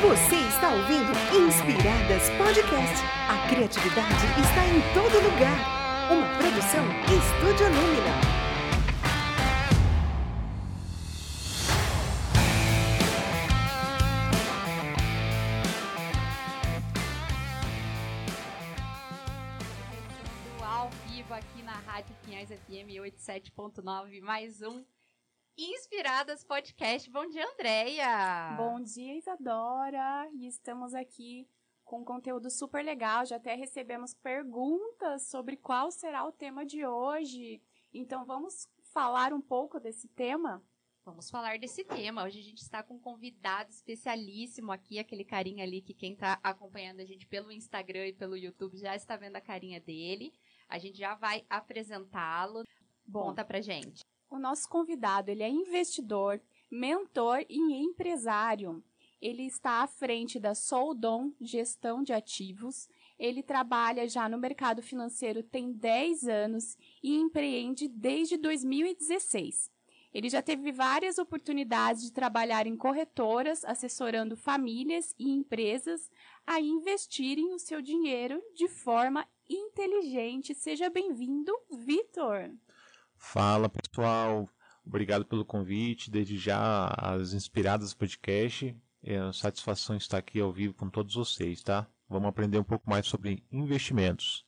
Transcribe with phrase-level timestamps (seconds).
[0.00, 1.12] Você está ouvindo
[1.46, 3.04] Inspiradas Podcast.
[3.28, 6.10] A criatividade está em todo lugar.
[6.10, 8.40] Uma produção Estúdio Lumina.
[20.64, 24.82] ao vivo aqui na Rádio Pinhais FM 87.9, mais um
[25.62, 27.10] Inspiradas Podcast.
[27.10, 28.54] Bom dia, Andréia!
[28.56, 30.26] Bom dia, Isadora!
[30.32, 31.46] E estamos aqui
[31.84, 33.26] com um conteúdo super legal.
[33.26, 37.60] Já até recebemos perguntas sobre qual será o tema de hoje.
[37.92, 40.64] Então, vamos falar um pouco desse tema?
[41.04, 42.24] Vamos falar desse tema.
[42.24, 46.40] Hoje a gente está com um convidado especialíssimo aqui, aquele carinha ali que quem está
[46.42, 50.32] acompanhando a gente pelo Instagram e pelo YouTube já está vendo a carinha dele.
[50.66, 52.64] A gente já vai apresentá-lo.
[53.04, 54.09] Bom, Conta pra gente.
[54.30, 58.82] O nosso convidado, ele é investidor, mentor e empresário.
[59.20, 62.88] Ele está à frente da Soldom Gestão de Ativos.
[63.18, 69.70] Ele trabalha já no mercado financeiro tem 10 anos e empreende desde 2016.
[70.12, 76.10] Ele já teve várias oportunidades de trabalhar em corretoras, assessorando famílias e empresas
[76.46, 80.54] a investirem o seu dinheiro de forma inteligente.
[80.54, 82.50] Seja bem-vindo, Vitor.
[83.20, 84.48] Fala pessoal,
[84.84, 86.10] obrigado pelo convite.
[86.10, 88.74] Desde já, as Inspiradas Podcast.
[89.04, 91.86] É uma satisfação estar aqui ao vivo com todos vocês, tá?
[92.08, 94.44] Vamos aprender um pouco mais sobre investimentos.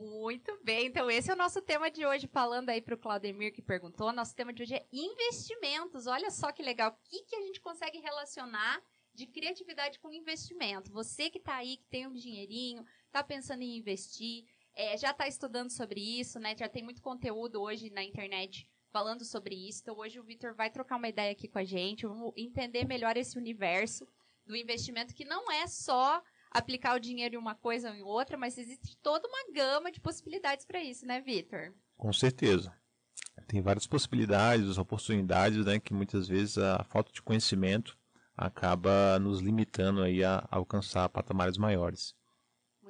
[0.00, 3.52] Muito bem, então esse é o nosso tema de hoje, falando aí para o Claudemir
[3.52, 4.12] que perguntou.
[4.12, 6.06] Nosso tema de hoje é investimentos.
[6.06, 8.80] Olha só que legal, o que, que a gente consegue relacionar
[9.12, 10.90] de criatividade com investimento?
[10.92, 15.26] Você que está aí, que tem um dinheirinho, está pensando em investir, é, já está
[15.26, 16.54] estudando sobre isso, né?
[16.56, 19.80] Já tem muito conteúdo hoje na internet falando sobre isso.
[19.82, 23.16] Então hoje o Vitor vai trocar uma ideia aqui com a gente, vamos entender melhor
[23.16, 24.06] esse universo
[24.46, 28.36] do investimento que não é só aplicar o dinheiro em uma coisa ou em outra,
[28.36, 31.74] mas existe toda uma gama de possibilidades para isso, né, Vitor?
[31.96, 32.72] Com certeza.
[33.48, 35.80] Tem várias possibilidades, oportunidades, né?
[35.80, 37.98] Que muitas vezes a falta de conhecimento
[38.36, 42.14] acaba nos limitando aí a alcançar patamares maiores.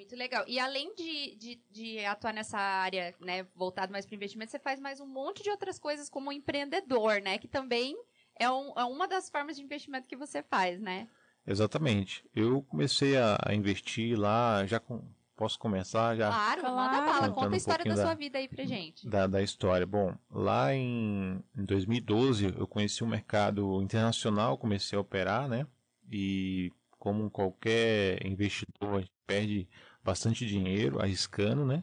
[0.04, 0.44] Muito legal.
[0.46, 4.78] E além de, de, de atuar nessa área, né, voltado mais para investimento, você faz
[4.78, 7.38] mais um monte de outras coisas como empreendedor, né?
[7.38, 7.96] Que também
[8.38, 11.08] é, um, é uma das formas de investimento que você faz, né?
[11.46, 12.22] Exatamente.
[12.34, 15.02] Eu comecei a, a investir lá, já com,
[15.36, 16.76] posso começar já Claro, Claro.
[16.76, 17.32] manda bala.
[17.32, 19.08] Conta um a história da pouquinho sua da- vida aí pra gente.
[19.08, 19.86] da, da história.
[19.86, 25.66] Bom, lá em, em 2012 eu conheci o mercado internacional, comecei a operar, né?
[26.12, 29.68] E como qualquer investidor, a gente perde
[30.04, 31.82] bastante dinheiro arriscando, né?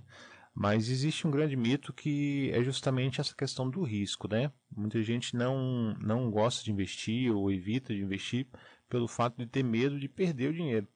[0.53, 4.51] Mas existe um grande mito que é justamente essa questão do risco, né?
[4.75, 8.47] Muita gente não, não gosta de investir ou evita de investir
[8.89, 10.87] pelo fato de ter medo de perder o dinheiro.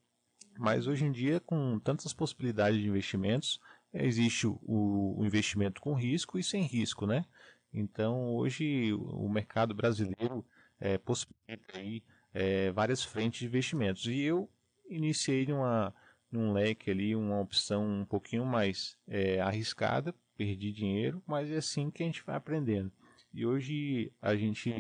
[0.58, 3.60] Mas hoje em dia, com tantas possibilidades de investimentos,
[3.94, 7.26] existe o, o investimento com risco e sem risco, né?
[7.74, 10.46] Então, hoje, o mercado brasileiro
[10.80, 12.04] eh, possibilita aí,
[12.34, 14.06] eh, várias frentes de investimentos.
[14.06, 14.50] E eu
[14.90, 15.94] iniciei numa,
[16.36, 21.90] num leque ali, uma opção um pouquinho mais eh, arriscada, perdi dinheiro, mas é assim
[21.90, 22.92] que a gente vai aprendendo.
[23.34, 24.76] E hoje a gente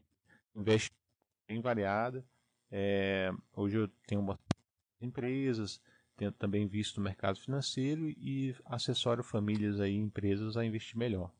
[0.55, 0.91] investe
[1.47, 2.25] bem variada.
[2.71, 4.37] eh, hoje eu tenho
[5.01, 5.81] empresas,
[6.15, 11.31] tenho também visto o mercado financeiro e assessoro famílias aí, empresas a investir melhor.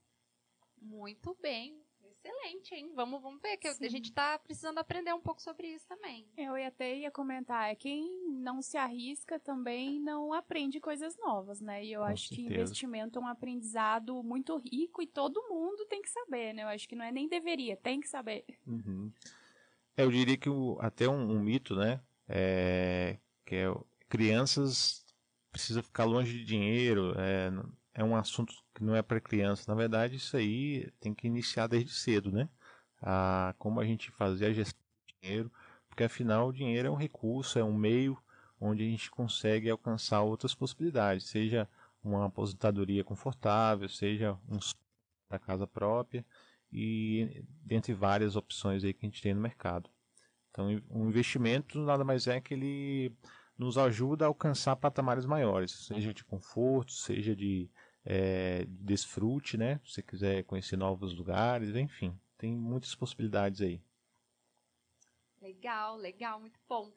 [0.81, 1.84] Muito bem.
[2.25, 2.91] Excelente, hein?
[2.95, 3.85] Vamos, vamos ver, que Sim.
[3.85, 6.25] a gente tá precisando aprender um pouco sobre isso também.
[6.35, 11.61] Eu ia até ia comentar, é quem não se arrisca também não aprende coisas novas,
[11.61, 11.85] né?
[11.85, 12.53] E eu Com acho que certeza.
[12.53, 16.63] investimento é um aprendizado muito rico e todo mundo tem que saber, né?
[16.63, 18.43] Eu acho que não é nem deveria, tem que saber.
[18.65, 19.11] Uhum.
[19.95, 22.01] É, eu diria que o- até um, um mito, né?
[22.27, 23.67] É, que é
[24.09, 25.05] crianças
[25.51, 27.51] precisa ficar longe de dinheiro, é,
[27.95, 29.63] é um assunto que não é para criança.
[29.67, 32.49] Na verdade, isso aí tem que iniciar desde cedo, né?
[33.01, 35.51] A, como a gente fazer a gestão do dinheiro,
[35.87, 38.17] porque afinal o dinheiro é um recurso, é um meio
[38.59, 41.69] onde a gente consegue alcançar outras possibilidades, seja
[42.03, 44.59] uma aposentadoria confortável, seja um
[45.29, 46.25] da casa própria
[46.71, 49.89] e dentre várias opções aí que a gente tem no mercado.
[50.51, 53.15] Então, um investimento nada mais é que ele
[53.57, 57.69] nos ajuda a alcançar patamares maiores, seja de conforto, seja de,
[58.05, 59.79] de desfrute, né?
[59.83, 63.81] Se você quiser conhecer novos lugares, enfim, tem muitas possibilidades aí.
[65.41, 66.91] Legal, legal, muito bom.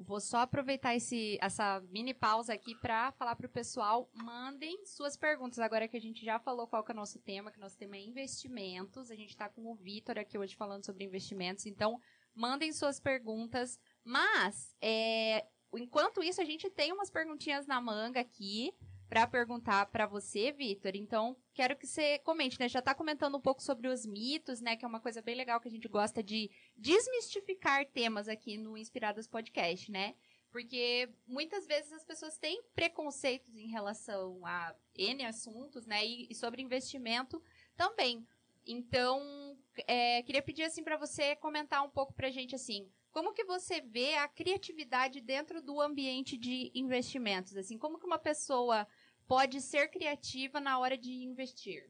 [0.00, 5.16] Vou só aproveitar esse, essa mini pausa aqui para falar para o pessoal, mandem suas
[5.16, 5.58] perguntas.
[5.58, 7.96] Agora que a gente já falou qual que é o nosso tema, que nosso tema
[7.96, 9.10] é investimentos.
[9.10, 11.66] A gente está com o Vitor aqui hoje falando sobre investimentos.
[11.66, 12.00] Então,
[12.32, 15.44] mandem suas perguntas, Mas, é,
[15.74, 18.72] enquanto isso, a gente tem umas perguntinhas na manga aqui
[19.08, 20.92] para perguntar para você, Vitor.
[20.94, 22.68] Então, quero que você comente, né?
[22.68, 24.76] Já está comentando um pouco sobre os mitos, né?
[24.76, 28.76] Que é uma coisa bem legal que a gente gosta de desmistificar temas aqui no
[28.76, 30.14] Inspiradas Podcast, né?
[30.50, 36.04] Porque muitas vezes as pessoas têm preconceitos em relação a N assuntos, né?
[36.04, 37.42] E, sobre investimento
[37.76, 38.26] também.
[38.66, 39.56] Então,
[39.86, 43.44] é, queria pedir assim para você comentar um pouco para a gente assim, como que
[43.44, 47.56] você vê a criatividade dentro do ambiente de investimentos?
[47.56, 48.86] Assim, como que uma pessoa
[49.28, 51.84] pode ser criativa na hora de investir?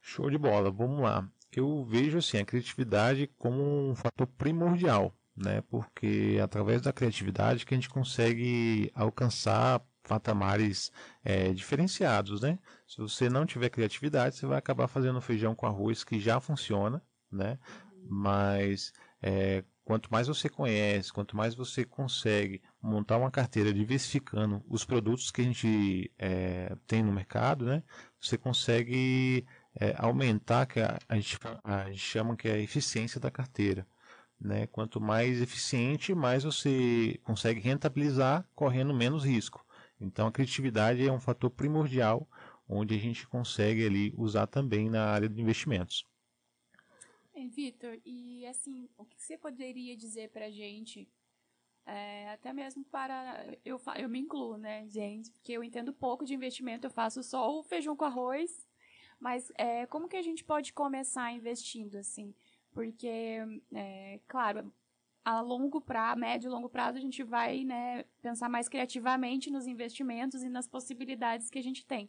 [0.00, 1.28] Show de bola, vamos lá.
[1.52, 5.62] Eu vejo assim a criatividade como um fator primordial, né?
[5.62, 10.92] Porque é através da criatividade que a gente consegue alcançar patamares
[11.24, 12.58] é, diferenciados, né?
[12.86, 17.02] Se você não tiver criatividade, você vai acabar fazendo feijão com arroz que já funciona,
[17.30, 17.58] né?
[18.08, 24.84] Mas é, quanto mais você conhece, quanto mais você consegue montar uma carteira diversificando os
[24.84, 27.84] produtos que a gente é, tem no mercado, né?
[28.20, 29.46] Você consegue
[29.76, 33.86] é, aumentar que a, a, gente, a gente chama que é a eficiência da carteira.
[34.40, 34.66] Né?
[34.66, 39.64] Quanto mais eficiente, mais você consegue rentabilizar correndo menos risco.
[40.00, 42.28] Então a criatividade é um fator primordial
[42.68, 46.04] onde a gente consegue ali usar também na área de investimentos.
[47.36, 51.06] É, Vitor, e assim, o que você poderia dizer para a gente,
[51.84, 56.32] é, até mesmo para, eu, eu me incluo, né, gente, porque eu entendo pouco de
[56.32, 58.66] investimento, eu faço só o feijão com arroz,
[59.20, 62.34] mas é, como que a gente pode começar investindo, assim?
[62.72, 63.38] Porque,
[63.74, 64.72] é, claro,
[65.22, 69.66] a longo prazo, médio e longo prazo, a gente vai né, pensar mais criativamente nos
[69.66, 72.08] investimentos e nas possibilidades que a gente tem.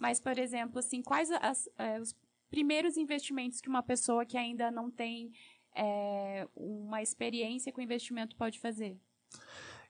[0.00, 2.14] Mas, por exemplo, assim, quais as, é, os
[2.50, 5.30] primeiros investimentos que uma pessoa que ainda não tem
[5.76, 8.96] é, uma experiência com investimento pode fazer?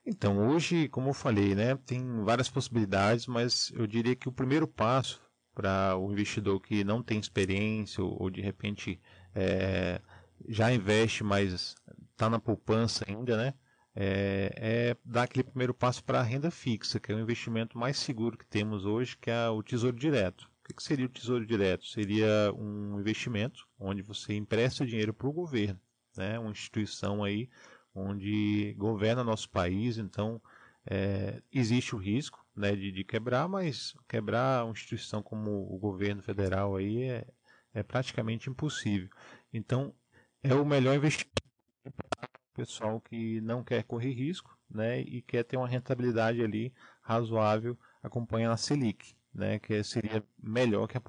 [0.05, 4.67] Então, hoje, como eu falei, né, tem várias possibilidades, mas eu diria que o primeiro
[4.67, 5.21] passo
[5.55, 9.01] para o investidor que não tem experiência ou, ou de repente
[9.35, 10.01] é,
[10.49, 11.75] já investe, mas
[12.13, 13.55] está na poupança ainda, né?
[13.95, 17.99] É, é, dar aquele primeiro passo para a renda fixa, que é o investimento mais
[17.99, 20.48] seguro que temos hoje, que é o Tesouro Direto.
[20.71, 21.87] O que seria o Tesouro Direto?
[21.87, 25.81] Seria um investimento onde você empresta dinheiro para o governo,
[26.17, 26.39] né?
[26.39, 27.49] uma instituição aí
[27.95, 30.41] onde governa nosso país, então
[30.87, 36.23] é, existe o risco né, de, de, quebrar, mas quebrar uma instituição como o governo
[36.23, 37.27] federal aí é,
[37.75, 39.09] é praticamente impossível.
[39.53, 39.95] Então
[40.43, 41.43] é o melhor investimento
[41.83, 46.73] para o pessoal que não quer correr risco né, e quer ter uma rentabilidade ali
[47.01, 51.03] razoável acompanhando a Selic, né, que seria melhor que a.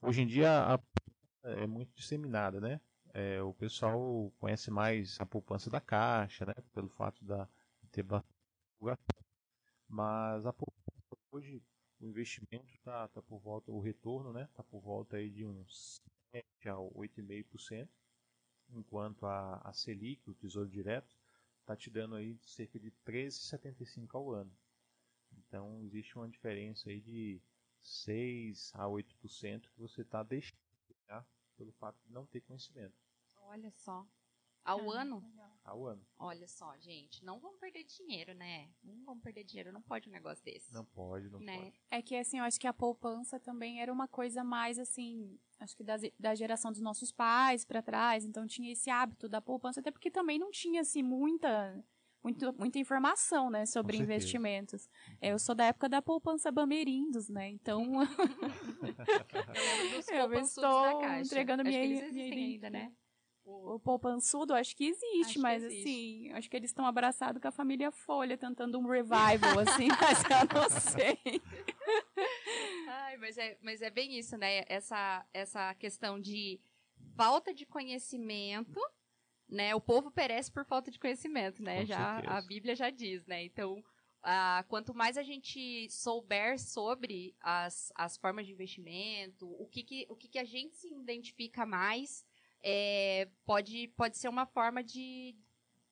[0.00, 0.78] Hoje em dia a
[1.42, 2.80] é muito disseminada, né?
[3.12, 8.34] É, o pessoal conhece mais a poupança da Caixa, né, pelo fato de ter bastante
[9.88, 11.62] mas a poupança hoje
[12.00, 16.02] o investimento está tá por volta, o retorno né, está por volta aí de uns
[16.32, 17.88] 7 a 8,5%,
[18.70, 21.16] enquanto a, a Selic, o Tesouro Direto,
[21.60, 24.52] está te dando aí cerca de 13,75 ao ano.
[25.54, 27.40] Então existe uma diferença aí de
[27.80, 30.58] 6 a 8% que você está deixando
[31.06, 31.24] tá?
[31.56, 32.92] pelo fato de não ter conhecimento.
[33.36, 34.04] Olha só.
[34.64, 35.22] Ao ah, ano?
[35.62, 36.04] Ao ano.
[36.18, 38.68] Olha só, gente, não vamos perder dinheiro, né?
[38.82, 40.74] Não vamos perder dinheiro, não pode um negócio desse.
[40.74, 41.56] Não pode, não né?
[41.56, 41.80] pode.
[41.88, 45.76] É que, assim, eu acho que a poupança também era uma coisa mais, assim, acho
[45.76, 49.78] que da, da geração dos nossos pais para trás, então tinha esse hábito da poupança,
[49.78, 51.84] até porque também não tinha, assim, muita...
[52.24, 54.88] Muito, muita informação, né, sobre investimentos.
[55.20, 58.00] Eu sou da época da poupança Bamerindos, né, então...
[60.10, 62.90] eu, eu estou entregando minha, minha ainda, né?
[63.44, 65.90] O, poupançudo, acho que existe, acho mas que existe.
[65.90, 70.24] assim, acho que eles estão abraçados com a família Folha, tentando um revival, assim, mas
[70.24, 71.42] eu não sei.
[72.88, 74.64] Ai, mas é, mas é bem isso, né?
[74.66, 76.58] Essa, essa questão de
[77.14, 78.80] falta de conhecimento,
[79.54, 79.74] né?
[79.74, 81.80] O povo perece por falta de conhecimento, né?
[81.80, 82.34] Com já certeza.
[82.34, 83.44] a Bíblia já diz, né?
[83.44, 83.82] Então,
[84.22, 90.06] ah, quanto mais a gente souber sobre as, as formas de investimento, o que, que,
[90.08, 92.24] o que, que a gente se identifica mais,
[92.62, 95.36] é, pode, pode ser uma forma de,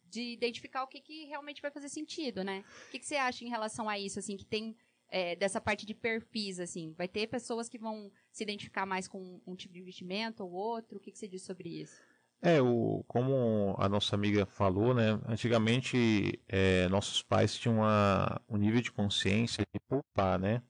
[0.04, 2.64] de identificar o que, que realmente vai fazer sentido, né?
[2.88, 4.74] O que, que você acha em relação a isso, assim, que tem
[5.08, 6.94] é, dessa parte de perfis, assim?
[6.94, 10.96] Vai ter pessoas que vão se identificar mais com um tipo de investimento ou outro?
[10.96, 12.00] O que, que você diz sobre isso?
[12.44, 15.20] É, o, como a nossa amiga falou, né?
[15.28, 20.60] Antigamente, é, nossos pais tinham uma, um nível de consciência de poupar, né?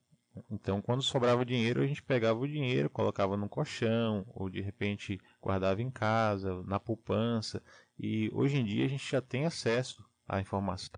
[0.51, 5.19] Então, quando sobrava dinheiro, a gente pegava o dinheiro, colocava no colchão, ou de repente
[5.41, 7.63] guardava em casa, na poupança,
[7.99, 10.91] E hoje em dia a gente já tem acesso à informação.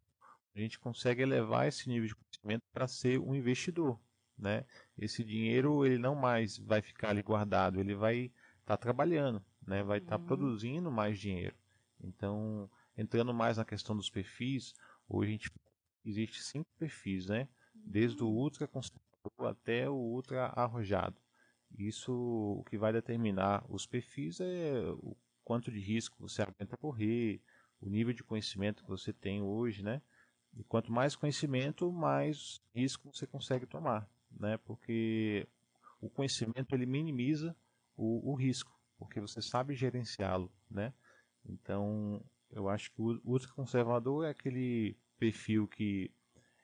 [0.54, 4.00] A gente consegue elevar esse nível de conhecimento para ser um investidor,
[4.38, 4.64] né?
[4.99, 8.26] Esse dinheiro ele não mais vai ficar ali guardado, ele vai
[8.61, 9.83] estar tá trabalhando, né?
[9.83, 10.26] Vai estar tá uhum.
[10.26, 11.56] produzindo mais dinheiro.
[12.02, 14.75] Então, entrando mais na questão dos perfis,
[15.09, 15.50] hoje a gente
[16.04, 17.49] existe cinco perfis, né?
[17.75, 21.16] Desde o ultra conservador até o ultra arrojado.
[21.76, 27.40] Isso o que vai determinar os perfis é o quanto de risco você aguenta correr,
[27.80, 30.00] o nível de conhecimento que você tem hoje, né?
[30.56, 34.56] E quanto mais conhecimento, mais risco você consegue tomar, né?
[34.59, 35.49] Porque
[36.00, 37.56] o conhecimento ele minimiza
[37.97, 40.93] o, o risco, porque você sabe gerenciá-lo, né?
[41.45, 46.11] Então, eu acho que o ultraconservador é aquele perfil que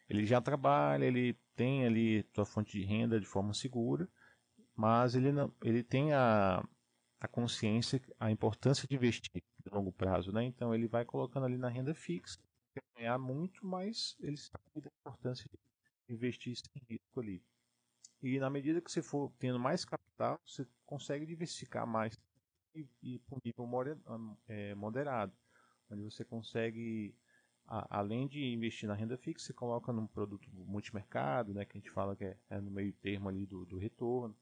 [0.08, 4.08] ele já trabalha, ele tem ali sua fonte de renda de forma segura,
[4.74, 6.66] mas ele não, ele tem a,
[7.20, 10.44] a consciência, a importância de investir a longo prazo, né?
[10.44, 12.38] Então ele vai colocando ali na renda fixa,
[12.96, 15.44] ganhar muito, mas ele sabe da importância
[16.08, 17.42] de investir sem risco ali.
[18.22, 22.18] E na medida que você for tendo mais capital, você consegue diversificar mais
[22.74, 23.68] e, e para um nível
[24.46, 25.32] é, moderado,
[25.90, 27.14] onde você consegue,
[27.66, 31.80] a, além de investir na renda fixa, você coloca num produto multimercado, né, que a
[31.80, 34.36] gente fala que é, é no meio termo ali do, do retorno.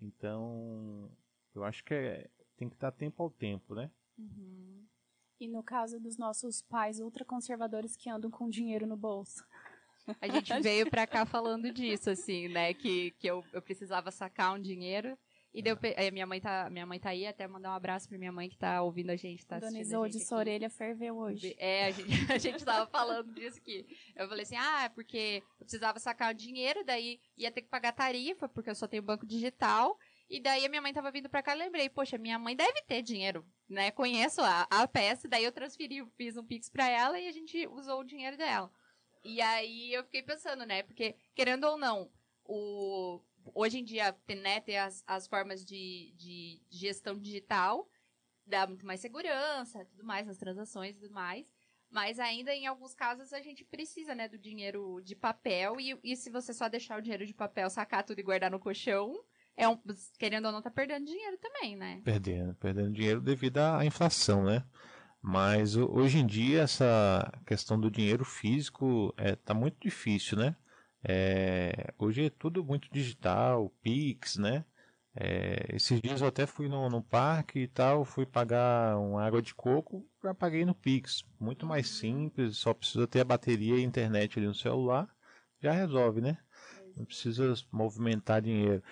[0.00, 1.10] Então,
[1.54, 3.90] eu acho que é, tem que dar tempo ao tempo, né?
[4.18, 4.84] Uhum.
[5.40, 9.44] E no caso dos nossos pais ultraconservadores que andam com dinheiro no bolso?
[10.20, 12.74] A gente veio pra cá falando disso, assim, né?
[12.74, 15.16] Que, que eu, eu precisava sacar um dinheiro.
[15.54, 18.18] E deu, é, minha, mãe tá, minha mãe tá aí, até mandar um abraço pra
[18.18, 21.54] minha mãe que tá ouvindo a gente, tá Dona Isolde, sua orelha ferveu hoje.
[21.58, 23.86] É, a gente, a gente tava falando disso aqui.
[24.16, 27.68] Eu falei assim, ah, é porque eu precisava sacar o dinheiro, daí ia ter que
[27.68, 29.96] pagar tarifa, porque eu só tenho banco digital.
[30.28, 32.82] E daí a minha mãe tava vindo pra cá e lembrei, poxa, minha mãe deve
[32.82, 33.92] ter dinheiro, né?
[33.92, 37.64] Conheço a, a peça, daí eu transferi, fiz um pix pra ela e a gente
[37.68, 38.72] usou o dinheiro dela.
[39.24, 40.82] E aí eu fiquei pensando, né?
[40.82, 42.10] Porque, querendo ou não,
[42.44, 43.20] o,
[43.54, 47.88] hoje em dia, né, ter as, as formas de, de gestão digital
[48.46, 51.46] dá muito mais segurança, tudo mais, nas transações e tudo mais.
[51.90, 55.80] Mas ainda em alguns casos a gente precisa, né, do dinheiro de papel.
[55.80, 58.58] E, e se você só deixar o dinheiro de papel, sacar tudo e guardar no
[58.58, 59.24] colchão,
[59.56, 59.78] é um,
[60.18, 62.02] querendo ou não, tá perdendo dinheiro também, né?
[62.04, 64.64] Perdendo, perdendo dinheiro devido à inflação, né?
[65.26, 70.54] Mas hoje em dia essa questão do dinheiro físico é, tá muito difícil, né?
[71.02, 74.66] É, hoje é tudo muito digital, Pix, né?
[75.16, 79.40] É, esses dias eu até fui no, no, parque e tal, fui pagar uma água
[79.40, 81.24] de coco, já paguei no Pix.
[81.40, 85.08] Muito mais simples, só precisa ter a bateria e a internet ali no celular,
[85.58, 86.36] já resolve, né?
[86.94, 88.82] Não precisa movimentar dinheiro.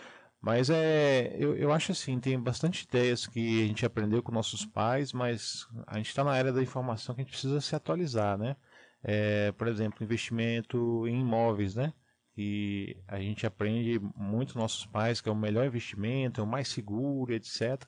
[0.43, 4.67] Mas é, eu, eu acho assim, tem bastante ideias que a gente aprendeu com nossos
[4.67, 8.37] pais, mas a gente está na era da informação que a gente precisa se atualizar,
[8.37, 8.57] né?
[9.05, 11.95] É, por exemplo, investimento em imóveis, né?
[12.37, 16.67] E a gente aprende muito nossos pais que é o melhor investimento, é o mais
[16.67, 17.81] seguro, etc.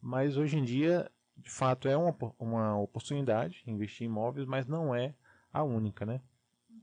[0.00, 4.92] Mas hoje em dia, de fato, é uma, uma oportunidade investir em imóveis, mas não
[4.92, 5.14] é
[5.52, 6.20] a única, né?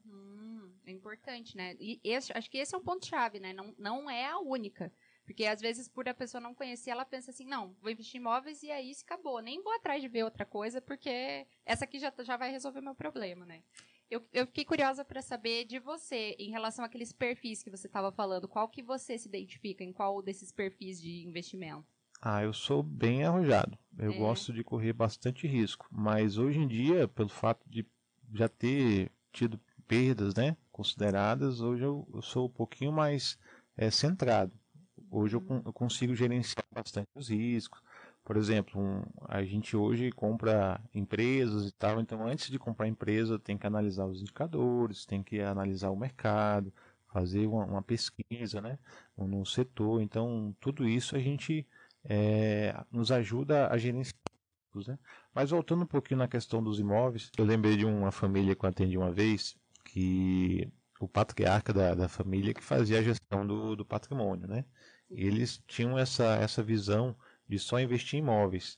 [0.05, 1.75] Uhum, é importante, né?
[1.79, 3.51] E esse, acho que esse é um ponto-chave, né?
[3.51, 4.89] Não, não é a única.
[5.27, 8.21] Porque às vezes, por a pessoa não conhecer, ela pensa assim, não, vou investir em
[8.21, 9.41] imóveis e aí se acabou.
[9.41, 12.83] Nem vou atrás de ver outra coisa, porque essa aqui já, já vai resolver o
[12.83, 13.61] meu problema, né?
[14.09, 18.09] Eu, eu fiquei curiosa para saber de você, em relação àqueles perfis que você estava
[18.09, 21.85] falando, qual que você se identifica, em qual desses perfis de investimento?
[22.21, 23.77] Ah, eu sou bem arrojado.
[23.99, 24.17] Eu é.
[24.17, 25.87] gosto de correr bastante risco.
[25.91, 27.85] Mas hoje em dia, pelo fato de
[28.33, 33.37] já ter tido perdas, né, consideradas, hoje eu, eu sou um pouquinho mais
[33.75, 34.53] é, centrado.
[35.17, 37.81] Hoje eu, eu, consigo gerenciar bastante os riscos.
[38.23, 43.39] Por exemplo, um, a gente hoje compra empresas e tal, então antes de comprar empresa
[43.39, 46.71] tem que analisar os indicadores, tem que analisar o mercado,
[47.11, 48.77] fazer uma, uma pesquisa né,
[49.17, 50.01] no setor.
[50.01, 51.65] Então, tudo isso a gente
[52.03, 54.21] é, nos ajuda a gerenciar.
[54.87, 54.99] Né?
[55.33, 58.69] Mas voltando um pouquinho na questão dos imóveis, eu lembrei de uma família que eu
[58.69, 63.85] atendi uma vez, que o patriarca da, da família que fazia a gestão do, do
[63.85, 64.63] patrimônio, né?
[65.09, 67.15] Eles tinham essa, essa visão
[67.47, 68.77] de só investir em imóveis.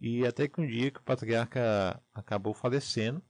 [0.00, 3.22] E até que um dia que o patriarca acabou falecendo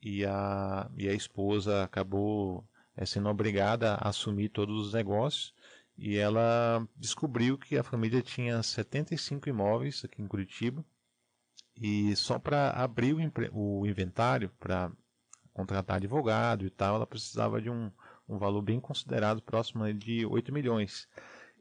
[0.00, 5.54] e a, e a esposa acabou é, sendo obrigada a assumir todos os negócios
[5.96, 10.84] e ela descobriu que a família tinha 75 imóveis aqui em Curitiba
[11.76, 13.14] e só para abrir
[13.52, 14.90] o, o inventário, para
[15.52, 17.90] contratar advogado e tal, ela precisava de um,
[18.28, 21.08] um valor bem considerado, próximo de 8 milhões.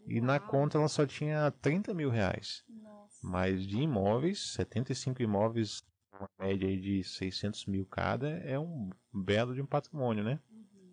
[0.07, 2.63] E na conta ela só tinha 30 mil reais.
[2.69, 3.19] Nossa.
[3.23, 5.83] Mas de imóveis, 75 imóveis
[6.19, 10.39] uma média aí de 600 mil cada, é um belo de um patrimônio, né?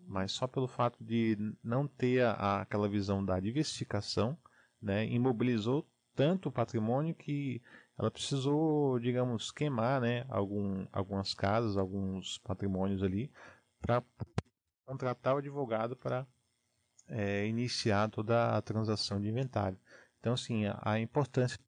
[0.05, 4.37] Mas só pelo fato de não ter a, aquela visão da diversificação,
[4.81, 7.61] né, imobilizou tanto o patrimônio que
[7.97, 13.31] ela precisou, digamos, queimar né, algum, algumas casas, alguns patrimônios ali,
[13.79, 14.03] para
[14.85, 16.27] contratar o advogado para
[17.07, 19.77] é, iniciar toda a transação de inventário.
[20.19, 21.59] Então, assim, a, a importância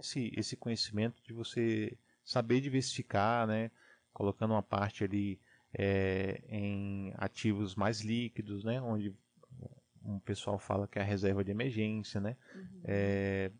[0.00, 3.70] esse, esse conhecimento de você saber diversificar, né,
[4.12, 5.40] colocando uma parte ali
[5.72, 9.14] é, em ativos mais líquidos, né, onde
[10.04, 12.80] um pessoal fala que é a reserva de emergência, né, uhum.
[12.84, 13.50] é,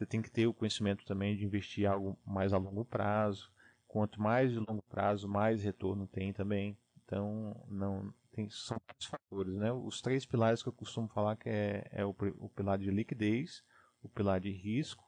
[0.00, 3.52] você tem que ter o conhecimento também de investir algo mais a longo prazo.
[3.86, 6.74] Quanto mais de longo prazo, mais retorno tem também.
[7.04, 8.10] Então, não
[8.40, 9.72] tem, são vários fatores, né?
[9.72, 13.62] Os três pilares que eu costumo falar que é, é o, o pilar de liquidez,
[14.02, 15.04] o pilar de risco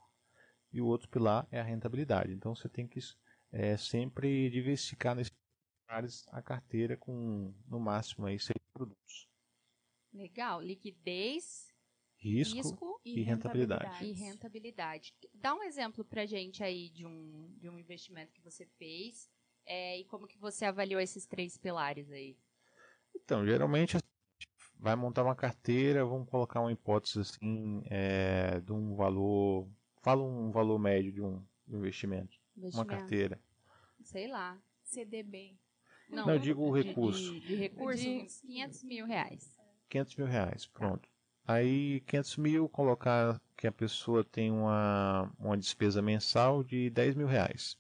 [0.73, 2.33] e o outro pilar é a rentabilidade.
[2.33, 3.01] Então, você tem que
[3.51, 5.33] é, sempre diversificar nesses
[5.87, 9.29] pilares a carteira com no máximo aí seis produtos.
[10.13, 11.73] Legal, liquidez,
[12.17, 14.05] risco, risco e, e rentabilidade.
[14.05, 15.15] E rentabilidade.
[15.33, 19.31] Dá um exemplo para gente aí de um, de um investimento que você fez
[19.65, 22.37] é, e como que você avaliou esses três pilares aí.
[23.15, 23.97] Então, geralmente
[24.79, 29.69] vai montar uma carteira, vamos colocar uma hipótese assim é, de um valor,
[30.03, 32.77] fala um valor médio de um investimento, investimento.
[32.77, 33.41] uma carteira.
[34.03, 34.61] Sei lá.
[34.83, 35.57] CDB.
[36.11, 37.33] Não, Não eu digo o recurso.
[37.33, 38.27] De, de, de recurso, de...
[38.43, 39.59] 500 mil reais.
[39.89, 41.09] 500 mil reais, pronto.
[41.47, 47.27] Aí 500 mil, colocar que a pessoa tem uma, uma despesa mensal de 10 mil
[47.27, 47.79] reais.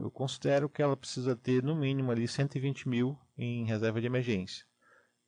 [0.00, 4.64] Eu considero que ela precisa ter no mínimo ali 120 mil em reserva de emergência.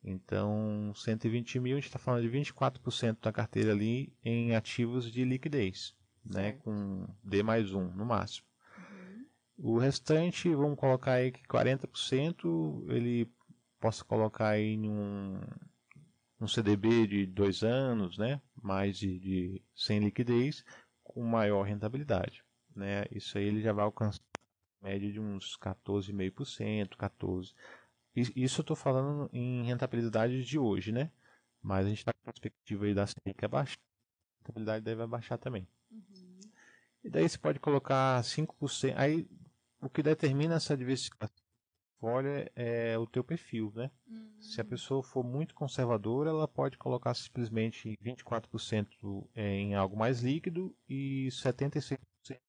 [0.03, 5.23] Então, 120 mil, a gente está falando de 24% da carteira ali em ativos de
[5.23, 8.47] liquidez, né, com D mais 1 no máximo.
[9.57, 13.31] O restante, vamos colocar aí que 40% ele
[13.79, 15.39] possa colocar aí em um,
[16.41, 20.65] um CDB de dois anos, né, mais de, de sem liquidez,
[21.03, 22.43] com maior rentabilidade.
[22.75, 23.05] Né?
[23.11, 24.32] Isso aí ele já vai alcançar
[24.83, 27.53] média de uns 14,5%, 14%.
[28.15, 31.11] Isso eu estou falando em rentabilidade de hoje, né?
[31.61, 33.77] Mas a gente está com a perspectiva aí da Selic abaixar.
[33.77, 35.67] A rentabilidade deve abaixar também.
[35.89, 36.39] Uhum.
[37.03, 38.93] E daí você pode colocar 5%.
[38.95, 39.27] Aí
[39.81, 41.43] o que determina essa diversificação
[42.03, 43.89] portfólio é o teu perfil, né?
[44.05, 44.41] Uhum.
[44.41, 50.75] Se a pessoa for muito conservadora, ela pode colocar simplesmente 24% em algo mais líquido
[50.87, 51.97] e 76%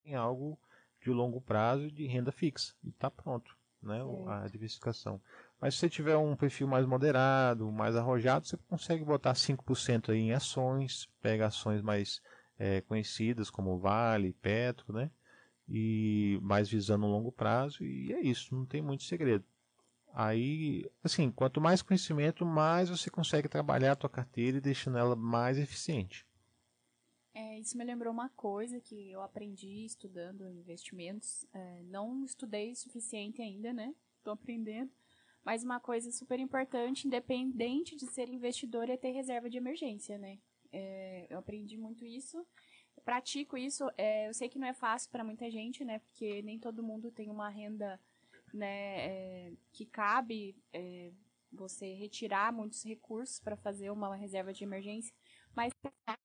[0.04, 0.58] em algo
[1.04, 2.74] de longo prazo de renda fixa.
[2.82, 4.00] E está pronto, né?
[4.28, 5.20] A diversificação.
[5.60, 10.18] Mas se você tiver um perfil mais moderado, mais arrojado, você consegue botar 5% aí
[10.18, 12.20] em ações, pega ações mais
[12.58, 15.10] é, conhecidas como Vale, Petro, né?
[15.68, 19.44] e mais visando um longo prazo e é isso, não tem muito segredo.
[20.12, 25.16] Aí, assim, quanto mais conhecimento, mais você consegue trabalhar a tua carteira e deixando ela
[25.16, 26.24] mais eficiente.
[27.34, 31.44] É, isso me lembrou uma coisa que eu aprendi estudando investimentos.
[31.52, 33.94] É, não estudei o suficiente ainda, né?
[34.18, 34.90] Estou aprendendo.
[35.44, 40.38] Mas uma coisa super importante, independente de ser investidor, é ter reserva de emergência, né?
[40.72, 42.46] É, eu aprendi muito isso
[43.04, 43.88] pratico isso.
[43.96, 45.98] É, eu sei que não é fácil para muita gente, né?
[46.00, 48.00] Porque nem todo mundo tem uma renda
[48.52, 51.10] né, é, que cabe é,
[51.52, 55.14] você retirar muitos recursos para fazer uma reserva de emergência.
[55.54, 55.72] Mas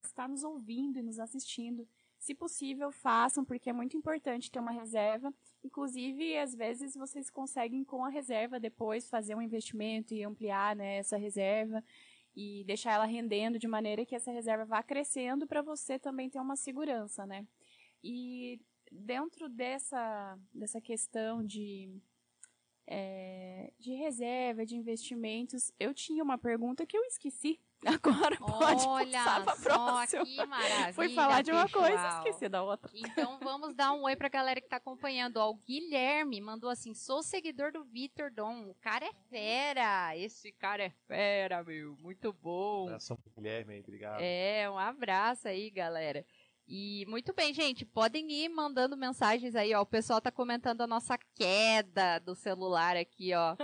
[0.04, 1.88] está nos ouvindo e nos assistindo,
[2.18, 5.34] se possível, façam, porque é muito importante ter uma reserva.
[5.64, 10.98] Inclusive, às vezes vocês conseguem com a reserva depois fazer um investimento e ampliar né,
[10.98, 11.84] essa reserva
[12.36, 16.40] e deixar ela rendendo de maneira que essa reserva vá crescendo para você também ter
[16.40, 17.46] uma segurança, né?
[18.04, 18.60] E
[18.92, 21.90] dentro dessa, dessa questão de,
[22.88, 27.60] é, de reserva, de investimentos, eu tinha uma pergunta que eu esqueci.
[27.86, 30.26] Agora pode Olha passar pra próxima.
[30.26, 31.86] que maravilha, Fui falar de uma pessoal.
[31.86, 32.92] coisa, esqueci da outra.
[32.94, 35.38] Então vamos dar um oi pra galera que tá acompanhando.
[35.38, 38.70] Ó, o Guilherme mandou assim: sou seguidor do Vitor Dom.
[38.70, 40.16] O cara é fera.
[40.18, 41.96] Esse cara é fera, meu.
[42.02, 42.84] Muito bom.
[42.84, 44.20] Um abraço pro Guilherme aí, obrigado.
[44.22, 46.26] É, um abraço aí, galera.
[46.72, 49.82] E muito bem, gente, podem ir mandando mensagens aí, ó.
[49.82, 53.56] O pessoal tá comentando a nossa queda do celular aqui, ó.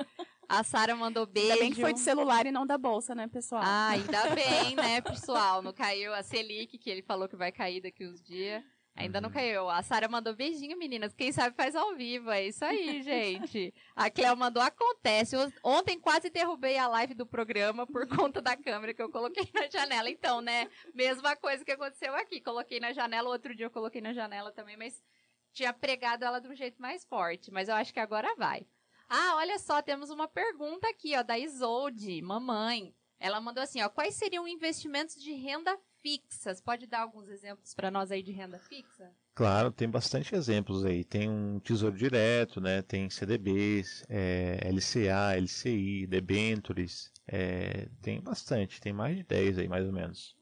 [0.48, 1.52] A Sara mandou beijo.
[1.52, 3.62] Ainda bem que foi de celular e não da bolsa, né, pessoal?
[3.64, 5.62] Ah, ainda bem, né, pessoal?
[5.62, 8.64] Não caiu a Selic, que ele falou que vai cair daqui uns dias.
[8.98, 9.34] Ainda não uhum.
[9.34, 9.70] caiu.
[9.70, 11.14] A Sara mandou beijinho, meninas.
[11.14, 12.32] Quem sabe faz ao vivo.
[12.32, 13.74] É isso aí, gente.
[13.94, 15.36] A Cleo mandou acontece.
[15.62, 19.68] Ontem quase derrubei a live do programa por conta da câmera que eu coloquei na
[19.68, 20.10] janela.
[20.10, 20.70] Então, né?
[20.94, 22.40] Mesma coisa que aconteceu aqui.
[22.40, 25.04] Coloquei na janela, outro dia eu coloquei na janela também, mas
[25.52, 28.66] tinha pregado ela de um jeito mais forte, mas eu acho que agora vai.
[29.08, 32.94] Ah, olha só, temos uma pergunta aqui, ó, da Isolde, mamãe.
[33.20, 36.60] Ela mandou assim, ó, quais seriam investimentos de renda fixas?
[36.62, 39.12] Pode dar alguns exemplos para nós aí de renda fixa?
[39.34, 41.04] Claro, tem bastante exemplos aí.
[41.04, 42.82] Tem um tesouro direto, né?
[42.82, 49.86] Tem CDBs, é, LCA, LCI, debentures, é, tem bastante, tem mais de 10 aí mais
[49.86, 50.36] ou menos.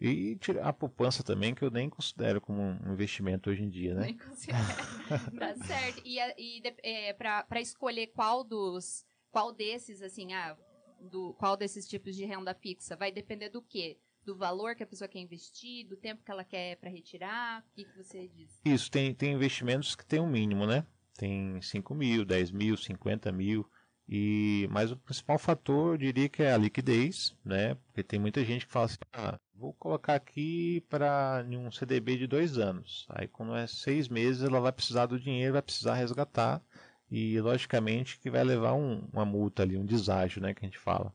[0.00, 4.06] E a poupança também, que eu nem considero como um investimento hoje em dia, né?
[4.06, 4.58] Nem considero.
[5.38, 6.02] tá certo.
[6.04, 9.06] E, e é, para escolher qual dos.
[9.30, 10.56] Qual desses, assim, ah,
[11.00, 12.96] do, qual desses tipos de renda fixa?
[12.96, 13.98] Vai depender do quê?
[14.24, 17.60] Do valor que a pessoa quer investir, do tempo que ela quer para retirar?
[17.60, 18.60] O que, que você diz?
[18.64, 20.86] Isso, tem, tem investimentos que tem um mínimo, né?
[21.16, 23.68] Tem 5 mil, 10 mil, 50 mil.
[24.08, 27.74] E, mas o principal fator, eu diria que é a liquidez, né?
[27.86, 32.26] Porque tem muita gente que fala assim, ah, vou colocar aqui para um CDB de
[32.26, 33.06] dois anos.
[33.08, 36.62] Aí quando é seis meses ela vai precisar do dinheiro, vai precisar resgatar
[37.10, 40.54] e logicamente que vai levar um, uma multa ali, um deságio, né?
[40.54, 41.12] Que a gente fala.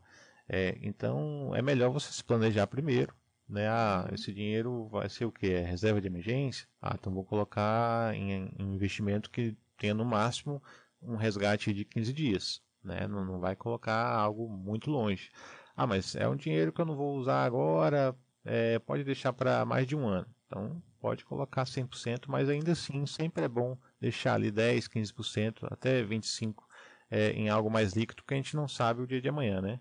[0.49, 3.13] É, então é melhor você se planejar primeiro,
[3.47, 3.67] né?
[3.69, 5.47] Ah, esse dinheiro vai ser o que?
[5.51, 6.67] É reserva de emergência?
[6.81, 10.61] Ah, então vou colocar em, em investimento que tenha no máximo
[11.01, 13.07] um resgate de 15 dias né?
[13.07, 15.29] Não, não vai colocar algo muito longe.
[15.75, 18.15] Ah, mas é um dinheiro que eu não vou usar agora,
[18.45, 20.27] é, pode deixar para mais de um ano.
[20.47, 26.03] Então, pode colocar 100%, mas ainda assim, sempre é bom deixar ali 10, 15%, até
[26.03, 26.63] 25%
[27.09, 29.79] é, em algo mais líquido, que a gente não sabe o dia de amanhã, né?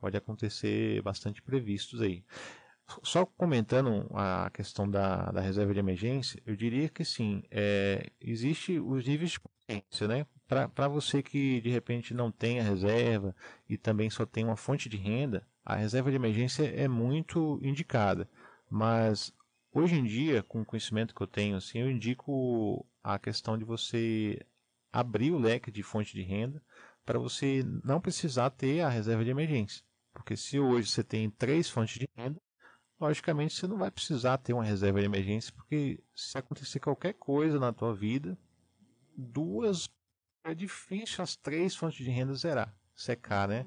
[0.00, 2.24] Pode acontecer bastante previstos aí.
[3.02, 8.78] Só comentando a questão da, da reserva de emergência, eu diria que sim, é, existe
[8.78, 10.26] os níveis de consciência, né?
[10.74, 13.34] Para você que de repente não tem a reserva
[13.68, 18.28] e também só tem uma fonte de renda, a reserva de emergência é muito indicada.
[18.70, 19.32] Mas
[19.72, 23.64] hoje em dia, com o conhecimento que eu tenho, assim, eu indico a questão de
[23.64, 24.44] você
[24.92, 26.62] abrir o leque de fonte de renda
[27.04, 29.84] para você não precisar ter a reserva de emergência.
[30.12, 32.40] Porque se hoje você tem três fontes de renda,
[33.00, 37.58] logicamente você não vai precisar ter uma reserva de emergência, porque se acontecer qualquer coisa
[37.58, 38.38] na tua vida,
[39.16, 39.88] duas
[40.44, 43.66] é difícil as três fontes de renda zerar, secar, né?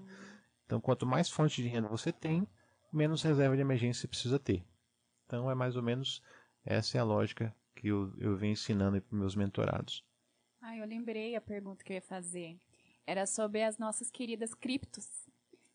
[0.66, 2.48] Então, quanto mais fontes de renda você tem,
[2.94, 4.64] menos reserva de emergência você precisa ter.
[5.26, 6.22] Então, é mais ou menos
[6.64, 10.06] essa é a lógica que eu, eu venho ensinando para meus mentorados.
[10.62, 12.60] Ah, eu lembrei a pergunta que eu ia fazer.
[13.06, 15.28] Era sobre as nossas queridas criptos.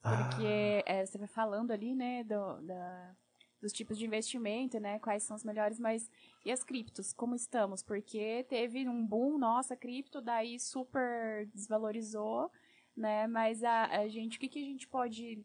[0.02, 0.92] Porque ah.
[0.92, 3.16] é, você vai falando ali, né, do, da,
[3.62, 4.98] dos tipos de investimento, né?
[4.98, 6.10] Quais são os melhores, mas
[6.44, 7.82] e as criptos, como estamos?
[7.82, 12.50] Porque teve um boom, nossa, cripto, daí super desvalorizou,
[12.96, 13.28] né?
[13.28, 15.40] Mas a, a gente, o que, que a gente pode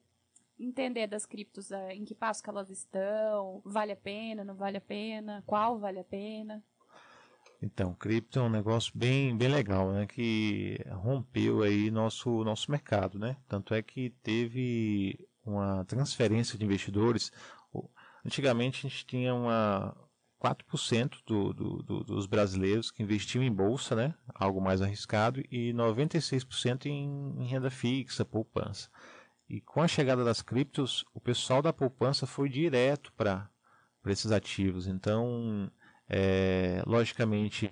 [0.60, 1.72] entender das criptos?
[1.92, 3.62] Em que passo que elas estão?
[3.64, 5.44] Vale a pena, não vale a pena?
[5.46, 6.64] Qual vale a pena?
[7.62, 10.08] Então, cripto é um negócio bem, bem legal, né?
[10.08, 13.38] Que rompeu aí nosso, nosso mercado, né?
[13.48, 17.32] Tanto é que teve uma transferência de investidores
[18.26, 19.96] Antigamente a gente tinha uma
[20.42, 24.14] 4% do, do, do, dos brasileiros que investiam em bolsa, né?
[24.34, 28.90] algo mais arriscado, e 96% em, em renda fixa, poupança.
[29.50, 33.50] E com a chegada das criptos, o pessoal da poupança foi direto para
[34.06, 34.88] esses ativos.
[34.88, 35.72] Então,
[36.10, 37.72] é, logicamente,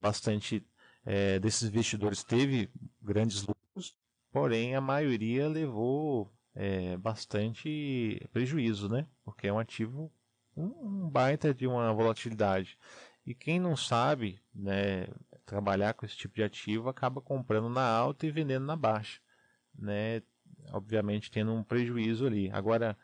[0.00, 0.64] bastante
[1.04, 3.96] é, desses investidores teve grandes lucros,
[4.30, 9.06] porém a maioria levou é, bastante prejuízo, né?
[9.24, 10.12] Porque é um ativo
[10.56, 12.78] um baita de uma volatilidade.
[13.26, 15.06] E quem não sabe, né,
[15.46, 19.20] trabalhar com esse tipo de ativo acaba comprando na alta e vendendo na baixa,
[19.76, 20.22] né?
[20.72, 22.50] Obviamente tendo um prejuízo ali.
[22.50, 22.96] Agora,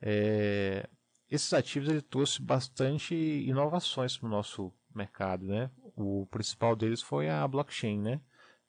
[0.00, 0.88] é,
[1.30, 5.70] esses ativos ele trouxe bastante inovações para o nosso mercado, né?
[5.96, 8.20] O principal deles foi a blockchain, né?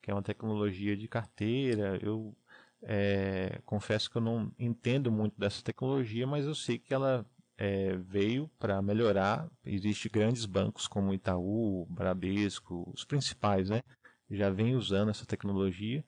[0.01, 1.99] Que é uma tecnologia de carteira.
[2.01, 2.35] Eu
[2.83, 7.25] é, confesso que eu não entendo muito dessa tecnologia, mas eu sei que ela
[7.57, 9.49] é, veio para melhorar.
[9.65, 13.81] Existem grandes bancos como Itaú, Bradesco, os principais, né?
[14.29, 16.03] Já vem usando essa tecnologia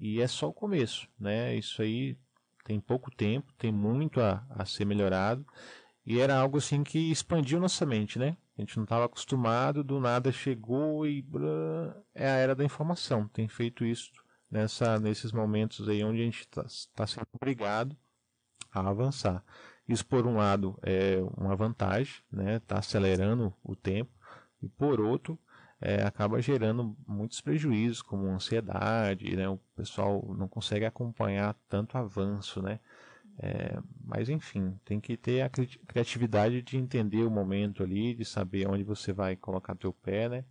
[0.00, 1.54] e é só o começo, né?
[1.54, 2.16] Isso aí
[2.64, 5.46] tem pouco tempo, tem muito a, a ser melhorado
[6.04, 8.36] e era algo assim que expandiu nossa mente, né?
[8.56, 11.24] A gente não estava acostumado, do nada chegou e
[12.14, 13.28] é a era da informação.
[13.28, 14.10] Tem feito isso
[14.50, 17.96] nessa, nesses momentos aí onde a gente está tá sendo obrigado
[18.72, 19.44] a avançar.
[19.88, 22.56] Isso, por um lado, é uma vantagem, né?
[22.56, 24.10] Está acelerando o tempo,
[24.62, 25.38] e por outro,
[25.80, 29.48] é, acaba gerando muitos prejuízos, como ansiedade, né?
[29.48, 32.80] O pessoal não consegue acompanhar tanto avanço, né?
[33.40, 38.68] É, mas enfim, tem que ter a criatividade de entender o momento ali, de saber
[38.68, 40.44] onde você vai colocar teu pé, né?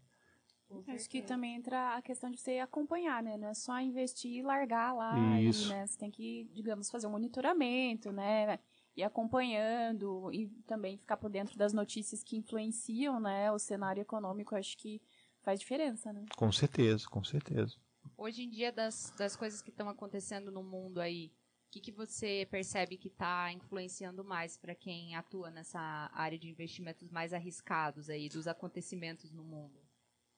[0.88, 3.38] Acho que também entra a questão de você acompanhar, né?
[3.38, 5.39] Não é só investir e largar lá.
[5.39, 5.65] Isso.
[5.65, 5.88] E, né?
[5.88, 8.60] Você tem que, digamos, fazer um monitoramento, né?
[8.95, 13.51] Ir acompanhando e também ficar por dentro das notícias que influenciam, né?
[13.51, 15.01] O cenário econômico, acho que
[15.41, 16.25] faz diferença, né?
[16.36, 17.75] Com certeza, com certeza.
[18.17, 21.32] Hoje em dia, das, das coisas que estão acontecendo no mundo aí,
[21.67, 26.49] o que, que você percebe que está influenciando mais para quem atua nessa área de
[26.49, 29.87] investimentos mais arriscados aí, dos acontecimentos no mundo?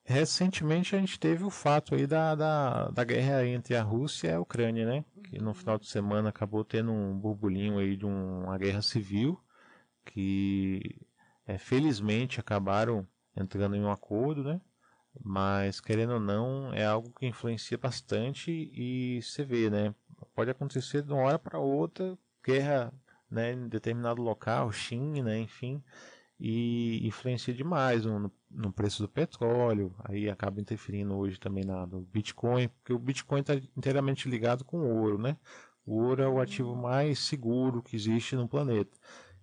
[0.10, 4.34] Recentemente a gente teve o fato aí da, da, da guerra entre a Rússia e
[4.34, 5.06] a Ucrânia, né?
[5.24, 9.40] Que no final de semana acabou tendo um burburinho aí de um, uma guerra civil
[10.04, 11.00] que
[11.46, 14.60] é, felizmente acabaram entrando em um acordo, né?
[15.24, 19.94] Mas querendo ou não, é algo que influencia bastante e você vê, né?
[20.34, 22.92] Pode acontecer de uma hora para outra, guerra
[23.30, 25.84] né, em determinado local, China, enfim,
[26.40, 32.02] e influencia demais no, no preço do petróleo, aí acaba interferindo hoje também na, no
[32.02, 35.38] Bitcoin, porque o Bitcoin está inteiramente ligado com o ouro, né?
[35.86, 38.96] O ouro é o ativo mais seguro que existe no planeta.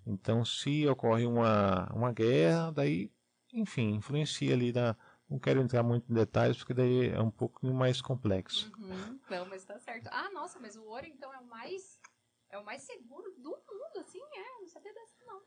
[0.07, 3.13] Então, se ocorre uma, uma guerra, daí,
[3.53, 4.97] enfim, influencia ali na.
[5.29, 8.71] Não quero entrar muito em detalhes, porque daí é um pouco mais complexo.
[8.79, 9.19] Uhum.
[9.29, 10.07] Não, mas tá certo.
[10.13, 12.01] Ah, nossa, mas o ouro então é o mais.
[12.49, 14.61] É o mais seguro do mundo, assim, é.
[14.61, 15.43] Não sabia dessa, não.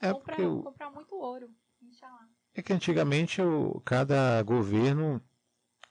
[0.00, 1.50] É comprar, porque o- comprar muito ouro.
[1.82, 2.28] Inxalá.
[2.54, 5.20] É que antigamente o, cada governo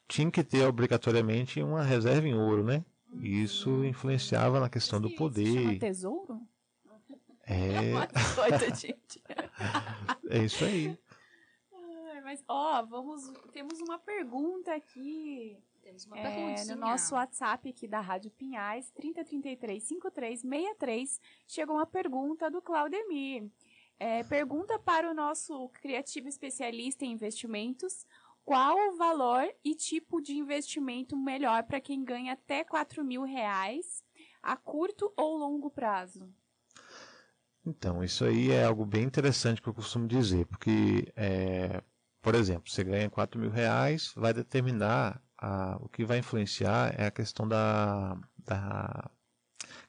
[0.07, 2.83] tinha que ter obrigatoriamente uma reserva em ouro, né?
[3.19, 5.79] E isso influenciava na questão do Se chama poder.
[5.79, 6.41] tesouro?
[7.47, 7.93] É,
[8.75, 9.21] gente.
[10.29, 10.97] é isso aí.
[12.23, 13.31] Mas, ó, vamos.
[13.53, 15.55] Temos uma pergunta aqui.
[15.83, 16.75] Temos uma É, perguntinha.
[16.75, 23.47] no nosso WhatsApp aqui da Rádio Pinhais, 3033 5363, chegou uma pergunta do Claudemir.
[23.97, 28.05] É, pergunta para o nosso criativo especialista em investimentos
[28.45, 34.03] qual o valor e tipo de investimento melhor para quem ganha até 4 mil reais
[34.41, 36.29] a curto ou longo prazo?
[37.65, 41.81] Então, isso aí é algo bem interessante que eu costumo dizer, porque, é,
[42.21, 47.07] por exemplo, você ganha 4 mil reais, vai determinar, a, o que vai influenciar é
[47.07, 49.09] a questão da, da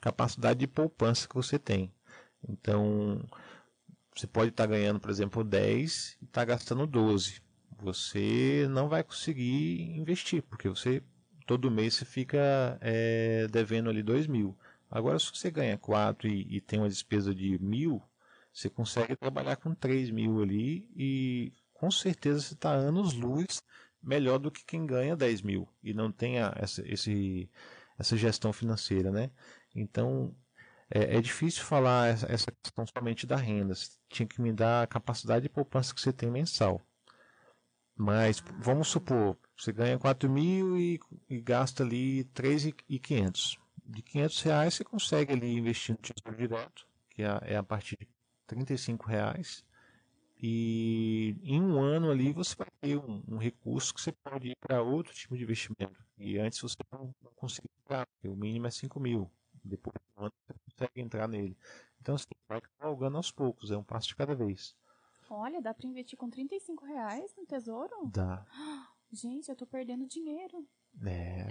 [0.01, 1.93] capacidade de poupança que você tem.
[2.49, 3.21] Então,
[4.17, 7.43] você pode estar ganhando, por exemplo, 10 e estar gastando 12.
[7.79, 11.03] Você não vai conseguir investir, porque você
[11.47, 14.57] todo mês você fica é, devendo ali 2 mil.
[14.91, 18.03] Agora, se você ganha 4 e, e tem uma despesa de mil,
[18.53, 23.63] você consegue trabalhar com 3 mil ali e com certeza você está anos luz
[24.03, 27.51] melhor do que quem ganha 10 mil e não tem a- essa, esse,
[27.99, 29.31] essa gestão financeira, né?
[29.75, 30.35] Então,
[30.91, 33.75] é, é difícil falar essa, questão somente da renda.
[33.75, 36.81] Você tinha que me dar a capacidade de poupança que você tem mensal.
[37.99, 43.59] Mas, vamos supor, você ganha 4 mil e, e gasta ali 3.500.
[43.85, 47.97] De 500 reais você consegue ali investir no tesouro direto, que é, a- é partir
[47.99, 48.09] de
[48.47, 49.65] 35 reais.
[50.43, 54.57] E em um ano ali você vai ter um, um recurso que você pode ir
[54.61, 56.05] para outro tipo de investimento.
[56.19, 57.71] E antes você não, não conseguia
[58.25, 59.31] o mínimo é 5 mil.
[59.65, 61.57] Depois de ano você consegue entrar nele.
[62.01, 64.77] Então assim, vai cavalgando aos poucos, é um passo de cada vez.
[65.29, 68.09] Olha, dá para investir com 35 reais no tesouro?
[68.13, 68.47] Dá.
[69.13, 70.69] Gente, eu tô perdendo dinheiro.
[71.05, 71.47] É,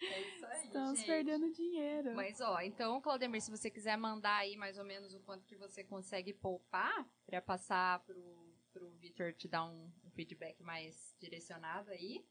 [0.00, 1.06] É isso aí, Estamos gente.
[1.06, 2.14] perdendo dinheiro.
[2.14, 5.54] Mas, ó, então, Claudemir, se você quiser mandar aí mais ou menos o quanto que
[5.56, 11.90] você consegue poupar pra passar pro, pro Victor te dar um, um feedback mais direcionado
[11.90, 12.24] aí,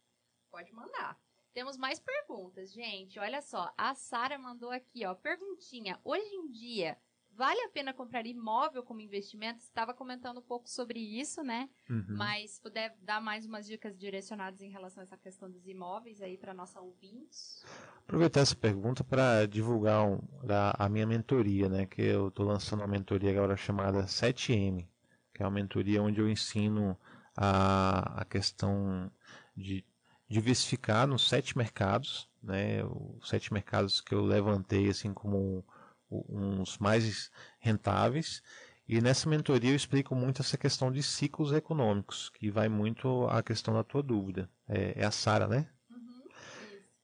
[0.49, 1.17] pode mandar.
[1.53, 3.19] Temos mais perguntas, gente.
[3.19, 5.99] Olha só, a Sara mandou aqui, ó, perguntinha.
[6.03, 6.97] Hoje em dia,
[7.31, 9.59] vale a pena comprar imóvel como investimento?
[9.61, 11.69] Você estava comentando um pouco sobre isso, né?
[11.89, 12.05] uhum.
[12.17, 16.21] Mas se puder dar mais umas dicas direcionadas em relação a essa questão dos imóveis
[16.21, 17.67] aí para nossa ouvintes.
[18.03, 21.85] aproveitar essa pergunta para divulgar um- a, a minha mentoria, né?
[21.85, 24.87] Que eu estou lançando uma mentoria agora chamada 7M,
[25.33, 26.97] que é uma mentoria onde eu ensino
[27.35, 29.11] a, a questão
[29.55, 29.85] de
[30.31, 32.83] diversificar nos sete mercados, né?
[32.85, 35.63] Os sete mercados que eu levantei assim como
[36.09, 38.41] uns mais rentáveis.
[38.87, 43.43] E nessa mentoria eu explico muito essa questão de ciclos econômicos, que vai muito à
[43.43, 44.49] questão da tua dúvida.
[44.67, 45.69] É, é a Sara, né?
[45.89, 46.23] Uhum.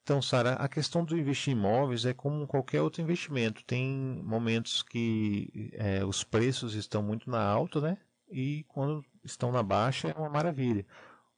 [0.03, 3.63] Então, Sara, a questão do investir em imóveis é como qualquer outro investimento.
[3.63, 7.97] Tem momentos que é, os preços estão muito na alta, né?
[8.29, 10.85] E quando estão na baixa é uma maravilha.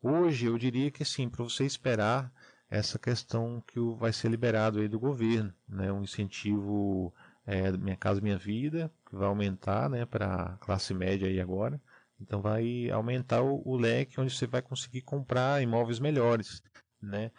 [0.01, 2.31] Hoje, eu diria que assim, para você esperar
[2.69, 5.91] essa questão que vai ser liberado aí do governo, né?
[5.91, 7.13] Um incentivo
[7.45, 10.05] é, Minha Casa Minha Vida, que vai aumentar, né?
[10.05, 11.81] Para a classe média aí agora.
[12.21, 16.61] Então vai aumentar o, o leque onde você vai conseguir comprar imóveis melhores,
[17.01, 17.31] né?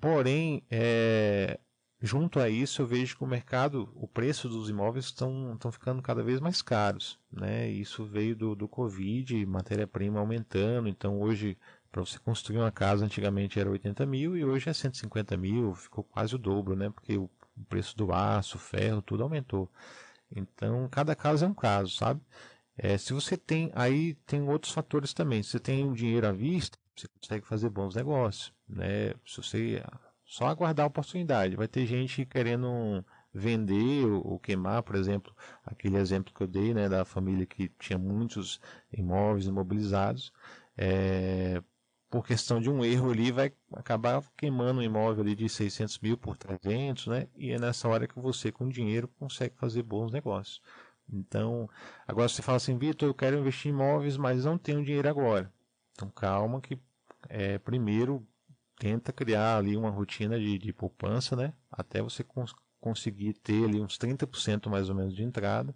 [0.00, 1.58] Porém, é,
[2.00, 6.22] junto a isso, eu vejo que o mercado, o preço dos imóveis estão ficando cada
[6.22, 7.68] vez mais caros, né?
[7.68, 11.58] Isso veio do, do Covid, matéria-prima aumentando, então hoje
[11.90, 16.04] para você construir uma casa antigamente era 80 mil e hoje é 150 mil, ficou
[16.04, 16.90] quase o dobro, né?
[16.90, 17.28] Porque o
[17.68, 19.70] preço do aço, ferro, tudo aumentou.
[20.34, 22.20] Então, cada caso é um caso, sabe?
[22.76, 25.42] É, se você tem, aí tem outros fatores também.
[25.42, 29.14] Se você tem o dinheiro à vista, você consegue fazer bons negócios, né?
[29.26, 29.82] Se você
[30.24, 36.32] só aguardar a oportunidade, vai ter gente querendo vender ou queimar, por exemplo, aquele exemplo
[36.32, 38.60] que eu dei, né, da família que tinha muitos
[38.92, 40.32] imóveis imobilizados,
[40.76, 41.62] é,
[42.10, 46.18] por questão de um erro ali, vai acabar queimando um imóvel ali de 600 mil
[46.18, 47.28] por 300, né?
[47.36, 50.60] E é nessa hora que você, com dinheiro, consegue fazer bons negócios.
[51.12, 51.68] Então,
[52.06, 55.52] agora você fala assim, Vitor, eu quero investir em imóveis, mas não tenho dinheiro agora.
[55.92, 56.78] Então, calma que
[57.28, 58.26] é, primeiro
[58.78, 61.52] tenta criar ali uma rotina de, de poupança, né?
[61.70, 65.74] Até você cons conseguir ter ali uns 30% mais ou menos de entrada,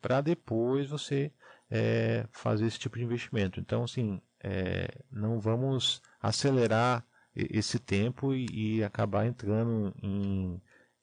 [0.00, 1.32] para depois você
[1.70, 3.60] é, fazer esse tipo de investimento.
[3.60, 8.46] Então, assim, é, não vamos acelerar esse tempo e,
[8.78, 10.60] e acabar entrando em,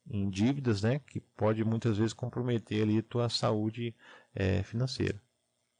[0.10, 3.95] em, dívidas, né, que pode muitas vezes comprometer ali tua saúde
[4.34, 5.21] é, financeira.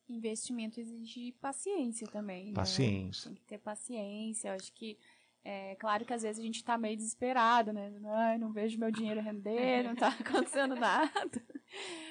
[0.08, 2.48] Investimento exige paciência também.
[2.48, 2.54] Né?
[2.54, 3.30] Paciência.
[3.30, 3.36] Né?
[3.36, 4.54] Tem que ter paciência.
[4.54, 5.00] Acho que
[5.48, 7.94] é claro que às vezes a gente está meio desesperado, né?
[8.04, 11.46] Ai, não vejo meu dinheiro render, não está acontecendo nada.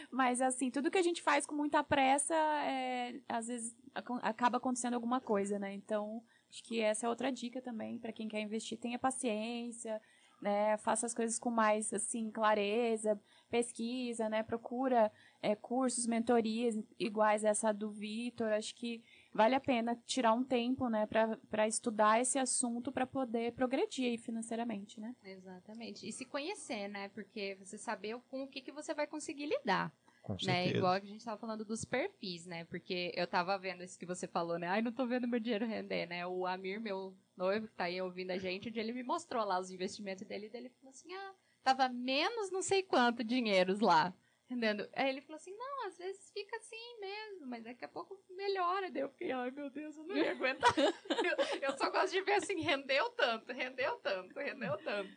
[0.09, 3.77] Mas assim, tudo que a gente faz com muita pressa, é, às vezes
[4.23, 5.75] acaba acontecendo alguma coisa, né?
[5.75, 10.01] Então, acho que essa é outra dica também para quem quer investir, tenha paciência,
[10.40, 10.77] né?
[10.77, 13.20] Faça as coisas com mais assim clareza,
[13.51, 14.44] pesquisa, né?
[14.44, 15.11] Procura
[15.42, 18.53] é, cursos, mentorias iguais essa do Vitor.
[18.53, 19.03] Acho que
[19.35, 21.07] vale a pena tirar um tempo, né,
[21.51, 25.14] para estudar esse assunto para poder progredir financeiramente, né?
[25.25, 26.09] Exatamente.
[26.09, 27.09] E se conhecer, né?
[27.09, 29.92] Porque você saber com o que, que você vai conseguir lidar.
[30.23, 30.68] Com né?
[30.68, 32.64] Igual a gente estava falando dos perfis, né?
[32.64, 34.68] Porque eu tava vendo isso que você falou, né?
[34.68, 36.27] Ai, não tô vendo meu dinheiro render, né?
[36.27, 39.70] O Amir, meu noivo, que tá aí ouvindo a gente, ele me mostrou lá os
[39.70, 44.14] investimentos dele, e ele falou assim: ah, tava menos não sei quanto dinheiros lá.
[44.44, 44.87] Entendendo?
[44.94, 48.90] Aí ele falou assim: não, às vezes fica assim mesmo, mas daqui a pouco melhora.
[48.90, 50.70] Daí eu fiquei, ai meu Deus, eu não ia aguentar.
[51.59, 55.11] eu, eu, só gosto de ver assim: rendeu tanto, rendeu tanto, rendeu tanto.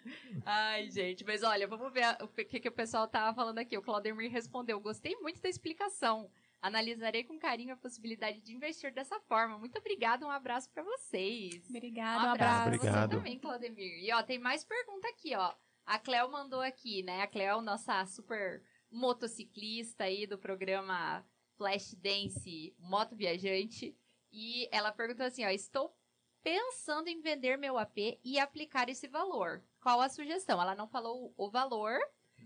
[0.46, 3.78] Ai, gente, mas olha, vamos ver o que, que o pessoal tava falando aqui.
[3.78, 6.32] O Claudemir respondeu: gostei muito da explicação.
[6.62, 9.60] Analisarei com carinho a possibilidade de investir dessa forma.
[9.60, 11.70] Muito obrigada, um abraço para vocês.
[11.70, 12.80] Obrigada, um abraço, um abraço.
[12.80, 14.04] pra você também, Claudemir.
[14.04, 15.54] E ó, tem mais pergunta aqui, ó.
[15.86, 17.22] A Cleo mandou aqui, né?
[17.22, 18.64] A Cleo, nossa super
[18.98, 21.24] motociclista aí do programa
[21.56, 23.96] Flash Dance Moto Viajante.
[24.32, 25.96] E ela perguntou assim: ó, estou
[26.44, 29.64] pensando em vender meu AP e aplicar esse valor.
[29.80, 30.62] Qual a sugestão?
[30.62, 32.00] Ela não falou o valor,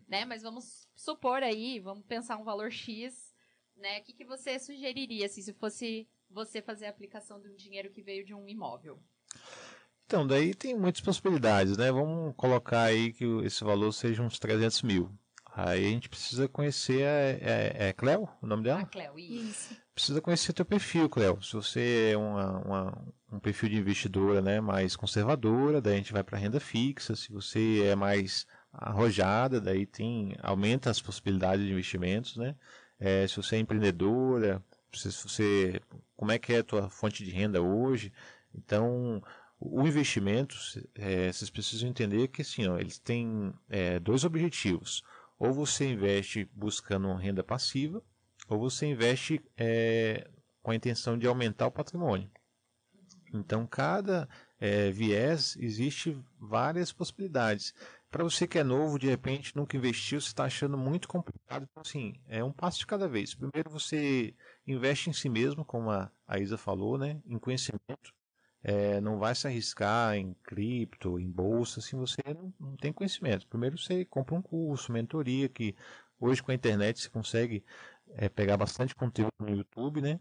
[0.08, 0.26] né?
[0.26, 3.34] Mas vamos supor aí, vamos pensar um valor X,
[3.76, 4.00] né?
[4.00, 7.92] O que, que você sugeriria assim, se fosse você fazer a aplicação de um dinheiro
[7.92, 9.02] que veio de um imóvel?
[10.06, 11.90] Então, daí tem muitas possibilidades, né?
[11.90, 15.10] Vamos colocar aí que esse valor seja uns 300 mil.
[15.54, 17.02] Aí a gente precisa conhecer.
[17.02, 18.82] É, é, é Cleo o nome dela?
[18.82, 19.76] A Cleo, isso.
[19.94, 21.42] Precisa conhecer o teu perfil, Cleo.
[21.42, 26.14] Se você é uma, uma, um perfil de investidora né, mais conservadora, daí a gente
[26.14, 27.16] vai para renda fixa.
[27.16, 32.56] Se você é mais arrojada, daí tem aumenta as possibilidades de investimentos, né?
[32.98, 35.82] É, se você é empreendedora, se você
[36.16, 38.14] como é que é a tua fonte de renda hoje?
[38.54, 39.22] Então,
[39.60, 40.56] o investimento,
[40.96, 45.04] é, vocês precisam entender que assim, ó, eles têm é, dois objetivos.
[45.42, 48.04] Ou você investe buscando uma renda passiva,
[48.48, 50.30] ou você investe é,
[50.62, 52.30] com a intenção de aumentar o patrimônio.
[53.34, 57.74] Então, cada é, viés existe várias possibilidades.
[58.12, 61.68] Para você que é novo, de repente nunca investiu, você está achando muito complicado.
[61.72, 63.34] Então, assim, é um passo de cada vez.
[63.34, 64.36] Primeiro, você
[64.68, 68.14] investe em si mesmo, como a, a Isa falou, né, em conhecimento
[68.64, 73.48] é, não vai se arriscar em cripto, em bolsa, se você não, não, tem conhecimento.
[73.48, 75.76] Primeiro você compra um curso, mentoria, que
[76.20, 77.64] hoje com a internet você consegue
[78.10, 80.20] é, pegar bastante conteúdo no YouTube, né?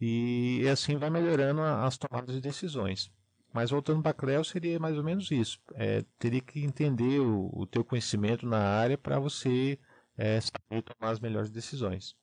[0.00, 3.12] E, e assim vai melhorando a, as tomadas de decisões.
[3.52, 5.60] Mas voltando para a Cleo, seria mais ou menos isso.
[5.74, 9.78] É, teria que entender o, o teu conhecimento na área para você
[10.16, 12.14] é, saber tomar as melhores decisões.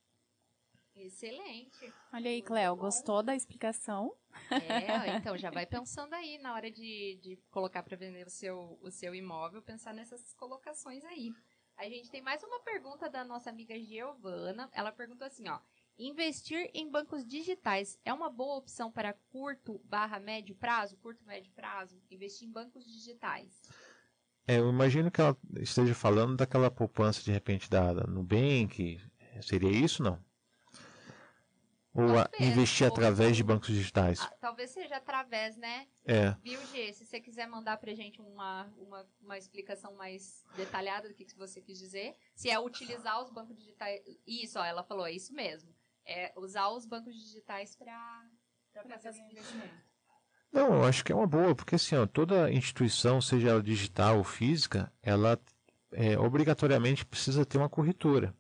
[0.96, 1.94] Excelente.
[2.14, 4.14] Olha aí, Cleo, gostou da explicação?
[4.50, 8.78] É, então já vai pensando aí na hora de, de colocar para vender o seu,
[8.82, 11.32] o seu imóvel, pensar nessas colocações aí.
[11.78, 14.70] A gente tem mais uma pergunta da nossa amiga Giovana.
[14.72, 15.60] Ela perguntou assim, ó:
[15.98, 20.98] Investir em bancos digitais é uma boa opção para curto barra médio prazo?
[20.98, 22.02] Curto médio prazo?
[22.12, 23.62] Investir em bancos digitais.
[24.48, 29.00] É, eu imagino que ela esteja falando daquela poupança de repente da, da Nubank.
[29.42, 30.24] Seria isso, não?
[31.98, 34.20] Ou Talvez, investir ou- através de bancos digitais?
[34.20, 35.88] Ah, talvez seja através, né?
[36.06, 36.36] É.
[36.44, 36.92] Viu, G?
[36.92, 41.38] Se você quiser mandar pra gente uma, uma, uma explicação mais detalhada do que, que
[41.38, 44.02] você quis dizer, se é utilizar os bancos digitais.
[44.28, 45.74] Isso, ó, ela falou, é isso mesmo.
[46.06, 48.28] É usar os bancos digitais pra
[48.90, 49.74] fazer esse investimento.
[50.52, 54.18] Não, eu acho que é uma boa, porque assim, ó, toda instituição, seja ela digital
[54.18, 55.40] ou física, ela
[55.94, 58.36] é, obrigatoriamente precisa ter uma corretora.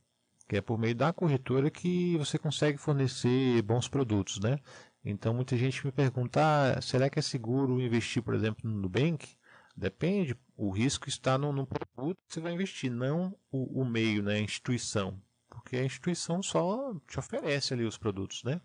[0.47, 4.59] Que é por meio da corretora que você consegue fornecer bons produtos, né?
[5.03, 9.37] Então muita gente me pergunta, ah, será que é seguro investir, por exemplo, no Nubank?
[9.75, 14.23] Depende, o risco está no, no produto que você vai investir, não o, o meio,
[14.23, 15.21] né, a instituição.
[15.49, 18.61] Porque a instituição só te oferece ali os produtos, né?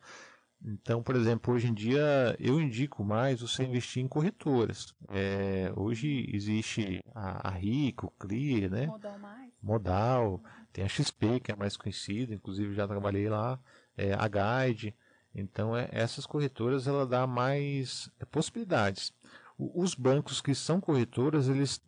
[0.62, 4.94] Então, por exemplo, hoje em dia eu indico mais você investir em corretoras.
[5.08, 8.86] É, hoje existe a, a Rico, Clear, né?
[8.86, 9.50] Modal mais.
[9.62, 10.42] Modal,
[10.72, 13.58] tem a XP, que é a mais conhecida, inclusive já trabalhei lá,
[13.96, 14.94] é, a Guide.
[15.34, 19.12] Então, é, essas corretoras ela dá mais é, possibilidades.
[19.56, 21.80] O- Os bancos que são corretoras, eles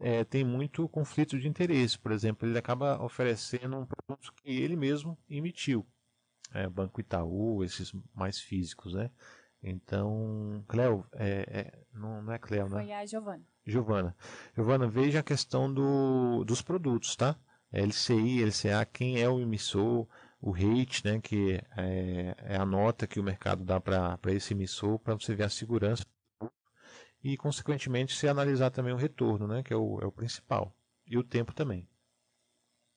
[0.00, 1.98] é, têm muito conflito de interesse.
[1.98, 5.86] Por exemplo, ele acaba oferecendo um produto que ele mesmo emitiu.
[6.52, 9.10] É, Banco Itaú, esses mais físicos, né?
[9.62, 12.82] Então, Cleo, é, é- não, não é Cleo, né?
[12.82, 13.44] Foi a Giovana.
[13.66, 14.16] Giovana.
[14.54, 17.36] Giovana, veja a questão do, dos produtos, tá?
[17.72, 20.08] LCI, LCA, quem é o emissor,
[20.40, 24.98] o rate, né, que é, é a nota que o mercado dá para esse emissor,
[24.98, 26.04] para você ver a segurança
[27.22, 30.74] e, consequentemente, se analisar também o retorno, né, que é o, é o principal,
[31.06, 31.86] e o tempo também.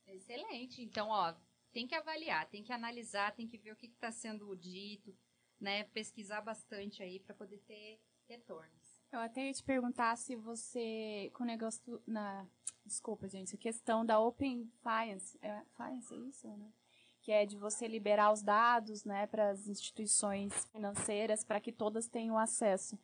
[0.07, 0.81] Excelente.
[0.83, 1.33] Então, ó,
[1.71, 5.15] tem que avaliar, tem que analisar, tem que ver o que está sendo dito,
[5.59, 5.83] né?
[5.85, 8.99] Pesquisar bastante aí para poder ter retornos.
[9.11, 12.47] Eu até ia te perguntar se você, com o negócio na,
[12.85, 16.71] desculpa gente, a questão da Open Finance, é, Finance é isso, né?
[17.21, 22.07] Que é de você liberar os dados, né, para as instituições financeiras, para que todas
[22.07, 22.97] tenham acesso.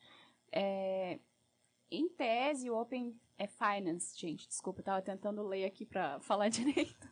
[0.52, 1.20] É,
[1.92, 6.50] em tese, o Open é Finance, gente, desculpa, eu tava tentando ler aqui para falar
[6.50, 7.10] direito.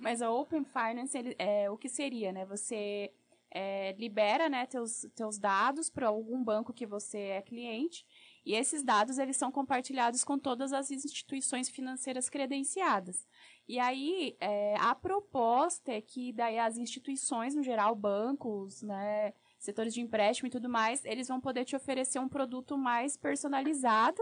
[0.00, 2.44] Mas a Open Finance, ele, é o que seria, né?
[2.46, 3.12] Você
[3.54, 8.04] é, libera, né, teus, teus dados para algum banco que você é cliente
[8.44, 13.26] e esses dados eles são compartilhados com todas as instituições financeiras credenciadas.
[13.66, 19.94] E aí é, a proposta é que daí as instituições, no geral, bancos, né, setores
[19.94, 24.20] de empréstimo e tudo mais, eles vão poder te oferecer um produto mais personalizado,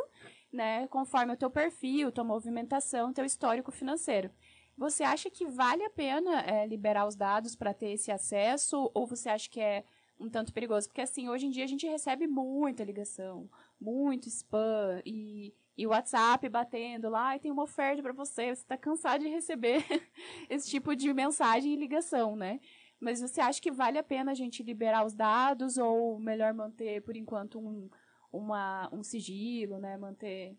[0.53, 4.30] né, conforme o teu perfil, tua movimentação, teu histórico financeiro.
[4.76, 9.07] Você acha que vale a pena é, liberar os dados para ter esse acesso ou
[9.07, 9.84] você acha que é
[10.18, 10.88] um tanto perigoso?
[10.88, 13.48] Porque assim, hoje em dia a gente recebe muita ligação,
[13.80, 18.76] muito spam e, e WhatsApp batendo lá, e tem uma oferta para você, você está
[18.76, 19.84] cansado de receber
[20.48, 22.61] esse tipo de mensagem e ligação, né?
[23.00, 27.03] Mas você acha que vale a pena a gente liberar os dados ou melhor manter
[27.03, 27.90] por enquanto um,
[28.32, 29.96] uma, um sigilo, né?
[29.96, 30.56] Manter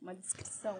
[0.00, 0.78] uma descrição?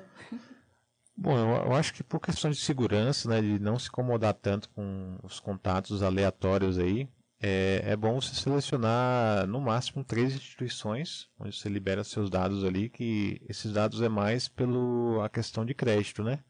[1.17, 5.19] Bom, eu, acho que por questão de segurança, né, de não se incomodar tanto com
[5.23, 7.09] os contatos aleatórios aí,
[7.41, 12.91] é, é bom você selecionar no máximo três instituições onde você libera seus dados ali,
[12.91, 16.45] que esses dados é mais pelo a questão de crédito, né?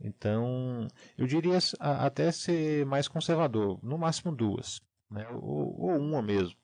[0.00, 0.86] Então,
[1.16, 4.80] eu diria até ser mais conservador, no máximo duas,
[5.10, 5.26] né?
[5.30, 6.56] Ou, ou uma mesmo.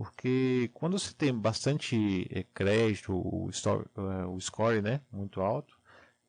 [0.00, 5.78] Porque quando você tem bastante eh, crédito, o, eh, o score né, muito alto,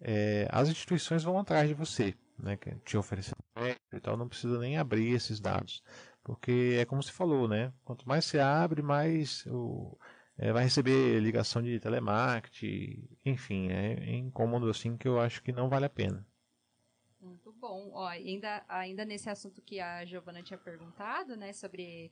[0.02, 4.60] é, as instituições vão atrás de você, né, te oferecendo crédito e tal, não precisa
[4.60, 5.82] nem abrir esses dados,
[6.22, 9.98] porque é como você falou, né, quanto mais você abre, mais o,
[10.38, 15.54] é, vai receber ligação de telemarketing, enfim, é, é incômodo assim que eu acho que
[15.54, 16.28] não vale a pena.
[17.22, 17.92] Muito bom.
[17.94, 22.12] Ó, ainda, ainda nesse assunto que a Giovana tinha perguntado, né, sobre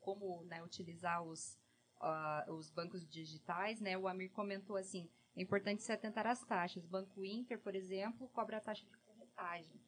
[0.00, 1.58] como né, utilizar os,
[2.00, 6.84] ah, os bancos digitais, né, o Amir comentou assim, é importante se atentar às taxas.
[6.84, 9.80] Banco Inter, por exemplo, cobra a taxa de corretagem.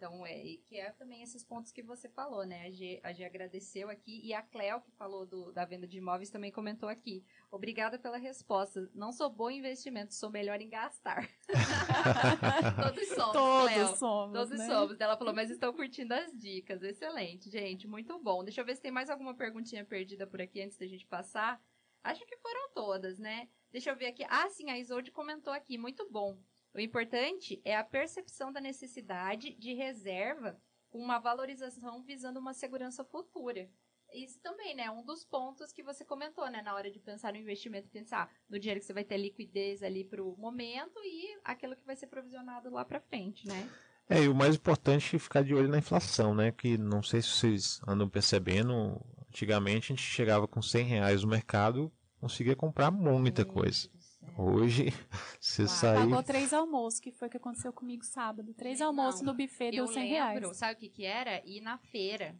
[0.00, 2.64] Então, é, e que é também esses pontos que você falou, né?
[2.64, 5.98] A G, a G agradeceu aqui e a Cleo, que falou do, da venda de
[5.98, 7.22] imóveis, também comentou aqui.
[7.50, 8.90] Obrigada pela resposta.
[8.94, 11.28] Não sou bom em investimento, sou melhor em gastar.
[12.82, 13.96] Todos somos, Todos Cleo.
[13.96, 14.38] somos.
[14.38, 14.66] Todos né?
[14.66, 14.98] somos.
[14.98, 16.82] Ela falou, mas estão curtindo as dicas.
[16.82, 17.86] Excelente, gente.
[17.86, 18.42] Muito bom.
[18.42, 21.62] Deixa eu ver se tem mais alguma perguntinha perdida por aqui antes da gente passar.
[22.02, 23.50] Acho que foram todas, né?
[23.70, 24.24] Deixa eu ver aqui.
[24.30, 25.76] Ah, sim, a Isolde comentou aqui.
[25.76, 26.38] Muito bom.
[26.74, 33.04] O importante é a percepção da necessidade de reserva com uma valorização visando uma segurança
[33.04, 33.68] futura.
[34.12, 34.90] Isso também, né?
[34.90, 36.62] Um dos pontos que você comentou, né?
[36.62, 40.04] Na hora de pensar no investimento, pensar no dinheiro que você vai ter liquidez ali
[40.04, 43.70] para o momento e aquilo que vai ser provisionado lá para frente, né?
[44.08, 46.50] É, e o mais importante é ficar de olho na inflação, né?
[46.50, 51.28] Que não sei se vocês andam percebendo, antigamente a gente chegava com 100 reais no
[51.28, 53.88] mercado, conseguia comprar muita coisa.
[54.40, 54.92] Hoje,
[55.38, 55.68] você Uau.
[55.68, 55.96] sai.
[55.98, 58.54] Pagou três almoços, que foi o que aconteceu comigo sábado.
[58.54, 60.56] Três almoços no buffet deu Eu 100 lembro, reais.
[60.56, 61.42] sabe o que que era?
[61.44, 62.34] Ir na feira.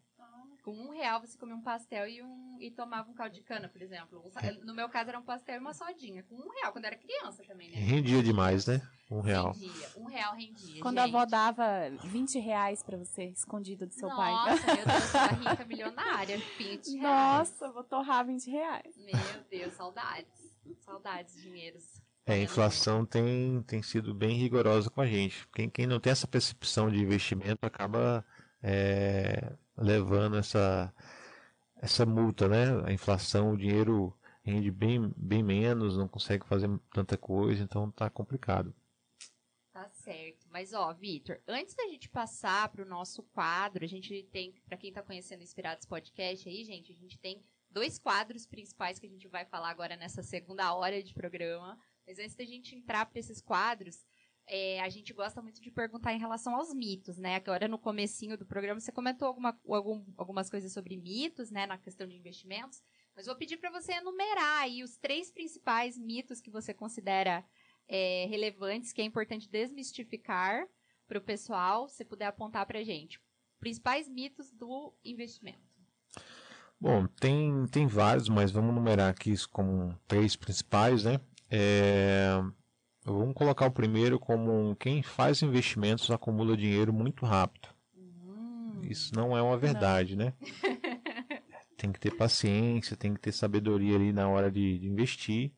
[0.63, 3.67] Com um real você comia um pastel e, um, e tomava um caldo de cana,
[3.67, 4.23] por exemplo.
[4.43, 4.53] É.
[4.53, 6.23] No meu caso era um pastel e uma sodinha.
[6.25, 7.79] Com um real, quando era criança também, né?
[7.79, 8.81] Rendia demais, né?
[9.11, 9.53] Um real.
[9.53, 9.89] Rendia.
[9.97, 10.83] Um real rendia.
[10.83, 11.31] Quando a avó gente.
[11.31, 11.65] dava
[12.05, 14.31] 20 reais pra você, escondido do seu pai.
[14.33, 16.39] Nossa, meu Deus, a rica milionária.
[16.59, 17.03] 20 reais.
[17.03, 18.95] Nossa, vou torrar 20 reais.
[18.99, 20.29] Meu Deus, saudades.
[20.79, 22.03] Saudades, dinheiros.
[22.27, 25.49] É, a inflação tem, tem sido bem rigorosa com a gente.
[25.49, 28.25] Quem, quem não tem essa percepção de investimento acaba
[28.63, 30.95] é, levando essa,
[31.77, 32.67] essa multa, né?
[32.85, 38.09] A inflação, o dinheiro rende bem, bem menos, não consegue fazer tanta coisa, então tá
[38.09, 38.75] complicado.
[39.73, 40.47] Tá certo.
[40.51, 44.93] Mas, ó, Vitor, antes da gente passar pro nosso quadro, a gente tem, pra quem
[44.93, 49.11] tá conhecendo o Inspirados Podcast aí, gente, a gente tem dois quadros principais que a
[49.11, 51.79] gente vai falar agora nessa segunda hora de programa.
[52.07, 54.05] Mas antes da gente entrar para esses quadros,
[54.47, 57.37] é, a gente gosta muito de perguntar em relação aos mitos, né?
[57.37, 61.79] Agora no comecinho do programa você comentou alguma, algum- algumas coisas sobre mitos, né, na
[61.79, 62.83] questão de investimentos.
[63.15, 67.45] Mas vou pedir para você enumerar aí os três principais mitos que você considera
[67.87, 70.67] é, relevantes, que é importante desmistificar
[71.07, 73.21] para o pessoal, se puder apontar para gente.
[73.59, 75.69] Principais mitos do investimento.
[76.81, 81.21] Bom, tem, tem vários, mas vamos numerar aqui como três principais, né?
[81.51, 82.31] É,
[83.05, 87.69] vamos colocar o primeiro como quem faz investimentos acumula dinheiro muito rápido.
[87.95, 90.33] Hum, Isso não é uma verdade, né?
[91.77, 95.51] Tem que ter paciência, tem que ter sabedoria ali na hora de, de investir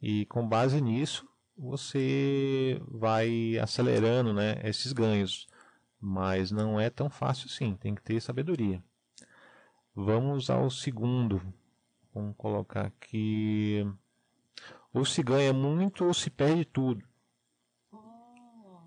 [0.00, 1.26] e com base nisso
[1.56, 5.46] você vai acelerando, né, esses ganhos.
[5.98, 8.82] Mas não é tão fácil assim, tem que ter sabedoria.
[9.94, 11.40] Vamos ao segundo.
[12.14, 13.84] Vamos colocar aqui.
[14.92, 17.04] Ou se ganha muito ou se perde tudo.
[17.92, 18.80] oh,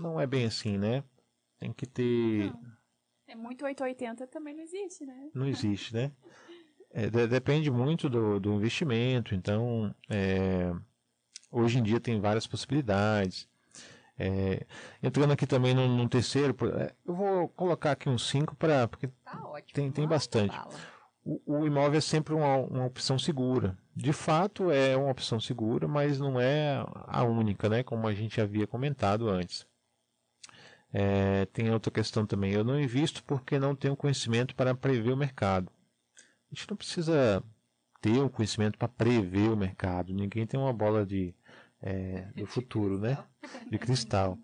[0.00, 1.02] Não é bem assim, né?
[1.58, 2.52] Tem que ter.
[3.26, 5.30] É muito 880 também não existe, né?
[5.34, 6.12] Não existe, né?
[6.90, 9.34] É, de- depende muito do, do investimento.
[9.34, 10.72] Então, é,
[11.50, 13.48] hoje em dia tem várias possibilidades.
[14.18, 14.66] É,
[15.02, 19.08] entrando aqui também no, no terceiro, é, eu vou colocar aqui uns cinco para porque
[19.24, 19.72] tá ótimo.
[19.74, 20.56] Tem- tem bastante.
[21.24, 23.78] o, o imóvel é sempre uma, uma opção segura.
[23.94, 27.82] De fato, é uma opção segura, mas não é a única, né?
[27.82, 29.66] Como a gente havia comentado antes.
[30.92, 32.52] É, tem outra questão também.
[32.52, 35.70] Eu não invisto porque não tenho conhecimento para prever o mercado.
[36.50, 37.42] A gente não precisa
[38.00, 40.14] ter um conhecimento para prever o mercado.
[40.14, 41.34] Ninguém tem uma bola de,
[41.82, 43.18] é, do futuro, né?
[43.70, 44.38] De cristal.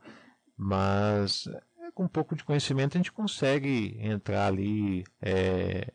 [0.56, 1.46] Mas
[1.80, 5.92] é, com um pouco de conhecimento a gente consegue entrar ali é,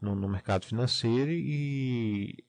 [0.00, 2.44] no, no mercado financeiro e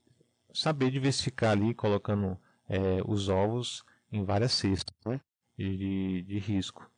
[0.54, 2.38] saber diversificar ali, colocando
[2.70, 5.20] é, os ovos em várias cestas né?
[5.58, 6.90] de, de, risco.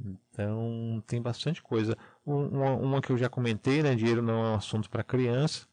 [0.00, 1.96] Então tem bastante coisa.
[2.26, 3.94] Um- Uma, uma que eu já comentei, né?
[3.94, 5.66] Dinheiro não é um assunto para criança.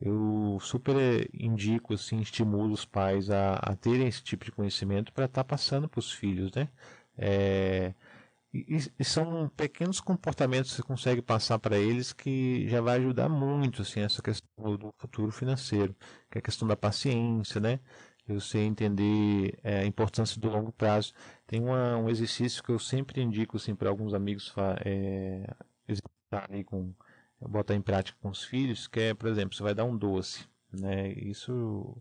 [0.00, 5.12] Eu super eh, indico, assim, estimulo os pais a, a terem esse tipo de conhecimento
[5.12, 6.68] para estar passando para os filhos, né?
[7.16, 7.94] É,
[8.52, 13.28] e, e são pequenos comportamentos que você consegue passar para eles que já vai ajudar
[13.28, 15.94] muito, assim, essa questão do futuro financeiro,
[16.30, 17.80] que é a questão da paciência, né?
[18.26, 21.14] Você entender é, a importância do longo prazo.
[21.46, 25.54] Tem uma, um exercício que eu sempre indico, assim, para alguns amigos é,
[25.88, 26.92] executar aí com
[27.40, 30.48] botar em prática com os filhos, que é, por exemplo, você vai dar um doce,
[30.72, 31.12] né?
[31.12, 31.96] Isso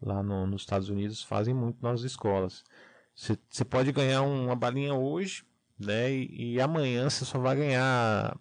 [0.00, 2.64] lá no- nos Estados Unidos fazem muito nas escolas.
[3.14, 5.44] Você, pode ganhar uma balinha hoje,
[5.78, 6.10] né?
[6.12, 8.38] E, e amanhã você só vai ganhar.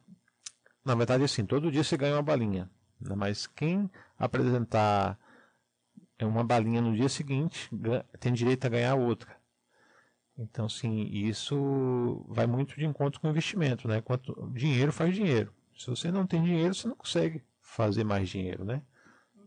[0.85, 3.15] Na verdade, assim, todo dia você ganha uma balinha, né?
[3.15, 5.19] mas quem apresentar
[6.21, 7.69] uma balinha no dia seguinte
[8.19, 9.35] tem direito a ganhar outra.
[10.37, 14.01] Então, sim, isso vai muito de encontro com o investimento, né?
[14.01, 15.53] Quanto dinheiro faz dinheiro.
[15.81, 18.83] Se você não tem dinheiro, você não consegue fazer mais dinheiro, né?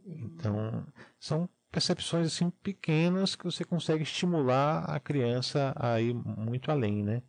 [0.05, 0.87] Então,
[1.19, 7.23] são percepções assim pequenas que você consegue estimular a criança a ir muito além, né?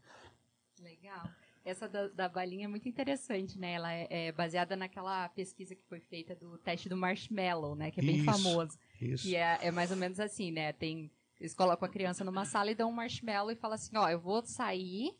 [0.81, 1.29] Legal.
[1.63, 3.73] Essa da, da balinha é muito interessante, né?
[3.73, 7.91] Ela é, é baseada naquela pesquisa que foi feita do teste do marshmallow, né?
[7.91, 8.25] Que é bem Isso.
[8.25, 8.77] famoso.
[8.99, 9.23] Isso.
[9.23, 10.73] Que é, é mais ou menos assim, né?
[10.73, 14.09] Tem, eles colocam a criança numa sala e dão um marshmallow e falam assim, ó,
[14.09, 15.15] eu vou sair,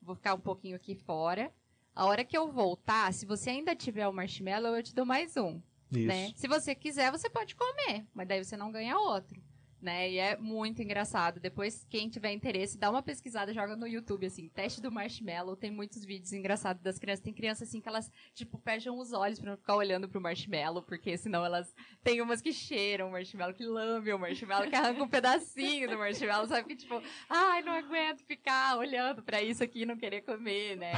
[0.00, 1.52] vou ficar um pouquinho aqui fora,
[1.94, 5.36] a hora que eu voltar, se você ainda tiver o marshmallow, eu te dou mais
[5.36, 5.60] um.
[5.92, 6.06] Isso.
[6.06, 6.32] Né?
[6.34, 9.40] Se você quiser, você pode comer, mas daí você não ganha outro
[9.84, 10.10] né?
[10.10, 11.38] E é muito engraçado.
[11.38, 15.54] Depois, quem tiver interesse, dá uma pesquisada, joga no YouTube, assim, teste do marshmallow.
[15.54, 17.22] Tem muitos vídeos engraçados das crianças.
[17.22, 20.82] Tem crianças, assim, que elas, tipo, fecham os olhos pra não ficar olhando pro marshmallow,
[20.82, 21.74] porque senão elas.
[22.02, 25.98] Tem umas que cheiram o marshmallow, que lambem o marshmallow, que arrancam um pedacinho do
[25.98, 26.68] marshmallow, sabe?
[26.68, 30.92] Que, tipo, ai, não aguento ficar olhando pra isso aqui e não querer comer, né?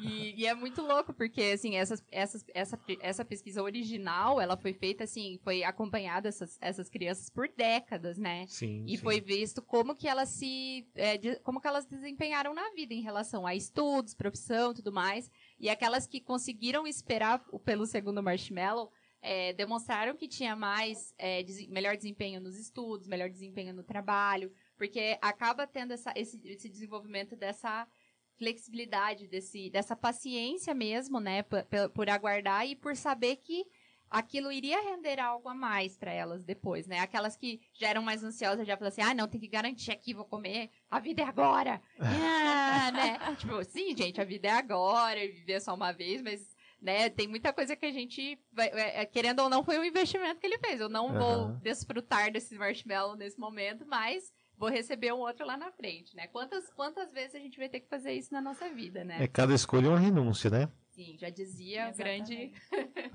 [0.00, 4.72] E, e é muito louco, porque, assim, essas, essas, essa, essa pesquisa original, ela foi
[4.72, 8.27] feita, assim, foi acompanhada essas, essas crianças por décadas, né?
[8.28, 8.46] Né?
[8.46, 9.02] Sim, e sim.
[9.02, 13.00] foi visto como que elas se, é, de, como que elas desempenharam na vida em
[13.00, 15.30] relação a estudos, profissão, tudo mais.
[15.58, 21.66] E aquelas que conseguiram esperar pelo segundo marshmallow é, demonstraram que tinha mais é, des
[21.68, 27.34] melhor desempenho nos estudos, melhor desempenho no trabalho, porque acaba tendo essa, esse, esse desenvolvimento
[27.34, 27.88] dessa
[28.36, 33.66] flexibilidade, desse, dessa paciência mesmo, né, por, por aguardar e por saber que
[34.10, 37.00] aquilo iria render algo a mais para elas depois, né?
[37.00, 40.14] Aquelas que já eram mais ansiosas já falaram assim, ah, não, tem que garantir aqui,
[40.14, 43.18] vou comer, a vida é agora, ah, né?
[43.38, 47.52] Tipo, sim, gente, a vida é agora, viver só uma vez, mas, né, tem muita
[47.52, 50.58] coisa que a gente, vai, é, é, querendo ou não, foi um investimento que ele
[50.58, 50.80] fez.
[50.80, 51.18] Eu não uhum.
[51.18, 56.26] vou desfrutar desse marshmallow nesse momento, mas vou receber um outro lá na frente, né?
[56.26, 59.22] Quantas, quantas vezes a gente vai ter que fazer isso na nossa vida, né?
[59.22, 60.68] É cada escolha é uma renúncia, né?
[60.98, 62.52] Sim, já dizia o grande.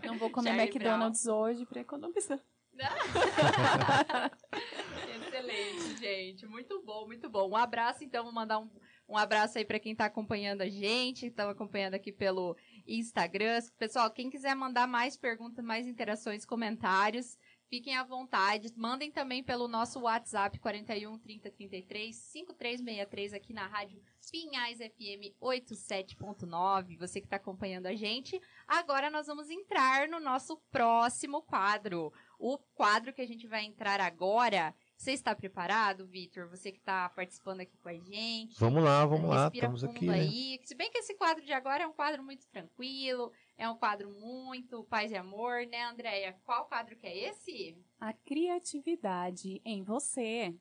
[0.06, 1.40] Não vou comer McDonald's Brown.
[1.40, 2.40] hoje para economizar.
[5.28, 6.48] Excelente, gente.
[6.48, 7.50] Muito bom, muito bom.
[7.50, 8.70] Um abraço, então, vou mandar um,
[9.06, 12.56] um abraço aí para quem está acompanhando a gente, está acompanhando aqui pelo
[12.88, 13.60] Instagram.
[13.78, 17.38] Pessoal, quem quiser mandar mais perguntas, mais interações, comentários,
[17.74, 18.71] Fiquem à vontade.
[18.78, 23.99] Mandem também pelo nosso WhatsApp 41 30 33 5363 aqui na rádio
[24.30, 26.99] Pinhais FM 87.9.
[26.99, 28.39] Você que está acompanhando a gente.
[28.67, 32.13] Agora nós vamos entrar no nosso próximo quadro.
[32.38, 36.47] O quadro que a gente vai entrar agora você está preparado, Vitor?
[36.47, 38.57] Você que está participando aqui com a gente.
[38.57, 40.05] Vamos lá, vamos lá, estamos aqui.
[40.05, 40.30] Né?
[40.63, 44.10] Se bem que esse quadro de agora é um quadro muito tranquilo, é um quadro
[44.10, 46.36] muito paz e amor, né, Andréia?
[46.45, 47.78] Qual quadro que é esse?
[47.99, 50.54] A criatividade em você.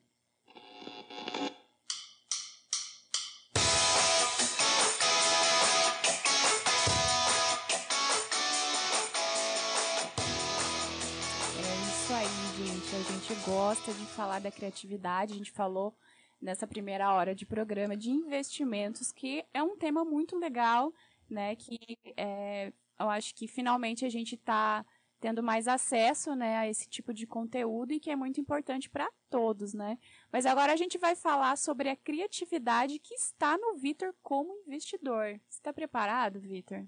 [12.55, 12.95] gente.
[12.95, 15.33] A gente gosta de falar da criatividade.
[15.33, 15.93] A gente falou
[16.41, 20.93] nessa primeira hora de programa de investimentos, que é um tema muito legal,
[21.29, 21.55] né?
[21.55, 21.79] Que
[22.17, 24.85] é, eu acho que finalmente a gente está
[25.19, 29.09] tendo mais acesso, né, a esse tipo de conteúdo e que é muito importante para
[29.29, 29.97] todos, né?
[30.29, 35.39] Mas agora a gente vai falar sobre a criatividade que está no Vitor como investidor.
[35.47, 36.85] Você está preparado, Vitor?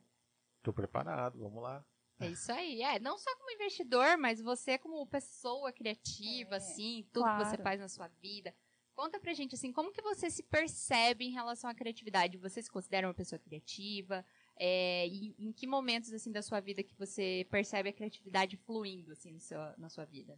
[0.58, 1.40] Estou preparado.
[1.40, 1.86] Vamos lá.
[2.20, 2.82] É isso aí.
[2.82, 7.44] É, não só como investidor, mas você como pessoa criativa, é, assim, tudo claro.
[7.44, 8.54] que você faz na sua vida.
[8.94, 12.38] Conta pra gente, assim, como que você se percebe em relação à criatividade?
[12.38, 14.26] Você se considera uma pessoa criativa?
[14.58, 19.12] É, e em que momentos, assim, da sua vida que você percebe a criatividade fluindo,
[19.12, 20.38] assim, no seu, na sua vida?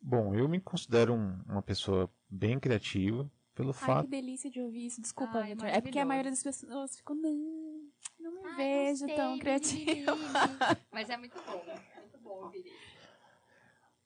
[0.00, 4.04] Bom, eu me considero um, uma pessoa bem criativa, pelo Ai, fato...
[4.04, 5.00] que delícia de ouvir isso.
[5.00, 9.16] Desculpa, Ai, É porque a maioria das pessoas ficam, não, não me Ai, vejo gostei,
[9.16, 10.12] tão criativa.
[10.92, 11.64] Mas é muito bom,
[11.98, 12.86] muito bom ouvir isso.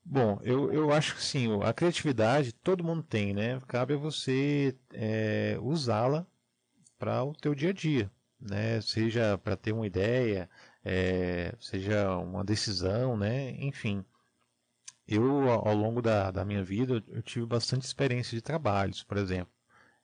[0.04, 3.60] Bom, eu, eu acho que sim, a criatividade todo mundo tem, né?
[3.68, 6.26] Cabe a você é, usá-la
[6.98, 8.10] para o teu dia a dia,
[8.40, 8.80] né?
[8.80, 10.48] Seja para ter uma ideia,
[10.84, 13.50] é, seja uma decisão, né?
[13.52, 14.04] Enfim,
[15.06, 19.52] eu, ao longo da, da minha vida, eu tive bastante experiência de trabalhos, por exemplo.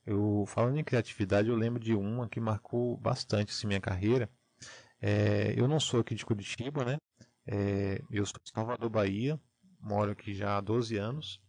[0.04, 4.30] Eu, falando em criatividade, eu lembro de uma que marcou bastante assim, minha carreira.
[5.00, 6.98] É, eu não sou aqui de Curitiba, né?
[7.46, 9.40] É, eu sou de Salvador, Bahia,
[9.80, 11.40] moro aqui já há 12 anos.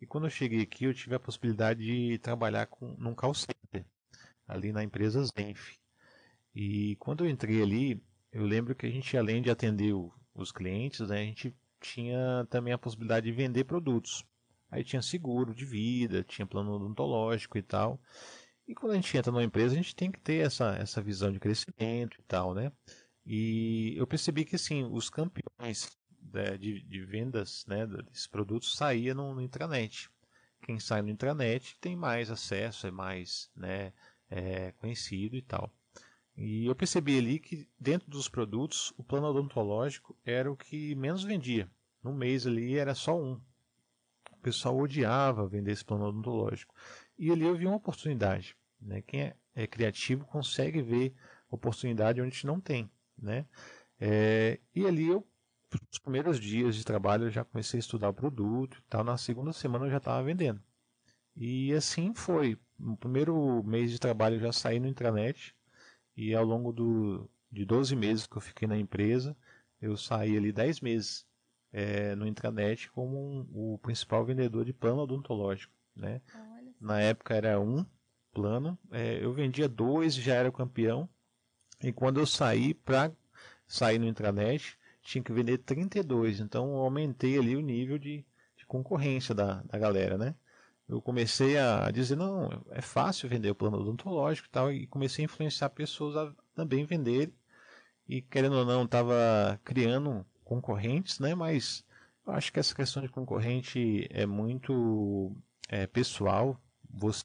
[0.00, 3.86] E quando eu cheguei aqui, eu tive a possibilidade de trabalhar com, num call center,
[4.46, 5.76] ali na empresa Zenf.
[6.58, 8.02] E quando eu entrei ali,
[8.32, 12.46] eu lembro que a gente, além de atender o, os clientes, né, a gente tinha
[12.48, 14.24] também a possibilidade de vender produtos.
[14.70, 18.00] Aí tinha seguro de vida, tinha plano odontológico e tal.
[18.66, 21.30] E quando a gente entra numa empresa, a gente tem que ter essa, essa visão
[21.30, 22.72] de crescimento e tal, né?
[23.26, 29.14] E eu percebi que, assim, os campeões de, de, de vendas né, desses produtos saíam
[29.14, 30.08] no, no, intranet.
[30.62, 33.92] Quem sai no intranet tem mais acesso, é mais né,
[34.30, 35.70] é, conhecido e tal.
[36.36, 41.24] E eu percebi ali que dentro dos produtos o plano odontológico era o que menos
[41.24, 41.70] vendia.
[42.02, 43.40] No mês ali era só um.
[44.32, 46.74] O pessoal odiava vender esse plano odontológico.
[47.18, 48.54] E ali eu vi uma oportunidade.
[48.80, 49.00] Né?
[49.00, 51.14] Quem é, é criativo consegue ver
[51.50, 53.46] oportunidade onde a gente não tem, né?
[53.98, 55.26] É, e ali eu,
[55.90, 59.02] nos primeiros dias de trabalho, eu já comecei a estudar o produto e tal.
[59.02, 60.62] Na segunda semana eu já estava vendendo.
[61.34, 62.58] E assim foi.
[62.78, 65.55] No primeiro mês de trabalho eu já saí no intranet
[66.16, 69.36] e ao longo do, de 12 meses que eu fiquei na empresa,
[69.80, 71.26] eu saí ali 10 meses
[71.72, 75.72] é, no intranet como um, o principal vendedor de plano odontológico.
[75.94, 76.20] Né?
[76.80, 77.84] Na época era um
[78.32, 81.08] plano, é, eu vendia dois, já era campeão.
[81.82, 83.12] E quando eu saí para
[83.66, 86.40] sair no intranet, tinha que vender 32.
[86.40, 88.24] Então eu aumentei ali o nível de,
[88.56, 90.34] de concorrência da, da galera, né?
[90.88, 95.24] Eu comecei a dizer, não, é fácil vender o plano odontológico e tal, e comecei
[95.24, 97.32] a influenciar pessoas a também vender.
[98.08, 101.34] E querendo ou não, estava criando concorrentes, né?
[101.34, 101.84] Mas
[102.26, 105.36] eu acho que essa questão de concorrente é muito
[105.68, 106.60] é, pessoal.
[106.88, 107.24] Você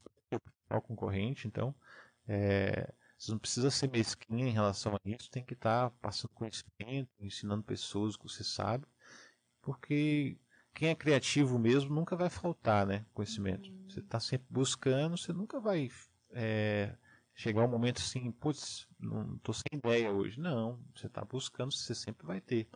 [0.70, 1.74] é o concorrente, então
[2.26, 6.32] é, você não precisa ser mesquinha em relação a isso, tem que estar tá passando
[6.34, 8.86] conhecimento, ensinando pessoas que você sabe,
[9.60, 10.36] porque
[10.74, 13.04] quem é criativo mesmo nunca vai faltar, né?
[13.12, 13.70] Conhecimento.
[13.70, 13.84] Uhum.
[13.88, 15.90] Você está sempre buscando, você nunca vai
[16.32, 16.94] é,
[17.34, 20.40] chegar um momento assim, putz, não estou sem ideia hoje.
[20.40, 22.68] Não, você está buscando, você sempre vai ter.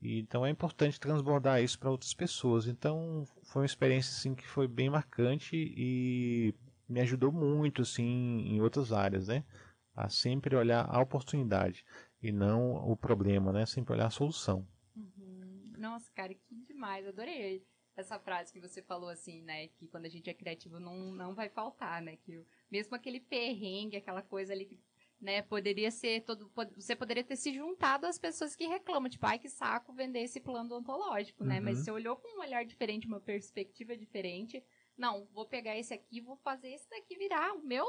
[0.00, 2.66] E, então é importante transbordar isso para outras pessoas.
[2.66, 6.54] Então foi uma experiência assim que foi bem marcante e
[6.88, 8.04] me ajudou muito assim
[8.46, 9.44] em outras áreas, né?
[9.94, 11.84] A sempre olhar a oportunidade
[12.22, 13.66] e não o problema, né?
[13.66, 14.66] Sempre olhar a solução.
[15.82, 17.04] Nossa, cara, que demais.
[17.08, 17.66] Adorei
[17.96, 19.66] essa frase que você falou assim, né?
[19.66, 22.16] Que quando a gente é criativo não, não vai faltar, né?
[22.16, 24.80] Que mesmo aquele perrengue, aquela coisa ali que
[25.20, 26.50] né, poderia ser todo.
[26.76, 30.40] Você poderia ter se juntado às pessoas que reclamam, tipo, ai que saco vender esse
[30.40, 31.58] plano odontológico, né?
[31.58, 31.64] Uhum.
[31.64, 34.64] Mas você olhou com um olhar diferente, uma perspectiva diferente.
[34.96, 37.86] Não, vou pegar esse aqui, vou fazer esse daqui virar o meu,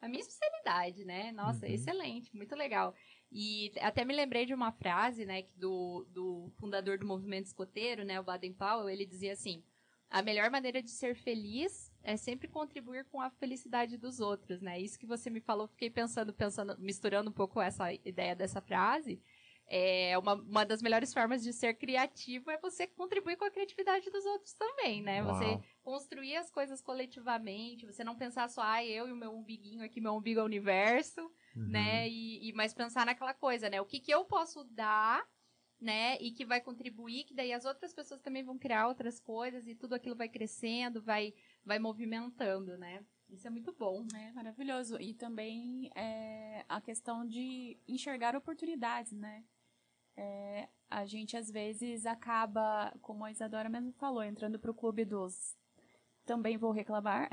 [0.00, 1.30] a minha especialidade, né?
[1.30, 1.72] Nossa, uhum.
[1.72, 2.92] excelente, muito legal.
[3.30, 8.20] E até me lembrei de uma frase, né, do, do fundador do movimento escoteiro, né,
[8.20, 9.62] o Baden Powell, ele dizia assim:
[10.08, 14.80] a melhor maneira de ser feliz é sempre contribuir com a felicidade dos outros, né?
[14.80, 19.20] Isso que você me falou, fiquei pensando, pensando, misturando um pouco essa ideia dessa frase.
[19.68, 24.08] É uma, uma das melhores formas de ser criativo é você contribuir com a criatividade
[24.10, 25.22] dos outros também, né?
[25.22, 25.34] Uau.
[25.34, 29.84] Você construir as coisas coletivamente, você não pensar só, ah, eu e o meu umbiguinho
[29.84, 31.20] aqui, meu umbigo é o universo,
[31.56, 31.68] uhum.
[31.68, 32.08] né?
[32.08, 33.80] E, e mas pensar naquela coisa, né?
[33.80, 35.26] O que, que eu posso dar,
[35.80, 36.16] né?
[36.20, 39.74] E que vai contribuir, que daí as outras pessoas também vão criar outras coisas e
[39.74, 43.04] tudo aquilo vai crescendo, vai, vai movimentando, né?
[43.28, 44.06] Isso é muito bom.
[44.14, 45.00] É maravilhoso.
[45.00, 49.44] E também é, a questão de enxergar oportunidades, né?
[50.16, 55.04] É, a gente às vezes acaba, como a Isadora mesmo falou, entrando para o clube
[55.04, 55.56] dos
[56.26, 57.30] também vou reclamar.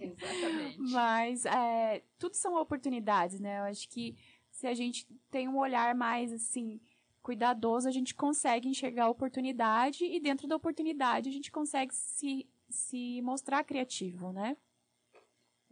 [0.00, 0.80] Exatamente.
[0.90, 3.60] Mas é, tudo são oportunidades, né?
[3.60, 4.16] Eu acho que
[4.50, 6.80] se a gente tem um olhar mais assim
[7.22, 12.46] cuidadoso, a gente consegue enxergar a oportunidade e dentro da oportunidade a gente consegue se,
[12.68, 14.56] se mostrar criativo, né?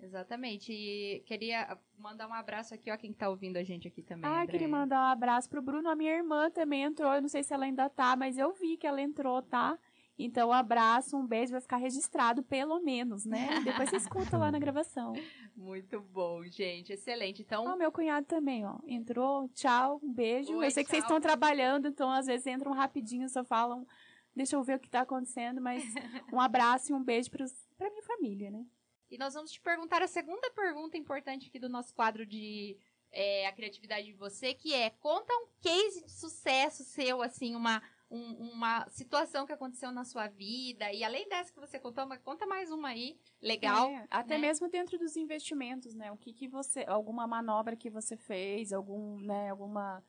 [0.03, 0.73] Exatamente.
[0.73, 4.29] E queria mandar um abraço aqui, ó, quem tá ouvindo a gente aqui também.
[4.29, 5.89] Ah, queria mandar um abraço pro Bruno.
[5.89, 7.13] A minha irmã também entrou.
[7.15, 9.79] Eu não sei se ela ainda tá, mas eu vi que ela entrou, tá?
[10.19, 13.61] Então, um abraço, um beijo, vai ficar registrado, pelo menos, né?
[13.65, 15.15] Depois você escuta lá na gravação.
[15.57, 16.93] Muito bom, gente.
[16.93, 17.43] Excelente.
[17.43, 17.67] Então.
[17.67, 18.79] Ah, meu cunhado também, ó.
[18.87, 19.49] Entrou.
[19.51, 20.55] Tchau, um beijo.
[20.57, 20.85] Oi, eu sei tchau.
[20.85, 23.87] que vocês estão trabalhando, então às vezes entram rapidinho, só falam.
[24.35, 25.83] Deixa eu ver o que tá acontecendo, mas
[26.33, 28.65] um abraço e um beijo pros, pra minha família, né?
[29.13, 32.79] E nós vamos te perguntar a segunda pergunta importante aqui do nosso quadro de
[33.11, 37.83] é, a criatividade de você, que é conta um case de sucesso seu, assim, uma
[38.11, 40.91] um, uma situação que aconteceu na sua vida.
[40.93, 43.91] E além dessa que você contou, conta mais uma aí, legal.
[43.91, 44.47] É, até né?
[44.47, 46.11] mesmo dentro dos investimentos, né?
[46.11, 46.83] O que, que você.
[46.89, 50.03] Alguma manobra que você fez, algum, né, alguma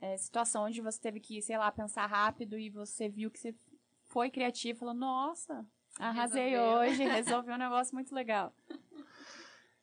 [0.00, 3.54] é, situação onde você teve que, sei lá, pensar rápido e você viu que você
[4.04, 5.66] foi criativo e falou, nossa,
[5.98, 6.78] arrasei Resolveu.
[6.78, 8.54] hoje, resolvi um negócio muito legal.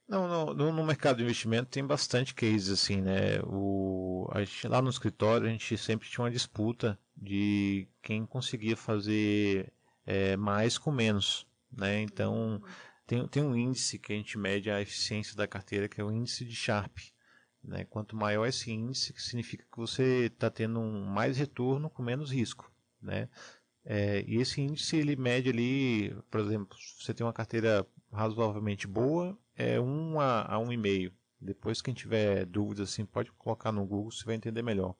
[0.07, 3.39] Não, no, no, mercado de investimento tem bastante cases assim, né?
[3.45, 8.75] O, a gente, lá no escritório a gente sempre tinha uma disputa de quem conseguia
[8.75, 9.71] fazer
[10.05, 12.01] é, mais com menos, né?
[12.01, 12.61] Então
[13.07, 16.11] tem, tem um índice que a gente mede a eficiência da carteira que é o
[16.11, 16.97] índice de Sharp.
[17.63, 17.85] Né?
[17.85, 22.69] Quanto maior esse índice, significa que você está tendo um mais retorno com menos risco,
[23.01, 23.29] né?
[23.85, 28.87] É, e esse índice ele mede ali, por exemplo, se você tem uma carteira razoavelmente
[28.87, 31.11] boa, é 1 a, a 1,5.
[31.41, 34.95] Depois, quem tiver dúvidas, assim, pode colocar no Google, você vai entender melhor.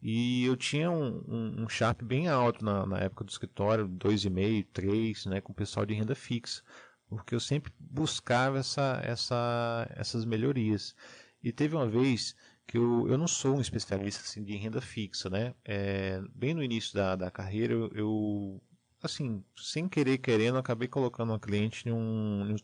[0.00, 4.66] E eu tinha um, um, um Sharp bem alto na, na época do escritório, 2,5,
[4.72, 6.62] 3, né, com o pessoal de renda fixa,
[7.08, 10.94] porque eu sempre buscava essa, essa, essas melhorias.
[11.42, 12.36] E teve uma vez
[12.66, 15.54] que eu, eu não sou um especialista assim, de renda fixa, né?
[15.64, 18.60] É, bem no início da, da carreira, eu,
[19.02, 22.56] assim, sem querer querendo, acabei colocando uma cliente em um,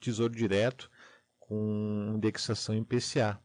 [0.00, 0.90] tesouro direto
[1.40, 3.40] com indexação em PCA,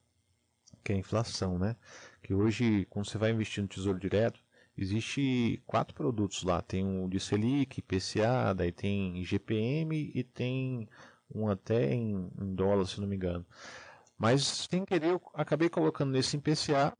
[0.83, 1.75] que é a inflação, né?
[2.23, 4.39] Que hoje, quando você vai investir no tesouro direto,
[4.77, 6.61] existe quatro produtos lá.
[6.61, 10.87] Tem o de Selic, PCA, daí tem GPM e tem
[11.33, 13.45] um até em, em dólar, se não me engano.
[14.21, 16.95] Mas sem querer eu acabei colocando nesse IPCA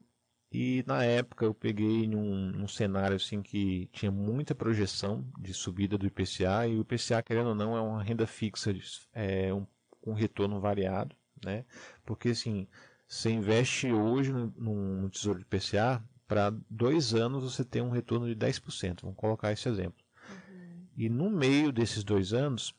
[0.52, 6.00] e na época eu peguei num, num, cenário assim que tinha muita projeção de subida
[6.00, 8.76] do IPCA e o IPCA, querendo ou não, é uma renda fixa,
[9.14, 9.68] é um,
[10.04, 11.16] um retorno variado,
[11.46, 11.64] né?
[12.04, 12.68] Porque assim,
[13.08, 18.26] você investe hoje no, no tesouro de IPCA, para dois anos você tem um retorno
[18.26, 19.02] de 10%.
[19.04, 20.04] Vamos colocar esse exemplo.
[20.28, 20.88] Uhum.
[20.98, 22.74] E no meio desses dois anos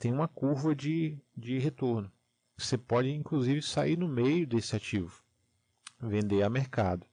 [0.00, 2.10] tem uma curva de, de retorno.
[2.56, 5.22] Você pode, inclusive, sair no meio desse ativo,
[6.00, 7.06] vender a mercado.